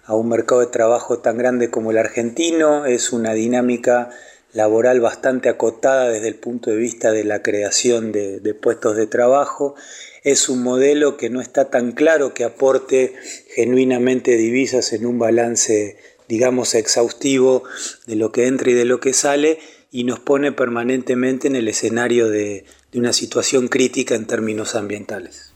a 0.07 0.15
un 0.15 0.31
mercado 0.31 0.63
de 0.63 0.69
trabajo 0.69 1.19
tan 1.19 1.37
grande 1.37 1.69
como 1.69 1.91
el 1.91 1.99
argentino, 1.99 2.87
es 2.87 3.13
una 3.13 3.35
dinámica 3.35 4.09
laboral 4.55 5.01
bastante 5.01 5.49
acotada 5.49 6.09
desde 6.09 6.29
el 6.29 6.37
punto 6.37 6.71
de 6.71 6.77
vista 6.77 7.13
de 7.13 7.25
la 7.25 7.43
creación 7.43 8.13
de, 8.13 8.55
puestos 8.55 8.97
de 8.97 9.07
trabajo. 9.07 9.75
Es 10.23 10.49
un 10.49 10.63
modelo 10.63 11.17
que 11.19 11.29
no 11.29 11.43
está 11.43 11.69
tan 11.71 11.93
claro 11.93 12.33
que 12.33 12.45
aporte 12.45 13.15
genuinamente 13.55 14.37
divisas 14.37 14.93
en 14.93 15.05
un 15.05 15.19
balance, 15.19 15.99
digamos, 16.29 16.75
exhaustivo 16.75 17.65
de 18.07 18.17
lo 18.17 18.33
que 18.33 18.47
entra 18.47 18.71
y 18.71 18.75
de 18.75 18.87
lo 18.87 19.01
que 19.01 19.13
sale 19.13 19.59
y 19.91 20.05
nos 20.05 20.21
pone 20.21 20.53
permanentemente 20.53 21.49
en 21.49 21.57
el 21.57 21.69
escenario 21.69 22.29
de 22.29 22.65
una 22.95 23.13
situación 23.13 23.69
crítica 23.69 24.15
en 24.15 24.27
términos 24.27 24.77
ambientales. 24.77 25.53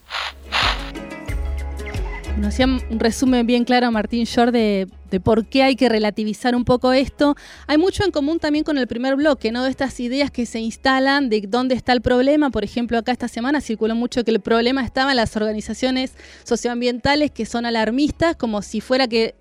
Nos 2.38 2.54
hacía 2.54 2.66
un 2.66 3.00
resumen 3.00 3.48
bien 3.48 3.64
claro 3.64 3.90
Martín 3.90 4.22
Shore 4.22 4.52
de, 4.52 5.20
por 5.20 5.46
qué 5.46 5.64
hay 5.64 5.74
que 5.74 5.88
relativizar 5.88 6.54
un 6.54 6.64
poco 6.64 6.92
esto. 6.92 7.34
Hay 7.66 7.78
mucho 7.78 8.04
en 8.04 8.12
común 8.12 8.38
también 8.38 8.64
con 8.64 8.78
el 8.78 8.86
primer 8.86 9.16
bloque, 9.16 9.50
¿no? 9.50 9.64
De 9.64 9.70
estas 9.70 9.98
ideas 9.98 10.30
que 10.30 10.46
se 10.46 10.60
instalan 10.60 11.30
de 11.30 11.40
dónde 11.48 11.74
está 11.74 11.92
el 11.92 12.00
problema. 12.00 12.50
Por 12.50 12.62
ejemplo, 12.62 12.96
acá 12.96 13.10
esta 13.10 13.26
semana 13.26 13.60
circuló 13.60 13.96
mucho 13.96 14.22
que 14.22 14.30
el 14.30 14.38
problema 14.38 14.84
estaba 14.84 15.10
en 15.10 15.16
las 15.16 15.34
organizaciones 15.36 16.12
socioambientales 16.44 17.32
que 17.32 17.44
son 17.44 17.66
alarmistas, 17.66 18.36
como 18.36 18.62
si 18.62 18.80
fuera 18.80 19.08
que 19.08 19.34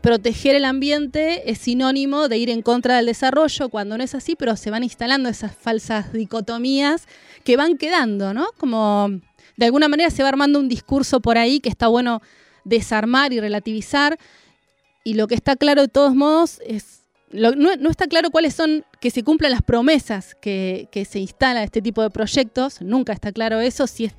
proteger 0.00 0.54
el 0.54 0.64
ambiente 0.64 1.50
es 1.50 1.58
sinónimo 1.58 2.28
de 2.28 2.38
ir 2.38 2.48
en 2.48 2.62
contra 2.62 2.96
del 2.96 3.06
desarrollo, 3.06 3.68
cuando 3.68 3.98
no 3.98 4.04
es 4.04 4.14
así, 4.14 4.34
pero 4.34 4.56
se 4.56 4.70
van 4.70 4.82
instalando 4.82 5.28
esas 5.28 5.54
falsas 5.54 6.12
dicotomías 6.14 7.06
que 7.42 7.58
van 7.58 7.76
quedando, 7.76 8.32
¿no? 8.32 8.46
Como 8.56 9.20
de 9.56 9.66
alguna 9.66 9.88
manera 9.88 10.10
se 10.10 10.22
va 10.22 10.28
armando 10.28 10.58
un 10.58 10.68
discurso 10.68 11.20
por 11.20 11.38
ahí 11.38 11.60
que 11.60 11.68
está 11.68 11.88
bueno 11.88 12.22
desarmar 12.64 13.32
y 13.32 13.40
relativizar. 13.40 14.18
Y 15.04 15.14
lo 15.14 15.28
que 15.28 15.34
está 15.34 15.56
claro 15.56 15.82
de 15.82 15.88
todos 15.88 16.14
modos 16.14 16.60
es, 16.66 17.02
no, 17.30 17.90
está 17.90 18.06
claro 18.06 18.30
cuáles 18.30 18.54
son, 18.54 18.84
que 19.00 19.10
se 19.10 19.22
cumplan 19.22 19.52
las 19.52 19.62
promesas 19.62 20.34
que, 20.40 20.88
se 21.08 21.18
instalan 21.18 21.62
este 21.62 21.82
tipo 21.82 22.02
de 22.02 22.10
proyectos. 22.10 22.80
Nunca 22.80 23.12
está 23.12 23.32
claro 23.32 23.60
eso, 23.60 23.86
si 23.86 24.10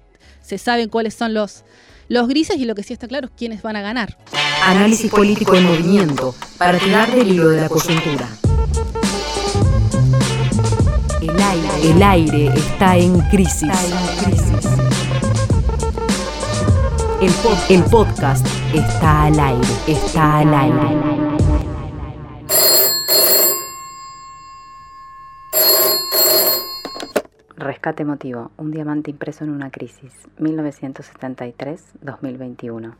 se 0.41 0.57
saben 0.57 0.89
cuáles 0.89 1.15
son 1.15 1.33
los, 1.33 1.63
los 2.07 2.27
grises 2.27 2.57
y 2.57 2.65
lo 2.65 2.75
que 2.75 2.83
sí 2.83 2.93
está 2.93 3.07
claro 3.07 3.27
es 3.27 3.33
quiénes 3.35 3.61
van 3.61 3.75
a 3.75 3.81
ganar. 3.81 4.17
Análisis 4.63 5.11
político 5.11 5.55
en 5.55 5.63
movimiento 5.63 6.35
para 6.57 6.77
tirar 6.77 7.13
del 7.13 7.31
hilo 7.31 7.49
de 7.49 7.61
la 7.61 7.69
coyuntura. 7.69 8.29
El 11.21 11.41
aire, 11.41 11.91
el 11.91 12.03
aire 12.03 12.47
está 12.55 12.97
en 12.97 13.19
crisis. 13.29 13.63
Está 13.63 13.85
en 13.85 14.31
crisis. 14.31 14.54
El, 17.25 17.33
podcast 17.85 18.45
está 18.71 19.23
al 19.23 19.39
aire, 19.39 19.67
está 19.87 20.37
al 20.37 20.53
aire. 20.53 20.77
Rescate 27.57 28.03
emotivo, 28.03 28.51
un 28.57 28.69
diamante 28.69 29.09
impreso 29.09 29.43
en 29.43 29.49
una 29.49 29.71
crisis, 29.71 30.13
1973-2021. 30.37 32.93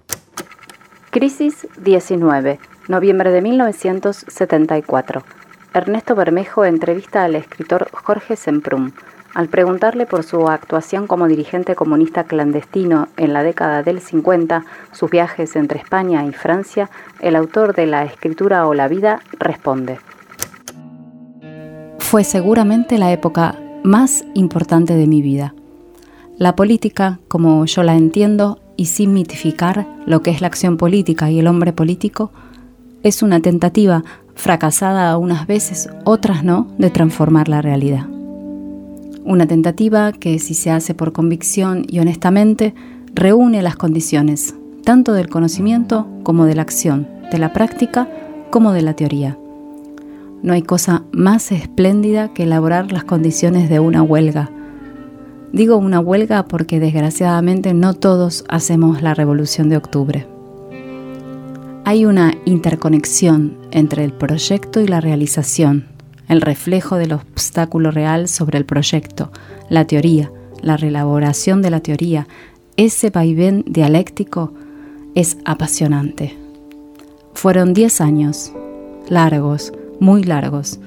Crisis 1.11 1.67
19, 1.77 2.57
noviembre 2.87 3.29
de 3.29 3.43
1974. 3.43 5.23
Ernesto 5.75 6.15
Bermejo 6.15 6.65
entrevista 6.65 7.25
al 7.25 7.35
escritor 7.35 7.91
Jorge 7.91 8.35
Semprum, 8.35 8.91
al 9.35 9.49
preguntarle 9.49 10.05
por 10.05 10.23
su 10.23 10.47
actuación 10.47 11.07
como 11.07 11.27
dirigente 11.27 11.75
comunista 11.75 12.23
clandestino 12.23 13.09
en 13.17 13.33
la 13.33 13.43
década 13.43 13.83
del 13.83 13.99
50, 13.99 14.63
sus 14.93 15.11
viajes 15.11 15.57
entre 15.57 15.77
España 15.77 16.25
y 16.25 16.31
Francia, 16.31 16.89
el 17.19 17.35
autor 17.35 17.75
de 17.75 17.85
La 17.85 18.05
escritura 18.05 18.65
o 18.65 18.73
la 18.73 18.87
vida 18.87 19.19
responde. 19.37 19.99
Fue 21.99 22.23
seguramente 22.23 22.97
la 22.97 23.11
época 23.11 23.59
más 23.83 24.23
importante 24.35 24.95
de 24.95 25.05
mi 25.05 25.21
vida. 25.21 25.53
La 26.37 26.55
política, 26.55 27.19
como 27.27 27.65
yo 27.65 27.83
la 27.83 27.95
entiendo, 27.95 28.61
y 28.77 28.85
sin 28.85 29.13
mitificar 29.13 29.85
lo 30.05 30.21
que 30.21 30.31
es 30.31 30.41
la 30.41 30.47
acción 30.47 30.77
política 30.77 31.29
y 31.29 31.39
el 31.39 31.47
hombre 31.47 31.73
político, 31.73 32.31
es 33.03 33.21
una 33.21 33.41
tentativa, 33.41 34.03
fracasada 34.33 35.17
unas 35.17 35.45
veces, 35.45 35.89
otras 36.05 36.43
no, 36.43 36.67
de 36.77 36.89
transformar 36.89 37.49
la 37.49 37.61
realidad. 37.61 38.14
Una 39.25 39.47
tentativa 39.47 40.11
que, 40.11 40.37
si 40.37 40.53
se 40.53 40.69
hace 40.69 40.93
por 40.93 41.11
convicción 41.11 41.83
y 41.89 41.97
honestamente, 41.97 42.75
reúne 43.15 43.63
las 43.63 43.75
condiciones, 43.75 44.53
tanto 44.83 45.13
del 45.13 45.29
conocimiento 45.29 46.07
como 46.21 46.45
de 46.45 46.53
la 46.53 46.61
acción, 46.61 47.07
de 47.31 47.39
la 47.39 47.51
práctica 47.51 48.07
como 48.51 48.71
de 48.71 48.83
la 48.83 48.93
teoría. 48.95 49.35
No 50.43 50.53
hay 50.53 50.61
cosa 50.61 51.05
más 51.11 51.51
espléndida 51.51 52.33
que 52.35 52.43
elaborar 52.43 52.91
las 52.91 53.03
condiciones 53.03 53.67
de 53.67 53.79
una 53.79 54.03
huelga. 54.03 54.51
Digo 55.51 55.77
una 55.77 55.99
huelga 55.99 56.47
porque 56.47 56.79
desgraciadamente 56.79 57.73
no 57.73 57.95
todos 57.95 58.45
hacemos 58.47 59.01
la 59.01 59.15
revolución 59.15 59.69
de 59.69 59.77
octubre. 59.77 60.27
Hay 61.83 62.05
una 62.05 62.35
interconexión 62.45 63.57
entre 63.71 64.03
el 64.03 64.13
proyecto 64.13 64.81
y 64.81 64.87
la 64.87 65.01
realización, 65.01 65.94
el 66.27 66.41
reflejo 66.41 66.97
del 66.97 67.13
obstáculo 67.13 67.91
real 67.91 68.27
sobre 68.27 68.57
el 68.57 68.65
proyecto, 68.65 69.31
la 69.69 69.85
teoría, 69.85 70.31
la 70.61 70.77
reelaboración 70.77 71.61
de 71.61 71.69
la 71.69 71.79
teoría, 71.79 72.27
ese 72.77 73.09
vaivén 73.09 73.63
dialéctico 73.67 74.53
es 75.13 75.37
apasionante. 75.45 76.37
Fueron 77.33 77.73
diez 77.73 78.01
años, 78.01 78.51
largos, 79.07 79.71
muy 79.99 80.23
largos. 80.23 80.79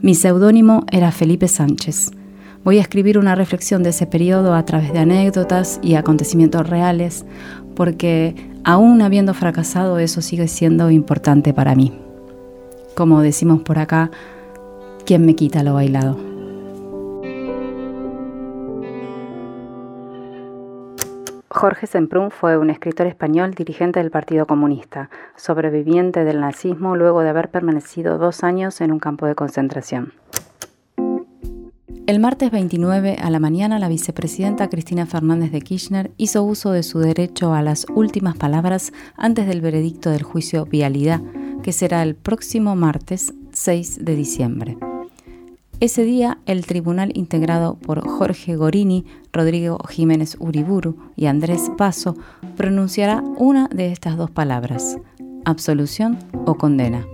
Mi 0.00 0.14
seudónimo 0.14 0.84
era 0.90 1.10
Felipe 1.10 1.48
Sánchez. 1.48 2.10
Voy 2.62 2.78
a 2.78 2.82
escribir 2.82 3.18
una 3.18 3.34
reflexión 3.34 3.82
de 3.82 3.90
ese 3.90 4.06
periodo 4.06 4.54
a 4.54 4.64
través 4.64 4.92
de 4.92 4.98
anécdotas 5.00 5.80
y 5.82 5.94
acontecimientos 5.94 6.68
reales, 6.68 7.24
porque 7.74 8.34
aún 8.64 9.02
habiendo 9.02 9.34
fracasado 9.34 9.98
eso 9.98 10.22
sigue 10.22 10.48
siendo 10.48 10.90
importante 10.90 11.52
para 11.52 11.74
mí. 11.74 11.92
Como 12.94 13.20
decimos 13.20 13.60
por 13.62 13.78
acá, 13.78 14.10
¿quién 15.04 15.26
me 15.26 15.34
quita 15.34 15.62
lo 15.62 15.74
bailado? 15.74 16.18
Jorge 21.48 21.86
Semprún 21.86 22.30
fue 22.30 22.58
un 22.58 22.68
escritor 22.68 23.06
español 23.06 23.54
dirigente 23.54 24.00
del 24.00 24.10
Partido 24.10 24.46
Comunista, 24.46 25.08
sobreviviente 25.36 26.24
del 26.24 26.40
nazismo 26.40 26.96
luego 26.96 27.22
de 27.22 27.28
haber 27.28 27.48
permanecido 27.50 28.18
dos 28.18 28.42
años 28.42 28.80
en 28.80 28.90
un 28.90 28.98
campo 28.98 29.26
de 29.26 29.34
concentración. 29.34 30.12
El 32.06 32.18
martes 32.18 32.50
29 32.50 33.16
a 33.18 33.30
la 33.30 33.38
mañana, 33.40 33.78
la 33.78 33.88
vicepresidenta 33.88 34.68
Cristina 34.68 35.06
Fernández 35.06 35.52
de 35.52 35.62
Kirchner 35.62 36.10
hizo 36.18 36.42
uso 36.42 36.72
de 36.72 36.82
su 36.82 36.98
derecho 36.98 37.54
a 37.54 37.62
las 37.62 37.86
últimas 37.94 38.36
palabras 38.36 38.92
antes 39.16 39.46
del 39.46 39.62
veredicto 39.62 40.10
del 40.10 40.22
juicio 40.22 40.66
Vialidad, 40.66 41.22
que 41.62 41.72
será 41.72 42.02
el 42.02 42.14
próximo 42.14 42.76
martes 42.76 43.32
6 43.52 44.04
de 44.04 44.16
diciembre. 44.16 44.76
Ese 45.80 46.04
día, 46.04 46.38
el 46.46 46.64
tribunal 46.64 47.10
integrado 47.14 47.74
por 47.74 48.06
Jorge 48.08 48.56
Gorini, 48.56 49.04
Rodrigo 49.32 49.78
Jiménez 49.88 50.36
Uriburu 50.38 50.96
y 51.16 51.26
Andrés 51.26 51.70
Paso 51.76 52.16
pronunciará 52.56 53.22
una 53.36 53.68
de 53.68 53.90
estas 53.90 54.16
dos 54.16 54.30
palabras, 54.30 54.98
absolución 55.44 56.18
o 56.46 56.54
condena. 56.54 57.04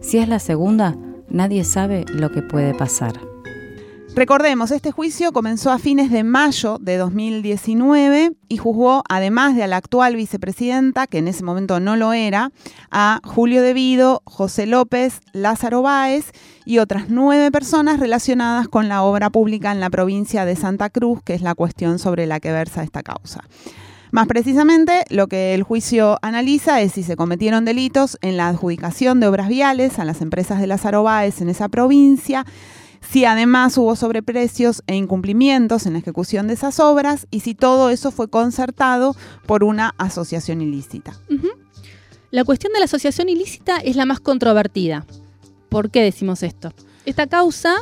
Si 0.00 0.18
es 0.18 0.28
la 0.28 0.38
segunda, 0.38 0.96
nadie 1.28 1.62
sabe 1.62 2.04
lo 2.12 2.32
que 2.32 2.42
puede 2.42 2.74
pasar. 2.74 3.29
Recordemos, 4.14 4.72
este 4.72 4.90
juicio 4.90 5.32
comenzó 5.32 5.70
a 5.70 5.78
fines 5.78 6.10
de 6.10 6.24
mayo 6.24 6.78
de 6.80 6.96
2019 6.96 8.32
y 8.48 8.56
juzgó, 8.56 9.04
además 9.08 9.54
de 9.54 9.62
a 9.62 9.68
la 9.68 9.76
actual 9.76 10.16
vicepresidenta, 10.16 11.06
que 11.06 11.18
en 11.18 11.28
ese 11.28 11.44
momento 11.44 11.78
no 11.78 11.94
lo 11.94 12.12
era, 12.12 12.50
a 12.90 13.20
Julio 13.24 13.62
Devido, 13.62 14.20
José 14.24 14.66
López, 14.66 15.20
Lázaro 15.32 15.82
Báez 15.82 16.32
y 16.64 16.78
otras 16.78 17.04
nueve 17.08 17.52
personas 17.52 18.00
relacionadas 18.00 18.66
con 18.66 18.88
la 18.88 19.02
obra 19.04 19.30
pública 19.30 19.70
en 19.70 19.80
la 19.80 19.90
provincia 19.90 20.44
de 20.44 20.56
Santa 20.56 20.90
Cruz, 20.90 21.22
que 21.22 21.34
es 21.34 21.40
la 21.40 21.54
cuestión 21.54 22.00
sobre 22.00 22.26
la 22.26 22.40
que 22.40 22.50
versa 22.50 22.82
esta 22.82 23.04
causa. 23.04 23.44
Más 24.10 24.26
precisamente, 24.26 25.04
lo 25.08 25.28
que 25.28 25.54
el 25.54 25.62
juicio 25.62 26.18
analiza 26.20 26.80
es 26.80 26.92
si 26.92 27.04
se 27.04 27.14
cometieron 27.14 27.64
delitos 27.64 28.18
en 28.22 28.36
la 28.36 28.48
adjudicación 28.48 29.20
de 29.20 29.28
obras 29.28 29.46
viales 29.48 30.00
a 30.00 30.04
las 30.04 30.20
empresas 30.20 30.60
de 30.60 30.66
Lázaro 30.66 31.04
Báez 31.04 31.40
en 31.40 31.48
esa 31.48 31.68
provincia, 31.68 32.44
si 33.00 33.24
además 33.24 33.76
hubo 33.78 33.96
sobreprecios 33.96 34.82
e 34.86 34.94
incumplimientos 34.94 35.86
en 35.86 35.94
la 35.94 35.98
ejecución 35.98 36.46
de 36.46 36.54
esas 36.54 36.80
obras 36.80 37.26
y 37.30 37.40
si 37.40 37.54
todo 37.54 37.90
eso 37.90 38.10
fue 38.10 38.28
concertado 38.28 39.16
por 39.46 39.64
una 39.64 39.94
asociación 39.98 40.60
ilícita. 40.60 41.18
La 42.30 42.44
cuestión 42.44 42.72
de 42.72 42.78
la 42.78 42.84
asociación 42.84 43.28
ilícita 43.28 43.78
es 43.78 43.96
la 43.96 44.06
más 44.06 44.20
controvertida. 44.20 45.04
¿Por 45.68 45.90
qué 45.90 46.02
decimos 46.02 46.42
esto? 46.44 46.72
Esta 47.04 47.26
causa 47.26 47.74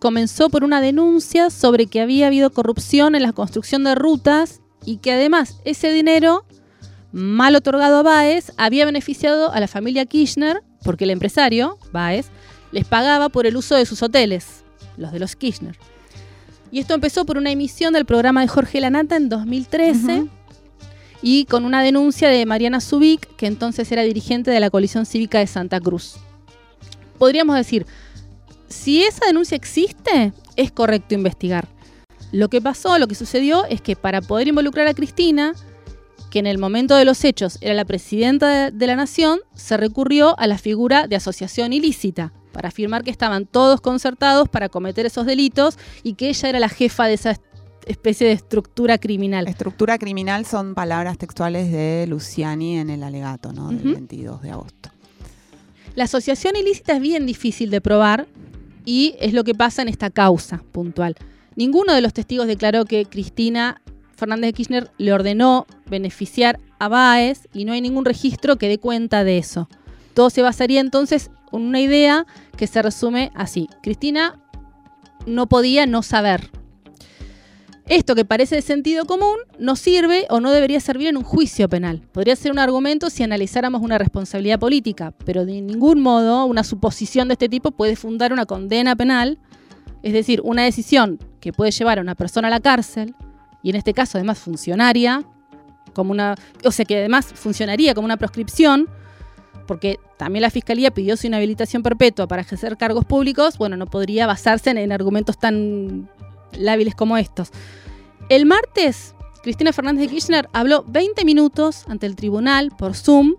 comenzó 0.00 0.50
por 0.50 0.64
una 0.64 0.80
denuncia 0.80 1.50
sobre 1.50 1.86
que 1.86 2.00
había 2.00 2.26
habido 2.26 2.50
corrupción 2.50 3.14
en 3.14 3.22
la 3.22 3.32
construcción 3.32 3.84
de 3.84 3.94
rutas 3.94 4.60
y 4.84 4.96
que 4.96 5.12
además 5.12 5.60
ese 5.64 5.92
dinero 5.92 6.44
mal 7.12 7.54
otorgado 7.54 7.98
a 7.98 8.02
Baez 8.02 8.52
había 8.56 8.86
beneficiado 8.86 9.52
a 9.52 9.60
la 9.60 9.68
familia 9.68 10.06
Kirchner 10.06 10.64
porque 10.82 11.04
el 11.04 11.10
empresario, 11.10 11.78
Baez, 11.92 12.30
les 12.72 12.86
pagaba 12.86 13.28
por 13.28 13.46
el 13.46 13.56
uso 13.56 13.76
de 13.76 13.86
sus 13.86 14.02
hoteles 14.02 14.61
los 14.96 15.12
de 15.12 15.18
los 15.18 15.36
Kirchner. 15.36 15.76
Y 16.72 16.78
esto 16.78 16.94
empezó 16.94 17.26
por 17.26 17.36
una 17.36 17.50
emisión 17.50 17.92
del 17.92 18.06
programa 18.06 18.40
de 18.40 18.48
Jorge 18.48 18.80
Lanata 18.80 19.16
en 19.16 19.28
2013 19.28 20.26
y 21.20 21.44
con 21.44 21.66
una 21.66 21.82
denuncia 21.82 22.28
de 22.28 22.46
Mariana 22.46 22.80
Zubik, 22.80 23.36
que 23.36 23.46
entonces 23.46 23.92
era 23.92 24.02
dirigente 24.02 24.50
de 24.50 24.58
la 24.58 24.70
coalición 24.70 25.04
cívica 25.04 25.38
de 25.38 25.46
Santa 25.46 25.80
Cruz. 25.80 26.16
Podríamos 27.18 27.56
decir, 27.56 27.86
si 28.68 29.02
esa 29.02 29.26
denuncia 29.26 29.54
existe, 29.54 30.32
es 30.56 30.72
correcto 30.72 31.14
investigar. 31.14 31.68
Lo 32.32 32.48
que 32.48 32.62
pasó, 32.62 32.98
lo 32.98 33.06
que 33.06 33.14
sucedió 33.14 33.66
es 33.66 33.82
que 33.82 33.94
para 33.94 34.22
poder 34.22 34.48
involucrar 34.48 34.88
a 34.88 34.94
Cristina, 34.94 35.52
que 36.30 36.38
en 36.38 36.46
el 36.46 36.56
momento 36.56 36.96
de 36.96 37.04
los 37.04 37.22
hechos 37.24 37.58
era 37.60 37.74
la 37.74 37.84
presidenta 37.84 38.70
de 38.70 38.86
la 38.86 38.96
nación, 38.96 39.40
se 39.54 39.76
recurrió 39.76 40.38
a 40.40 40.46
la 40.46 40.56
figura 40.56 41.06
de 41.06 41.16
asociación 41.16 41.74
ilícita 41.74 42.32
para 42.52 42.68
afirmar 42.68 43.02
que 43.02 43.10
estaban 43.10 43.46
todos 43.46 43.80
concertados 43.80 44.48
para 44.48 44.68
cometer 44.68 45.06
esos 45.06 45.26
delitos 45.26 45.78
y 46.02 46.14
que 46.14 46.28
ella 46.28 46.48
era 46.48 46.60
la 46.60 46.68
jefa 46.68 47.06
de 47.06 47.14
esa 47.14 47.40
especie 47.86 48.26
de 48.26 48.34
estructura 48.34 48.98
criminal. 48.98 49.48
Estructura 49.48 49.98
criminal 49.98 50.46
son 50.46 50.74
palabras 50.74 51.18
textuales 51.18 51.72
de 51.72 52.06
Luciani 52.08 52.78
en 52.78 52.90
el 52.90 53.02
alegato, 53.02 53.52
¿no? 53.52 53.68
Del 53.68 53.94
22 53.94 54.42
de 54.42 54.50
agosto. 54.50 54.90
La 55.94 56.04
asociación 56.04 56.56
ilícita 56.56 56.94
es 56.94 57.00
bien 57.00 57.26
difícil 57.26 57.70
de 57.70 57.80
probar 57.80 58.26
y 58.84 59.14
es 59.20 59.32
lo 59.32 59.44
que 59.44 59.54
pasa 59.54 59.82
en 59.82 59.88
esta 59.88 60.10
causa 60.10 60.62
puntual. 60.72 61.16
Ninguno 61.54 61.92
de 61.92 62.00
los 62.00 62.14
testigos 62.14 62.46
declaró 62.46 62.84
que 62.84 63.04
Cristina 63.04 63.82
Fernández 64.16 64.48
de 64.48 64.52
Kirchner 64.54 64.90
le 64.98 65.12
ordenó 65.12 65.66
beneficiar 65.90 66.60
a 66.78 66.88
Baez 66.88 67.48
y 67.52 67.64
no 67.64 67.72
hay 67.72 67.80
ningún 67.80 68.04
registro 68.04 68.56
que 68.56 68.68
dé 68.68 68.78
cuenta 68.78 69.24
de 69.24 69.38
eso. 69.38 69.68
Todo 70.14 70.30
se 70.30 70.42
basaría 70.42 70.80
entonces 70.80 71.30
en 71.58 71.66
una 71.66 71.80
idea 71.80 72.26
que 72.56 72.66
se 72.66 72.82
resume 72.82 73.30
así. 73.34 73.68
Cristina 73.82 74.40
no 75.26 75.48
podía 75.48 75.86
no 75.86 76.02
saber. 76.02 76.50
Esto 77.88 78.14
que 78.14 78.24
parece 78.24 78.54
de 78.54 78.62
sentido 78.62 79.06
común 79.06 79.36
no 79.58 79.74
sirve 79.74 80.26
o 80.30 80.40
no 80.40 80.52
debería 80.52 80.78
servir 80.80 81.08
en 81.08 81.16
un 81.16 81.24
juicio 81.24 81.68
penal. 81.68 82.00
Podría 82.12 82.36
ser 82.36 82.52
un 82.52 82.60
argumento 82.60 83.10
si 83.10 83.22
analizáramos 83.22 83.82
una 83.82 83.98
responsabilidad 83.98 84.60
política, 84.60 85.12
pero 85.24 85.44
de 85.44 85.60
ningún 85.60 86.00
modo 86.00 86.46
una 86.46 86.62
suposición 86.62 87.28
de 87.28 87.34
este 87.34 87.48
tipo 87.48 87.72
puede 87.72 87.96
fundar 87.96 88.32
una 88.32 88.46
condena 88.46 88.94
penal, 88.94 89.38
es 90.02 90.12
decir, 90.12 90.40
una 90.44 90.62
decisión 90.62 91.18
que 91.40 91.52
puede 91.52 91.72
llevar 91.72 91.98
a 91.98 92.02
una 92.02 92.14
persona 92.14 92.48
a 92.48 92.50
la 92.52 92.60
cárcel, 92.60 93.14
y 93.64 93.70
en 93.70 93.76
este 93.76 93.92
caso 93.92 94.16
además 94.16 94.38
funcionaria, 94.38 95.24
como 95.92 96.12
una, 96.12 96.36
o 96.64 96.70
sea 96.70 96.84
que 96.84 96.98
además 96.98 97.26
funcionaría 97.34 97.94
como 97.94 98.04
una 98.04 98.16
proscripción, 98.16 98.88
porque 99.66 99.98
también 100.16 100.42
la 100.42 100.50
Fiscalía 100.50 100.90
pidió 100.90 101.16
su 101.16 101.26
inhabilitación 101.26 101.82
perpetua 101.82 102.26
para 102.26 102.42
ejercer 102.42 102.76
cargos 102.76 103.04
públicos, 103.04 103.58
bueno, 103.58 103.76
no 103.76 103.86
podría 103.86 104.26
basarse 104.26 104.70
en, 104.70 104.92
argumentos 104.92 105.38
tan 105.38 106.08
lábiles 106.52 106.94
como 106.94 107.16
estos. 107.16 107.50
El 108.28 108.46
martes, 108.46 109.14
Cristina 109.42 109.72
Fernández 109.72 110.02
de 110.02 110.14
Kirchner 110.14 110.48
habló 110.52 110.84
20 110.86 111.24
minutos 111.24 111.84
ante 111.88 112.06
el 112.06 112.16
tribunal 112.16 112.70
por 112.76 112.94
Zoom 112.94 113.34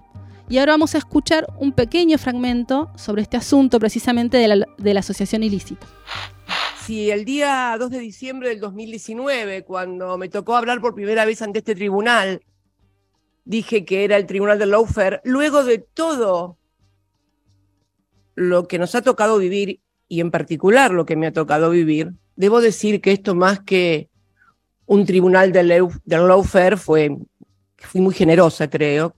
y 0.49 0.57
ahora 0.57 0.73
vamos 0.73 0.93
a 0.95 0.97
escuchar 0.97 1.47
un 1.57 1.71
pequeño 1.71 2.17
fragmento 2.17 2.91
sobre 2.95 3.21
este 3.21 3.37
asunto 3.37 3.79
precisamente 3.79 4.37
de 4.37 4.93
la, 4.93 4.99
asociación 4.99 5.43
ilícita. 5.43 5.87
Si 6.85 7.09
el 7.09 7.23
día 7.23 7.75
2 7.79 7.89
de 7.89 7.99
diciembre 7.99 8.49
del 8.49 8.59
2019, 8.59 9.63
cuando 9.63 10.17
me 10.17 10.27
tocó 10.27 10.57
hablar 10.57 10.81
por 10.81 10.95
primera 10.95 11.23
vez 11.23 11.41
ante 11.41 11.59
este 11.59 11.75
tribunal, 11.75 12.41
dije 13.45 13.85
que 13.85 14.03
era 14.03 14.17
el 14.17 14.25
tribunal 14.25 14.59
del 14.59 14.71
lawfare, 14.71 15.21
luego 15.23 15.63
de 15.63 15.79
todo 15.79 16.57
lo 18.35 18.67
que 18.67 18.79
nos 18.79 18.95
ha 18.95 19.01
tocado 19.01 19.37
vivir, 19.37 19.81
y 20.07 20.19
en 20.19 20.31
particular 20.31 20.91
lo 20.91 21.05
que 21.05 21.15
me 21.15 21.27
ha 21.27 21.33
tocado 21.33 21.69
vivir, 21.69 22.13
debo 22.35 22.61
decir 22.61 23.01
que 23.01 23.11
esto 23.11 23.35
más 23.35 23.61
que 23.61 24.09
un 24.85 25.05
tribunal 25.05 25.51
del 25.51 25.89
lawfare 26.05 26.77
fue, 26.77 27.17
fui 27.77 28.01
muy 28.01 28.13
generosa, 28.13 28.69
creo, 28.69 29.15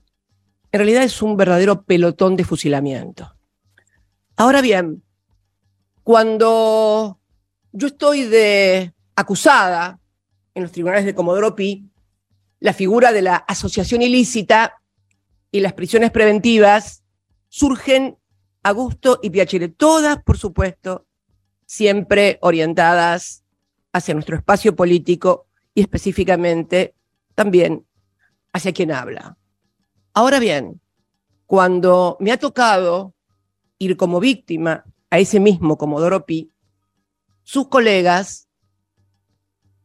en 0.72 0.78
realidad 0.78 1.04
es 1.04 1.22
un 1.22 1.36
verdadero 1.36 1.82
pelotón 1.82 2.36
de 2.36 2.44
fusilamiento. 2.44 3.34
Ahora 4.36 4.60
bien, 4.60 5.02
cuando 6.02 7.18
yo 7.72 7.86
estoy 7.86 8.24
de 8.24 8.92
acusada 9.14 9.98
en 10.54 10.62
los 10.62 10.72
tribunales 10.72 11.04
de 11.04 11.14
Comodoro 11.14 11.54
Pi, 11.54 11.88
la 12.60 12.72
figura 12.72 13.12
de 13.12 13.22
la 13.22 13.36
asociación 13.36 14.02
ilícita 14.02 14.80
y 15.50 15.60
las 15.60 15.74
prisiones 15.74 16.10
preventivas 16.10 17.02
surgen 17.48 18.18
a 18.62 18.72
gusto 18.72 19.20
y 19.22 19.30
piacere, 19.30 19.68
todas, 19.68 20.22
por 20.22 20.38
supuesto, 20.38 21.06
siempre 21.66 22.38
orientadas 22.42 23.44
hacia 23.92 24.14
nuestro 24.14 24.36
espacio 24.36 24.74
político 24.74 25.46
y 25.74 25.82
específicamente 25.82 26.94
también 27.34 27.86
hacia 28.52 28.72
quien 28.72 28.92
habla. 28.92 29.36
Ahora 30.12 30.38
bien, 30.38 30.80
cuando 31.46 32.16
me 32.20 32.32
ha 32.32 32.38
tocado 32.38 33.14
ir 33.78 33.96
como 33.96 34.18
víctima 34.18 34.84
a 35.10 35.18
ese 35.18 35.38
mismo 35.40 35.76
Comodoro 35.76 36.26
Pi, 36.26 36.50
sus 37.42 37.68
colegas 37.68 38.45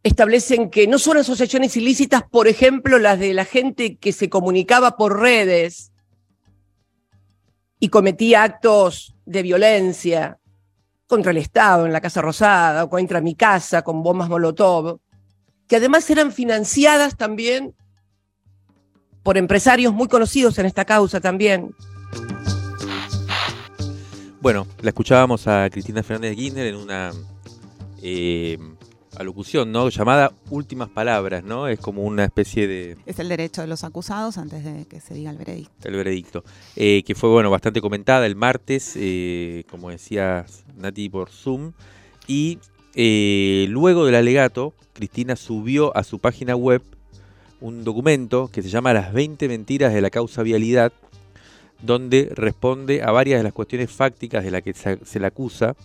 establecen 0.04 0.70
que 0.70 0.88
no 0.88 0.97
son 0.97 1.18
asociaciones 1.18 1.78
ilícitas, 1.78 2.24
por 2.24 2.47
ejemplo, 2.47 2.97
las 2.99 3.20
de 3.20 3.34
la 3.34 3.45
gente 3.45 3.97
que 3.97 4.12
se 4.14 4.30
comunicaba 4.30 4.97
por 4.97 5.20
redes 5.20 5.91
y 7.80 7.89
cometía 7.89 8.43
actos 8.43 9.16
de 9.26 9.43
violencia 9.43 10.39
contra 11.08 11.32
el 11.32 11.38
Estado 11.38 11.86
en 11.86 11.93
la 11.93 12.02
Casa 12.02 12.22
Rosada 12.22 12.86
o 12.86 12.89
contra 12.89 13.22
mi 13.22 13.36
casa 13.36 13.82
con 13.82 14.02
bombas 14.02 14.30
Molotov, 14.30 14.99
que 15.68 15.76
además 15.76 16.10
eran 16.10 16.32
financiadas 16.32 17.18
también 17.18 17.76
por 19.24 19.38
empresarios 19.38 19.93
muy 19.93 20.08
conocidos 20.08 20.58
en 20.58 20.66
esta 20.66 20.86
causa 20.86 21.20
también. 21.20 21.76
Bueno, 24.41 24.66
la 24.82 24.89
escuchábamos 24.89 25.47
a 25.47 25.70
Cristina 25.70 26.02
Fernández 26.02 26.36
de 26.36 26.70
en 26.70 26.76
una 26.76 27.12
eh, 28.02 28.58
alocución, 29.16 29.72
¿no? 29.72 29.89
Llamada 29.89 30.32
Últimas 30.49 30.89
Palabras, 30.89 31.43
¿no? 31.43 31.68
Es 31.68 31.80
como 31.80 32.03
una 32.03 32.26
especie 32.26 32.68
de... 32.68 32.97
Es 33.05 33.20
el 33.20 33.30
derecho 33.30 33.62
de 33.62 33.68
los 33.68 33.84
acusados 33.84 34.38
antes 34.38 34.64
de 34.64 34.86
que 34.86 34.99
se 35.01 35.14
diga 35.14 35.32
el 35.32 35.38
veredicto. 35.38 35.88
El 35.88 35.95
veredicto. 35.95 36.43
Eh, 36.76 37.03
que 37.05 37.16
fue, 37.16 37.30
bueno, 37.30 37.49
bastante 37.49 37.82
comentada 37.82 38.26
el 38.26 38.36
martes, 38.36 38.93
eh, 38.95 39.64
como 39.70 39.89
decía 39.89 40.45
Nati 40.78 41.09
por 41.09 41.30
Zoom. 41.30 41.74
Y 42.28 42.59
luego 43.68 44.05
del 44.05 44.16
alegato, 44.16 44.74
Cristina 44.93 45.36
subió 45.36 45.95
a 45.95 46.03
su 46.03 46.20
página 46.20 46.55
web 46.55 46.82
un 47.62 47.84
documento 47.84 48.49
que 48.51 48.62
se 48.62 48.70
llama 48.70 48.93
Las 48.93 49.14
20 49.14 49.47
mentiras 49.47 49.93
de 49.93 50.01
la 50.01 50.09
causa 50.09 50.43
vialidad, 50.43 50.91
donde 51.82 52.32
responde 52.36 53.03
a 53.03 53.12
varias 53.12 53.39
de 53.39 53.43
las 53.43 53.53
cuestiones 53.53 53.91
fácticas 53.91 54.43
de 54.43 54.51
las 54.51 54.64
que 54.64 54.74
se, 54.74 55.20
le 55.20 55.28
acusa, 55.28 55.76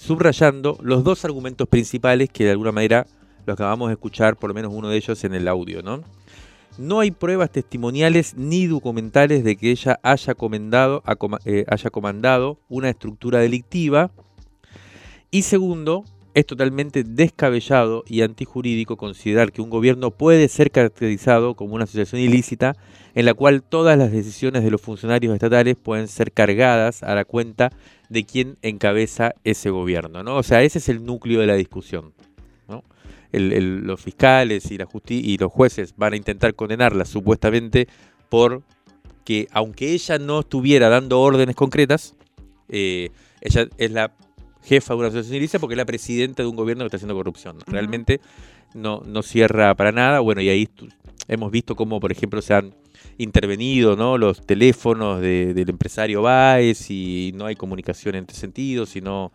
subrayando 0.00 0.78
los 0.80 1.04
dos 1.04 1.26
argumentos 1.26 1.68
principales 1.68 2.30
que 2.30 2.44
de 2.44 2.52
alguna 2.52 2.72
manera 2.72 3.06
lo 3.44 3.52
acabamos 3.52 3.88
de 3.88 3.94
escuchar, 3.94 4.34
por 4.34 4.48
lo 4.48 4.54
menos 4.54 4.72
uno 4.74 4.88
de 4.88 4.96
ellos 4.96 5.22
en 5.24 5.34
el 5.34 5.46
audio, 5.46 5.82
¿no? 5.82 6.02
No 6.78 7.00
hay 7.00 7.10
pruebas 7.10 7.50
testimoniales 7.50 8.34
ni 8.34 8.66
documentales 8.66 9.44
de 9.44 9.56
que 9.56 9.70
ella 9.70 10.00
haya, 10.02 10.34
comendado, 10.34 11.02
eh, 11.44 11.66
haya 11.68 11.90
comandado 11.90 12.58
una 12.70 12.88
estructura 12.88 13.40
delictiva. 13.40 14.10
Y 15.30 15.42
segundo, 15.42 16.04
es 16.34 16.46
totalmente 16.46 17.04
descabellado 17.04 18.04
y 18.06 18.22
antijurídico 18.22 18.96
considerar 18.96 19.52
que 19.52 19.62
un 19.62 19.70
gobierno 19.70 20.10
puede 20.10 20.48
ser 20.48 20.70
caracterizado 20.70 21.54
como 21.54 21.74
una 21.74 21.84
asociación 21.84 22.20
ilícita 22.20 22.76
en 23.14 23.24
la 23.24 23.34
cual 23.34 23.62
todas 23.62 23.98
las 23.98 24.12
decisiones 24.12 24.62
de 24.62 24.70
los 24.70 24.80
funcionarios 24.80 25.34
estatales 25.34 25.76
pueden 25.76 26.08
ser 26.08 26.32
cargadas 26.32 27.02
a 27.02 27.14
la 27.14 27.24
cuenta 27.24 27.72
de 28.08 28.24
quien 28.24 28.56
encabeza 28.62 29.34
ese 29.44 29.70
gobierno. 29.70 30.22
¿no? 30.22 30.36
O 30.36 30.42
sea, 30.42 30.62
ese 30.62 30.78
es 30.78 30.88
el 30.88 31.04
núcleo 31.04 31.40
de 31.40 31.46
la 31.46 31.54
discusión. 31.54 32.12
los 33.32 34.00
fiscales 34.00 34.70
y, 34.70 34.78
la 34.78 34.88
los 35.40 35.52
jueces 35.52 35.94
van 35.96 36.12
a 36.12 36.16
intentar 36.16 36.54
condenarla 36.54 37.04
supuestamente 37.04 37.88
por 38.28 38.62
que 39.24 39.48
aunque 39.52 39.92
ella 39.92 40.18
no 40.18 40.40
estuviera 40.40 40.88
dando 40.88 41.20
órdenes 41.20 41.54
concretas, 41.54 42.14
eh, 42.68 43.10
ella 43.40 43.68
es 43.78 43.90
la 43.90 44.12
jefa 44.62 44.94
de 44.94 44.98
una 44.98 45.08
asociación 45.08 45.36
ilícita 45.36 45.58
porque 45.58 45.74
es 45.74 45.78
la 45.78 45.84
presidenta 45.84 46.42
de 46.42 46.48
un 46.48 46.56
gobierno 46.56 46.84
que 46.84 46.86
está 46.86 46.96
haciendo 46.96 47.14
corrupción. 47.14 47.58
Realmente 47.66 48.20
no, 48.74 49.02
no 49.04 49.22
cierra 49.22 49.74
para 49.74 49.92
nada. 49.92 50.20
Bueno, 50.20 50.40
y 50.40 50.48
ahí 50.48 50.68
hemos 51.28 51.50
visto 51.50 51.76
cómo, 51.76 52.00
por 52.00 52.12
ejemplo, 52.12 52.42
se 52.42 52.54
han 52.54 52.74
intervenido 53.18 53.96
¿no? 53.96 54.18
los 54.18 54.44
teléfonos 54.46 55.20
del 55.20 55.68
empresario 55.68 56.22
Baez 56.22 56.90
y 56.90 57.32
no 57.34 57.46
hay 57.46 57.56
comunicación 57.56 58.14
en 58.14 58.22
este 58.22 58.34
sentido, 58.34 58.86
sino 58.86 59.32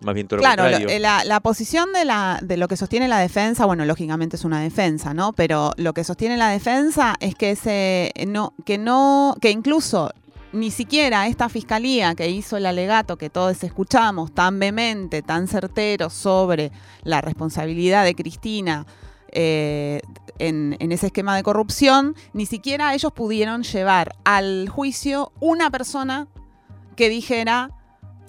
más 0.00 0.14
bien 0.14 0.28
todo 0.28 0.38
claro, 0.38 0.68
lo 0.68 0.88
eh, 0.88 1.00
la, 1.00 1.24
la, 1.24 1.40
posición 1.40 1.92
de, 1.92 2.04
la, 2.04 2.38
de 2.42 2.56
lo 2.56 2.68
que 2.68 2.76
sostiene 2.76 3.08
la 3.08 3.18
defensa, 3.18 3.66
bueno, 3.66 3.84
lógicamente 3.84 4.36
es 4.36 4.44
una 4.44 4.60
defensa, 4.60 5.12
¿no? 5.12 5.32
Pero 5.32 5.72
lo 5.76 5.92
que 5.92 6.04
sostiene 6.04 6.36
la 6.36 6.50
defensa 6.50 7.16
es 7.18 7.34
que 7.34 7.50
ese 7.50 8.12
no, 8.28 8.54
que 8.64 8.78
no, 8.78 9.36
que 9.40 9.50
incluso 9.50 10.12
ni 10.52 10.70
siquiera 10.70 11.26
esta 11.26 11.48
fiscalía 11.48 12.14
que 12.14 12.28
hizo 12.28 12.56
el 12.56 12.66
alegato 12.66 13.16
que 13.16 13.30
todos 13.30 13.62
escuchamos 13.62 14.32
tan 14.32 14.58
vehemente, 14.58 15.22
tan 15.22 15.48
certero 15.48 16.10
sobre 16.10 16.72
la 17.02 17.20
responsabilidad 17.20 18.04
de 18.04 18.14
Cristina 18.14 18.86
eh, 19.30 20.00
en, 20.38 20.76
ese 20.80 21.06
esquema 21.06 21.36
de 21.36 21.42
corrupción, 21.42 22.14
ni 22.32 22.46
siquiera 22.46 22.94
ellos 22.94 23.12
pudieron 23.12 23.62
llevar 23.62 24.16
al 24.24 24.68
juicio 24.68 25.32
una 25.40 25.70
persona 25.70 26.28
que 26.96 27.08
dijera, 27.08 27.70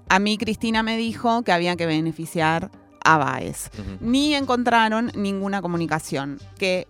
a 0.10 0.20
mí 0.20 0.38
Cristina 0.38 0.84
me 0.84 0.98
dijo 0.98 1.44
que 1.44 1.52
había 1.52 1.76
que 1.76 1.86
beneficiar 1.86 2.72
a 3.04 3.18
Baez. 3.18 3.72
Ni 4.02 4.36
encontraron 4.36 5.12
ninguna 5.16 5.62
comunicación 5.62 6.40
que 6.58 6.88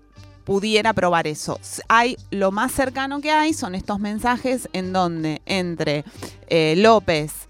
pudiera 0.49 0.93
probar 0.93 1.27
eso. 1.27 1.59
Hay 1.89 2.17
lo 2.31 2.51
más 2.51 2.71
cercano 2.71 3.21
que 3.21 3.29
hay 3.29 3.53
son 3.53 3.75
estos 3.75 3.99
mensajes 3.99 4.67
en 4.73 4.91
donde 4.93 5.43
entre 5.45 6.03
eh, 6.47 6.73
López 6.75 7.47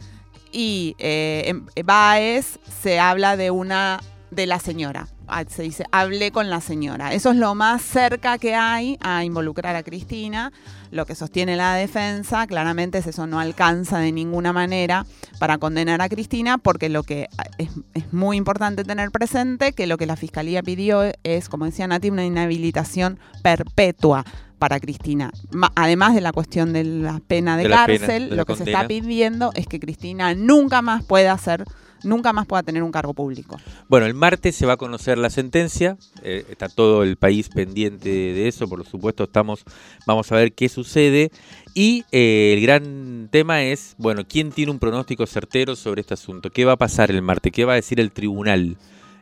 y 0.51 0.97
eh, 0.99 1.43
em, 1.45 1.65
Baez 1.85 2.59
se 2.81 2.99
habla 2.99 3.37
de 3.37 3.51
una 3.51 4.01
de 4.31 4.47
la 4.47 4.59
señora. 4.59 5.07
Ah, 5.29 5.43
se 5.47 5.63
dice, 5.63 5.85
hablé 5.91 6.31
con 6.31 6.49
la 6.49 6.61
señora. 6.61 7.13
Eso 7.13 7.31
es 7.31 7.37
lo 7.37 7.55
más 7.55 7.81
cerca 7.81 8.37
que 8.37 8.55
hay 8.55 8.97
a 9.01 9.23
involucrar 9.23 9.75
a 9.75 9.83
Cristina. 9.83 10.51
Lo 10.91 11.05
que 11.05 11.15
sostiene 11.15 11.55
la 11.55 11.75
defensa, 11.75 12.47
claramente 12.47 12.97
es 12.97 13.07
eso 13.07 13.27
no 13.27 13.39
alcanza 13.39 13.99
de 13.99 14.11
ninguna 14.11 14.53
manera 14.53 15.05
para 15.39 15.57
condenar 15.59 16.01
a 16.01 16.09
Cristina, 16.09 16.57
porque 16.57 16.89
lo 16.89 17.03
que 17.03 17.27
es, 17.57 17.69
muy 18.11 18.37
importante 18.37 18.83
tener 18.83 19.11
presente, 19.11 19.73
que 19.73 19.85
lo 19.85 19.97
que 19.97 20.07
la 20.07 20.15
Fiscalía 20.15 20.63
pidió 20.63 21.03
es, 21.23 21.47
como 21.47 21.65
decía 21.65 21.85
Nati, 21.87 22.09
una 22.09 22.25
inhabilitación 22.25 23.19
perpetua 23.43 24.25
para 24.57 24.79
Cristina. 24.79 25.31
Además 25.75 26.15
de 26.15 26.21
la 26.21 26.31
cuestión 26.31 26.73
de 26.73 26.83
la 26.83 27.21
pena 27.25 27.55
de, 27.55 27.69
cárcel, 27.69 28.35
lo 28.35 28.45
que 28.45 28.55
se 28.55 28.63
está 28.65 28.87
pidiendo 28.87 29.51
es 29.55 29.67
que 29.67 29.79
Cristina 29.79 30.33
nunca 30.33 30.81
más 30.81 31.03
pueda 31.03 31.37
ser 31.37 31.65
nunca 32.03 32.33
más 32.33 32.45
pueda 32.45 32.63
tener 32.63 32.83
un 32.83 32.91
cargo 32.91 33.13
público. 33.13 33.59
Bueno, 33.87 34.05
el 34.05 34.13
martes 34.13 34.55
se 34.55 34.65
va 34.65 34.73
a 34.73 34.77
conocer 34.77 35.17
la 35.17 35.29
sentencia, 35.29 35.97
eh, 36.23 36.45
está 36.49 36.69
todo 36.69 37.03
el 37.03 37.17
país 37.17 37.49
pendiente 37.49 38.09
de 38.09 38.47
eso, 38.47 38.67
por 38.67 38.85
supuesto 38.85 39.25
estamos, 39.25 39.63
vamos 40.05 40.31
a 40.31 40.35
ver 40.35 40.53
qué 40.53 40.69
sucede. 40.69 41.31
Y 41.73 42.03
eh, 42.11 42.53
el 42.53 42.61
gran 42.61 43.29
tema 43.31 43.63
es, 43.63 43.95
bueno, 43.97 44.23
¿quién 44.27 44.51
tiene 44.51 44.71
un 44.71 44.79
pronóstico 44.79 45.25
certero 45.25 45.75
sobre 45.75 46.01
este 46.01 46.13
asunto? 46.13 46.49
¿Qué 46.49 46.65
va 46.65 46.73
a 46.73 46.77
pasar 46.77 47.11
el 47.11 47.21
martes? 47.21 47.51
¿Qué 47.51 47.65
va 47.65 47.73
a 47.73 47.75
decir 47.75 47.99
el 47.99 48.11
tribunal 48.11 48.77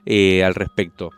eh, 0.05 0.43
al 0.43 0.55
respecto? 0.55 1.11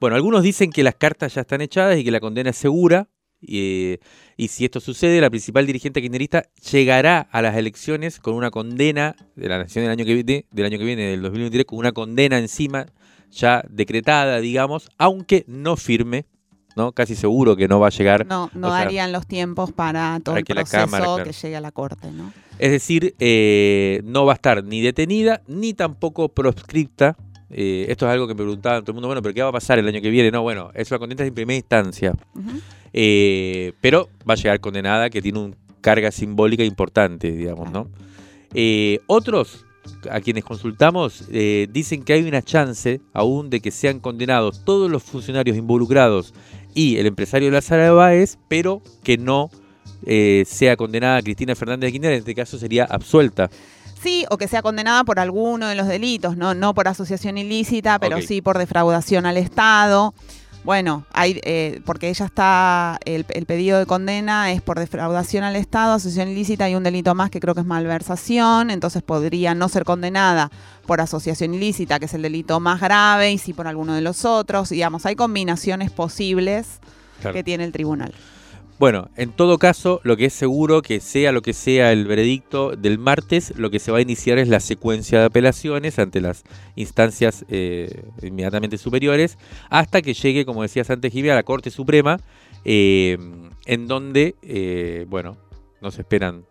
bueno, 0.00 0.16
algunos 0.16 0.42
dicen 0.42 0.72
que 0.72 0.82
las 0.82 0.96
cartas 0.96 1.34
ya 1.34 1.42
están 1.42 1.60
echadas 1.60 1.96
y 1.96 2.02
que 2.02 2.10
la 2.10 2.18
condena 2.18 2.50
es 2.50 2.56
segura, 2.56 3.06
y, 3.46 4.48
si 4.48 4.64
esto 4.64 4.80
sucede, 4.80 5.20
la 5.20 5.30
principal 5.30 5.66
dirigente 5.66 6.00
kirchnerista 6.00 6.44
llegará 6.70 7.20
a 7.20 7.42
las 7.42 7.56
elecciones 7.56 8.18
con 8.18 8.34
una 8.34 8.50
condena 8.50 9.16
de 9.36 9.48
la 9.48 9.58
nación 9.58 9.84
del 9.84 9.92
año 9.92 10.04
que 10.04 10.14
viene, 10.14 10.46
del 10.50 10.66
año 10.66 10.78
que 10.78 10.84
viene, 10.84 11.02
del 11.02 11.22
2023, 11.22 11.66
con 11.66 11.78
una 11.78 11.92
condena 11.92 12.38
encima 12.38 12.86
ya 13.30 13.64
decretada, 13.68 14.40
digamos, 14.40 14.88
aunque 14.98 15.44
no 15.48 15.76
firme, 15.76 16.26
¿no? 16.76 16.92
Casi 16.92 17.14
seguro 17.14 17.56
que 17.56 17.68
no 17.68 17.80
va 17.80 17.88
a 17.88 17.90
llegar. 17.90 18.26
No, 18.26 18.50
no 18.54 18.70
darían 18.70 19.12
los 19.12 19.26
tiempos 19.26 19.72
para 19.72 20.20
todo 20.22 20.36
el 20.36 20.44
proceso 20.44 21.16
que 21.22 21.32
llegue 21.32 21.56
a 21.56 21.60
la 21.60 21.72
corte, 21.72 22.10
¿no? 22.10 22.32
Es 22.58 22.70
decir, 22.70 23.14
eh, 23.18 24.00
no 24.04 24.24
va 24.24 24.32
a 24.32 24.36
estar 24.36 24.62
ni 24.64 24.80
detenida 24.80 25.42
ni 25.48 25.74
tampoco 25.74 26.28
proscripta. 26.28 27.16
Eh, 27.50 27.86
esto 27.88 28.06
es 28.06 28.12
algo 28.12 28.26
que 28.26 28.34
me 28.34 28.38
preguntaban 28.38 28.82
todo 28.82 28.92
el 28.92 28.94
mundo, 28.94 29.08
bueno, 29.08 29.22
pero 29.22 29.34
¿qué 29.34 29.42
va 29.42 29.48
a 29.48 29.52
pasar 29.52 29.78
el 29.78 29.88
año 29.88 30.00
que 30.00 30.10
viene? 30.10 30.30
No, 30.30 30.42
bueno, 30.42 30.70
eso 30.74 30.94
la 30.94 30.98
condena 30.98 31.24
en 31.24 31.34
primera 31.34 31.56
instancia. 31.56 32.14
Eh, 32.96 33.72
pero 33.80 34.08
va 34.28 34.34
a 34.34 34.36
llegar 34.36 34.60
condenada 34.60 35.10
que 35.10 35.20
tiene 35.20 35.40
una 35.40 35.56
carga 35.80 36.12
simbólica 36.12 36.62
importante, 36.62 37.32
digamos, 37.32 37.72
¿no? 37.72 37.88
Eh, 38.54 39.00
otros 39.08 39.66
a 40.10 40.20
quienes 40.20 40.44
consultamos 40.44 41.24
eh, 41.30 41.66
dicen 41.70 42.04
que 42.04 42.14
hay 42.14 42.22
una 42.22 42.40
chance 42.40 43.00
aún 43.12 43.50
de 43.50 43.60
que 43.60 43.72
sean 43.72 43.98
condenados 43.98 44.64
todos 44.64 44.88
los 44.90 45.02
funcionarios 45.02 45.58
involucrados 45.58 46.32
y 46.72 46.96
el 46.96 47.06
empresario 47.06 47.48
de 47.48 47.52
la 47.52 47.60
Sala 47.60 47.82
de 47.82 47.90
Báez, 47.90 48.38
pero 48.48 48.80
que 49.02 49.18
no 49.18 49.50
sea 50.46 50.76
condenada 50.76 51.22
Cristina 51.22 51.54
Fernández 51.54 51.88
de 51.88 51.92
Kirchner, 51.92 52.12
en 52.12 52.18
este 52.18 52.34
caso 52.34 52.58
sería 52.58 52.84
absuelta. 52.84 53.48
Sí, 54.00 54.26
o 54.30 54.36
que 54.36 54.48
sea 54.48 54.60
condenada 54.60 55.02
por 55.04 55.18
alguno 55.18 55.66
de 55.66 55.74
los 55.74 55.88
delitos, 55.88 56.36
no, 56.36 56.52
no 56.52 56.74
por 56.74 56.88
asociación 56.88 57.38
ilícita, 57.38 57.98
pero 57.98 58.20
sí 58.20 58.42
por 58.42 58.58
defraudación 58.58 59.24
al 59.24 59.38
Estado. 59.38 60.12
Bueno, 60.64 61.04
hay, 61.12 61.40
eh, 61.44 61.82
porque 61.84 62.08
ella 62.08 62.24
está, 62.24 62.98
el, 63.04 63.24
pedido 63.24 63.78
de 63.78 63.84
condena 63.84 64.50
es 64.50 64.62
por 64.62 64.78
defraudación 64.78 65.44
al 65.44 65.56
Estado, 65.56 65.92
asociación 65.92 66.28
ilícita 66.30 66.70
y 66.70 66.74
un 66.74 66.82
delito 66.82 67.14
más 67.14 67.28
que 67.28 67.38
creo 67.38 67.54
que 67.54 67.60
es 67.60 67.66
malversación, 67.66 68.70
entonces 68.70 69.02
podría 69.02 69.54
no 69.54 69.68
ser 69.68 69.84
condenada 69.84 70.50
por 70.86 71.02
asociación 71.02 71.52
ilícita, 71.52 71.98
que 71.98 72.06
es 72.06 72.14
el 72.14 72.22
delito 72.22 72.60
más 72.60 72.80
grave, 72.80 73.30
y 73.30 73.36
sí 73.36 73.52
por 73.52 73.66
alguno 73.66 73.94
de 73.94 74.00
los 74.00 74.24
otros. 74.24 74.70
Digamos, 74.70 75.04
hay 75.04 75.16
combinaciones 75.16 75.90
posibles 75.90 76.80
que 77.20 77.44
tiene 77.44 77.64
el 77.64 77.72
tribunal. 77.72 78.14
Bueno, 78.76 79.08
en 79.16 79.30
todo 79.30 79.58
caso, 79.58 80.00
lo 80.02 80.16
que 80.16 80.24
es 80.26 80.32
seguro 80.32 80.82
que 80.82 80.98
sea 80.98 81.30
lo 81.30 81.42
que 81.42 81.52
sea 81.52 81.92
el 81.92 82.06
veredicto 82.06 82.74
del 82.74 82.98
martes, 82.98 83.54
lo 83.56 83.70
que 83.70 83.78
se 83.78 83.92
va 83.92 83.98
a 83.98 84.00
iniciar 84.00 84.38
es 84.38 84.48
la 84.48 84.58
secuencia 84.58 85.20
de 85.20 85.26
apelaciones 85.26 86.00
ante 86.00 86.20
las 86.20 86.42
instancias 86.74 87.44
eh, 87.48 88.02
inmediatamente 88.20 88.76
superiores, 88.76 89.38
hasta 89.70 90.02
que 90.02 90.12
llegue, 90.12 90.44
como 90.44 90.62
decías 90.62 90.90
antes, 90.90 91.12
Jimmy, 91.12 91.28
a 91.28 91.36
la 91.36 91.44
Corte 91.44 91.70
Suprema, 91.70 92.18
eh, 92.64 93.16
en 93.66 93.86
donde, 93.86 94.34
eh, 94.42 95.06
bueno, 95.08 95.36
nos 95.80 95.96
esperan 96.00 96.44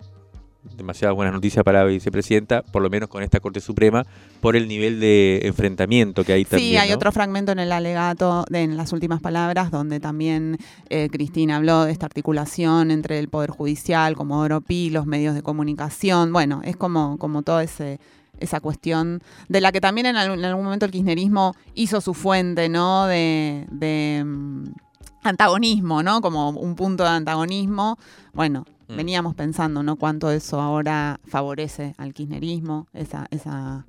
demasiadas 0.76 1.16
buenas 1.16 1.34
noticias 1.34 1.64
para 1.64 1.80
la 1.80 1.86
vicepresidenta, 1.86 2.61
por 2.61 2.82
lo 2.82 2.89
menos 2.89 3.09
con 3.09 3.24
esta 3.24 3.39
Corte 3.39 3.59
Suprema, 3.59 4.05
por 4.41 4.55
el 4.55 4.68
nivel 4.68 4.99
de 4.99 5.41
enfrentamiento 5.43 6.24
que 6.24 6.34
hay 6.34 6.45
también. 6.45 6.72
Sí, 6.72 6.78
hay 6.78 6.89
¿no? 6.89 6.95
otro 6.95 7.11
fragmento 7.11 7.51
en 7.51 7.59
el 7.59 7.72
alegato, 7.72 8.45
de, 8.49 8.61
en 8.61 8.78
las 8.78 8.93
últimas 8.93 9.22
palabras, 9.22 9.72
donde 9.72 9.99
también 9.99 10.57
eh, 10.89 11.09
Cristina 11.11 11.57
habló 11.57 11.86
de 11.86 11.91
esta 11.91 12.05
articulación 12.05 12.91
entre 12.91 13.20
el 13.20 13.30
Poder 13.30 13.51
Judicial, 13.51 14.16
como 14.16 14.43
Pi, 14.61 14.89
los 14.89 15.05
medios 15.05 15.36
de 15.36 15.41
comunicación. 15.41 16.34
Bueno, 16.34 16.61
es 16.64 16.76
como, 16.76 17.18
como 17.18 17.41
todo 17.43 17.59
ese 17.59 17.99
esa 18.39 18.59
cuestión 18.59 19.22
de 19.47 19.61
la 19.61 19.72
que 19.72 19.80
también 19.80 20.07
en 20.07 20.18
algún, 20.18 20.39
en 20.39 20.45
algún 20.45 20.66
momento 20.66 20.86
el 20.86 20.91
kirchnerismo 20.91 21.55
hizo 21.76 22.01
su 22.01 22.14
fuente, 22.14 22.68
¿no? 22.68 23.05
De, 23.05 23.66
de 23.72 24.24
mm, 24.26 24.64
antagonismo, 25.24 26.03
¿no? 26.03 26.20
Como 26.22 26.49
un 26.49 26.76
punto 26.76 27.03
de 27.03 27.09
antagonismo. 27.09 27.97
Bueno, 28.34 28.66
Mm. 28.93 28.97
veníamos 28.97 29.35
pensando, 29.35 29.83
¿no? 29.83 29.95
Cuánto 29.97 30.31
eso 30.31 30.61
ahora 30.61 31.19
favorece 31.27 31.93
al 31.97 32.13
kirchnerismo, 32.13 32.87
esa, 32.93 33.27
esa, 33.31 33.85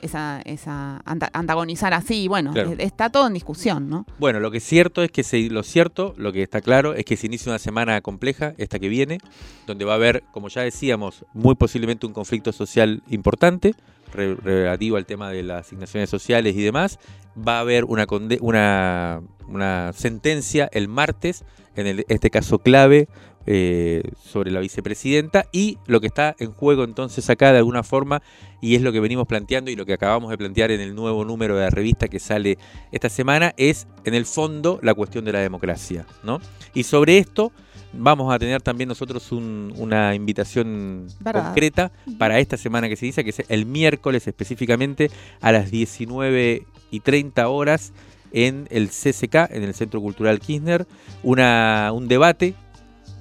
esa, 0.00 0.40
esa 0.46 1.02
anta- 1.04 1.28
antagonizar 1.34 1.92
así. 1.92 2.26
Bueno, 2.26 2.52
Claro. 2.52 2.70
eh, 2.72 2.76
está 2.78 3.10
todo 3.10 3.26
en 3.26 3.34
discusión, 3.34 3.90
¿no? 3.90 4.06
Bueno, 4.18 4.40
lo 4.40 4.50
que 4.50 4.56
es 4.58 4.64
cierto 4.64 5.02
es 5.02 5.10
que 5.10 5.22
se, 5.22 5.50
lo 5.50 5.62
cierto, 5.62 6.14
lo 6.16 6.32
que 6.32 6.42
está 6.42 6.60
claro, 6.62 6.94
es 6.94 7.04
que 7.04 7.16
se 7.18 7.26
inicia 7.26 7.52
una 7.52 7.58
semana 7.58 8.00
compleja, 8.00 8.54
esta 8.56 8.78
que 8.78 8.88
viene, 8.88 9.18
donde 9.66 9.84
va 9.84 9.92
a 9.92 9.96
haber, 9.96 10.22
como 10.32 10.48
ya 10.48 10.62
decíamos, 10.62 11.24
muy 11.34 11.54
posiblemente 11.54 12.06
un 12.06 12.14
conflicto 12.14 12.50
social 12.52 13.02
importante 13.08 13.74
re- 14.14 14.34
relativo 14.36 14.96
al 14.96 15.04
tema 15.06 15.30
de 15.30 15.42
las 15.42 15.66
asignaciones 15.66 16.08
sociales 16.08 16.56
y 16.56 16.62
demás. 16.62 16.98
Va 17.36 17.58
a 17.58 17.60
haber 17.60 17.84
una, 17.84 18.06
conde- 18.06 18.38
una, 18.40 19.20
una 19.48 19.92
sentencia 19.92 20.68
el 20.72 20.88
martes, 20.88 21.44
en 21.76 21.86
el- 21.86 22.04
este 22.08 22.30
caso 22.30 22.58
clave, 22.58 23.06
eh, 23.46 24.02
sobre 24.22 24.50
la 24.50 24.60
vicepresidenta 24.60 25.46
y 25.50 25.78
lo 25.86 26.00
que 26.00 26.06
está 26.08 26.36
en 26.38 26.52
juego 26.52 26.84
entonces 26.84 27.28
acá 27.30 27.52
de 27.52 27.58
alguna 27.58 27.82
forma 27.82 28.22
y 28.60 28.74
es 28.76 28.82
lo 28.82 28.92
que 28.92 29.00
venimos 29.00 29.26
planteando 29.26 29.70
y 29.70 29.76
lo 29.76 29.86
que 29.86 29.94
acabamos 29.94 30.30
de 30.30 30.36
plantear 30.38 30.70
en 30.70 30.80
el 30.80 30.94
nuevo 30.94 31.24
número 31.24 31.56
de 31.56 31.62
la 31.62 31.70
revista 31.70 32.08
que 32.08 32.20
sale 32.20 32.58
esta 32.92 33.08
semana 33.08 33.54
es 33.56 33.86
en 34.04 34.14
el 34.14 34.26
fondo 34.26 34.78
la 34.82 34.92
cuestión 34.94 35.24
de 35.24 35.32
la 35.32 35.38
democracia, 35.40 36.06
¿no? 36.22 36.38
Y 36.74 36.82
sobre 36.82 37.16
esto 37.18 37.50
vamos 37.92 38.32
a 38.32 38.38
tener 38.38 38.60
también 38.62 38.88
nosotros 38.88 39.32
un- 39.32 39.72
una 39.76 40.14
invitación 40.14 41.08
Verdad. 41.18 41.46
concreta 41.46 41.92
para 42.18 42.38
esta 42.38 42.56
semana 42.56 42.88
que 42.88 42.96
se 42.96 43.06
dice, 43.06 43.24
que 43.24 43.30
es 43.30 43.42
el 43.48 43.64
miércoles 43.66 44.28
específicamente 44.28 45.10
a 45.40 45.50
las 45.50 45.70
19 45.70 46.66
y 46.90 47.00
30 47.00 47.48
horas 47.48 47.92
en 48.32 48.68
el 48.70 48.90
CCK, 48.90 49.48
en 49.50 49.64
el 49.64 49.74
Centro 49.74 50.00
Cultural 50.00 50.38
Kirchner, 50.38 50.86
una, 51.24 51.90
un 51.92 52.06
debate 52.06 52.54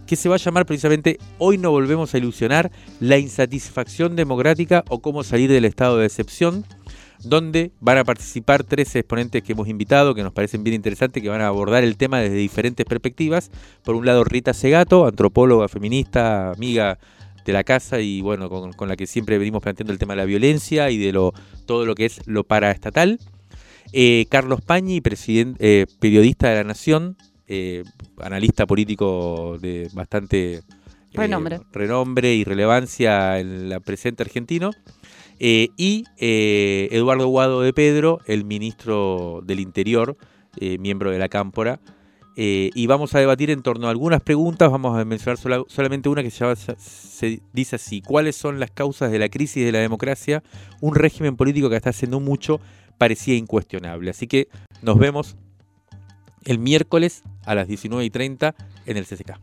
que 0.09 0.15
se 0.15 0.27
va 0.27 0.35
a 0.35 0.39
llamar 0.39 0.65
precisamente 0.65 1.19
Hoy 1.37 1.59
no 1.59 1.69
volvemos 1.69 2.11
a 2.11 2.17
ilusionar 2.17 2.71
la 2.99 3.19
insatisfacción 3.19 4.15
democrática 4.15 4.83
o 4.89 5.03
cómo 5.03 5.23
salir 5.23 5.51
del 5.51 5.65
estado 5.65 5.99
de 5.99 6.07
excepción, 6.07 6.65
donde 7.23 7.73
van 7.79 7.99
a 7.99 8.03
participar 8.03 8.63
tres 8.63 8.95
exponentes 8.95 9.43
que 9.43 9.51
hemos 9.51 9.67
invitado, 9.67 10.15
que 10.15 10.23
nos 10.23 10.33
parecen 10.33 10.63
bien 10.63 10.73
interesantes, 10.73 11.21
que 11.21 11.29
van 11.29 11.41
a 11.41 11.47
abordar 11.47 11.83
el 11.83 11.95
tema 11.95 12.19
desde 12.21 12.37
diferentes 12.37 12.87
perspectivas. 12.87 13.51
Por 13.83 13.93
un 13.93 14.07
lado, 14.07 14.23
Rita 14.23 14.55
Segato, 14.55 15.05
antropóloga, 15.05 15.67
feminista, 15.67 16.53
amiga 16.53 16.97
de 17.45 17.53
la 17.53 17.63
casa 17.63 17.99
y 17.99 18.21
bueno, 18.21 18.49
con, 18.49 18.89
la 18.89 18.95
que 18.95 19.05
siempre 19.05 19.37
venimos 19.37 19.61
planteando 19.61 19.93
el 19.93 19.99
tema 19.99 20.13
de 20.13 20.17
la 20.17 20.25
violencia 20.25 20.89
y 20.89 20.97
de 20.97 21.11
lo 21.11 21.33
todo 21.67 21.85
lo 21.85 21.93
que 21.93 22.05
es 22.05 22.25
lo 22.25 22.43
paraestatal. 22.45 23.19
Eh, 23.93 24.25
Carlos 24.31 24.61
Pañi, 24.61 25.03
eh, 25.03 25.85
periodista 25.99 26.49
de 26.49 26.55
la 26.55 26.63
Nación, 26.63 27.15
eh, 27.49 27.83
analista 28.19 28.65
político 28.65 29.57
de 29.59 29.89
bastante 29.93 30.53
eh, 30.55 30.61
Renombre. 31.13 31.59
renombre 31.73 32.35
y 32.35 32.43
relevancia 32.45 33.39
en 33.39 33.67
la 33.67 33.79
presente 33.81 34.23
argentino. 34.23 34.71
Eh, 35.39 35.69
y 35.77 36.03
Eduardo 36.17 37.27
Guado 37.27 37.61
de 37.61 37.73
Pedro, 37.73 38.19
el 38.25 38.45
ministro 38.45 39.41
del 39.43 39.59
Interior, 39.59 40.15
miembro 40.79 41.11
de 41.11 41.17
la 41.19 41.29
Cámpora. 41.29 41.79
Eh, 42.41 42.69
y 42.73 42.87
vamos 42.87 43.15
a 43.15 43.19
debatir 43.19 43.49
en 43.49 43.61
torno 43.61 43.87
a 43.87 43.89
algunas 43.89 44.21
preguntas. 44.21 44.71
Vamos 44.71 44.97
a 44.97 45.03
mencionar 45.03 45.37
sola- 45.37 45.63
solamente 45.67 46.07
una 46.07 46.23
que 46.23 46.31
se, 46.31 46.39
llama- 46.39 46.55
se 46.55 47.41
dice 47.51 47.75
así: 47.75 48.01
¿Cuáles 48.01 48.35
son 48.37 48.59
las 48.61 48.71
causas 48.71 49.11
de 49.11 49.19
la 49.19 49.27
crisis 49.27 49.65
de 49.65 49.71
la 49.73 49.79
democracia? 49.79 50.41
Un 50.79 50.95
régimen 50.95 51.35
político 51.35 51.69
que 51.69 51.75
hasta 51.75 51.89
hace 51.89 52.07
no 52.07 52.19
mucho 52.21 52.61
parecía 52.97 53.35
incuestionable. 53.35 54.09
Así 54.09 54.27
que 54.27 54.47
nos 54.81 54.97
vemos 54.97 55.35
el 56.45 56.59
miércoles 56.59 57.23
a 57.45 57.55
las 57.55 57.67
19 57.67 58.05
y 58.05 58.09
30 58.09 58.55
en 58.85 58.97
el 58.97 59.05
CCK. 59.05 59.37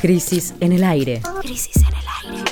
Crisis 0.00 0.54
en 0.60 0.72
el 0.72 0.82
aire. 0.82 1.20
Crisis 1.42 1.76
en 1.76 1.84
el 1.84 1.92
aire. 2.24 2.42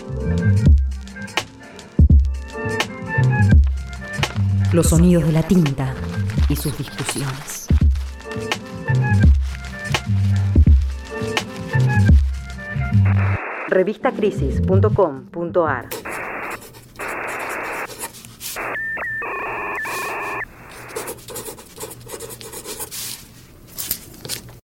Los 4.72 4.88
sonidos 4.88 5.24
de 5.24 5.32
la 5.32 5.42
tinta 5.42 5.94
y 6.50 6.56
sus 6.56 6.76
discusiones. 6.76 7.68
Revistacrisis.com.ar 13.68 15.88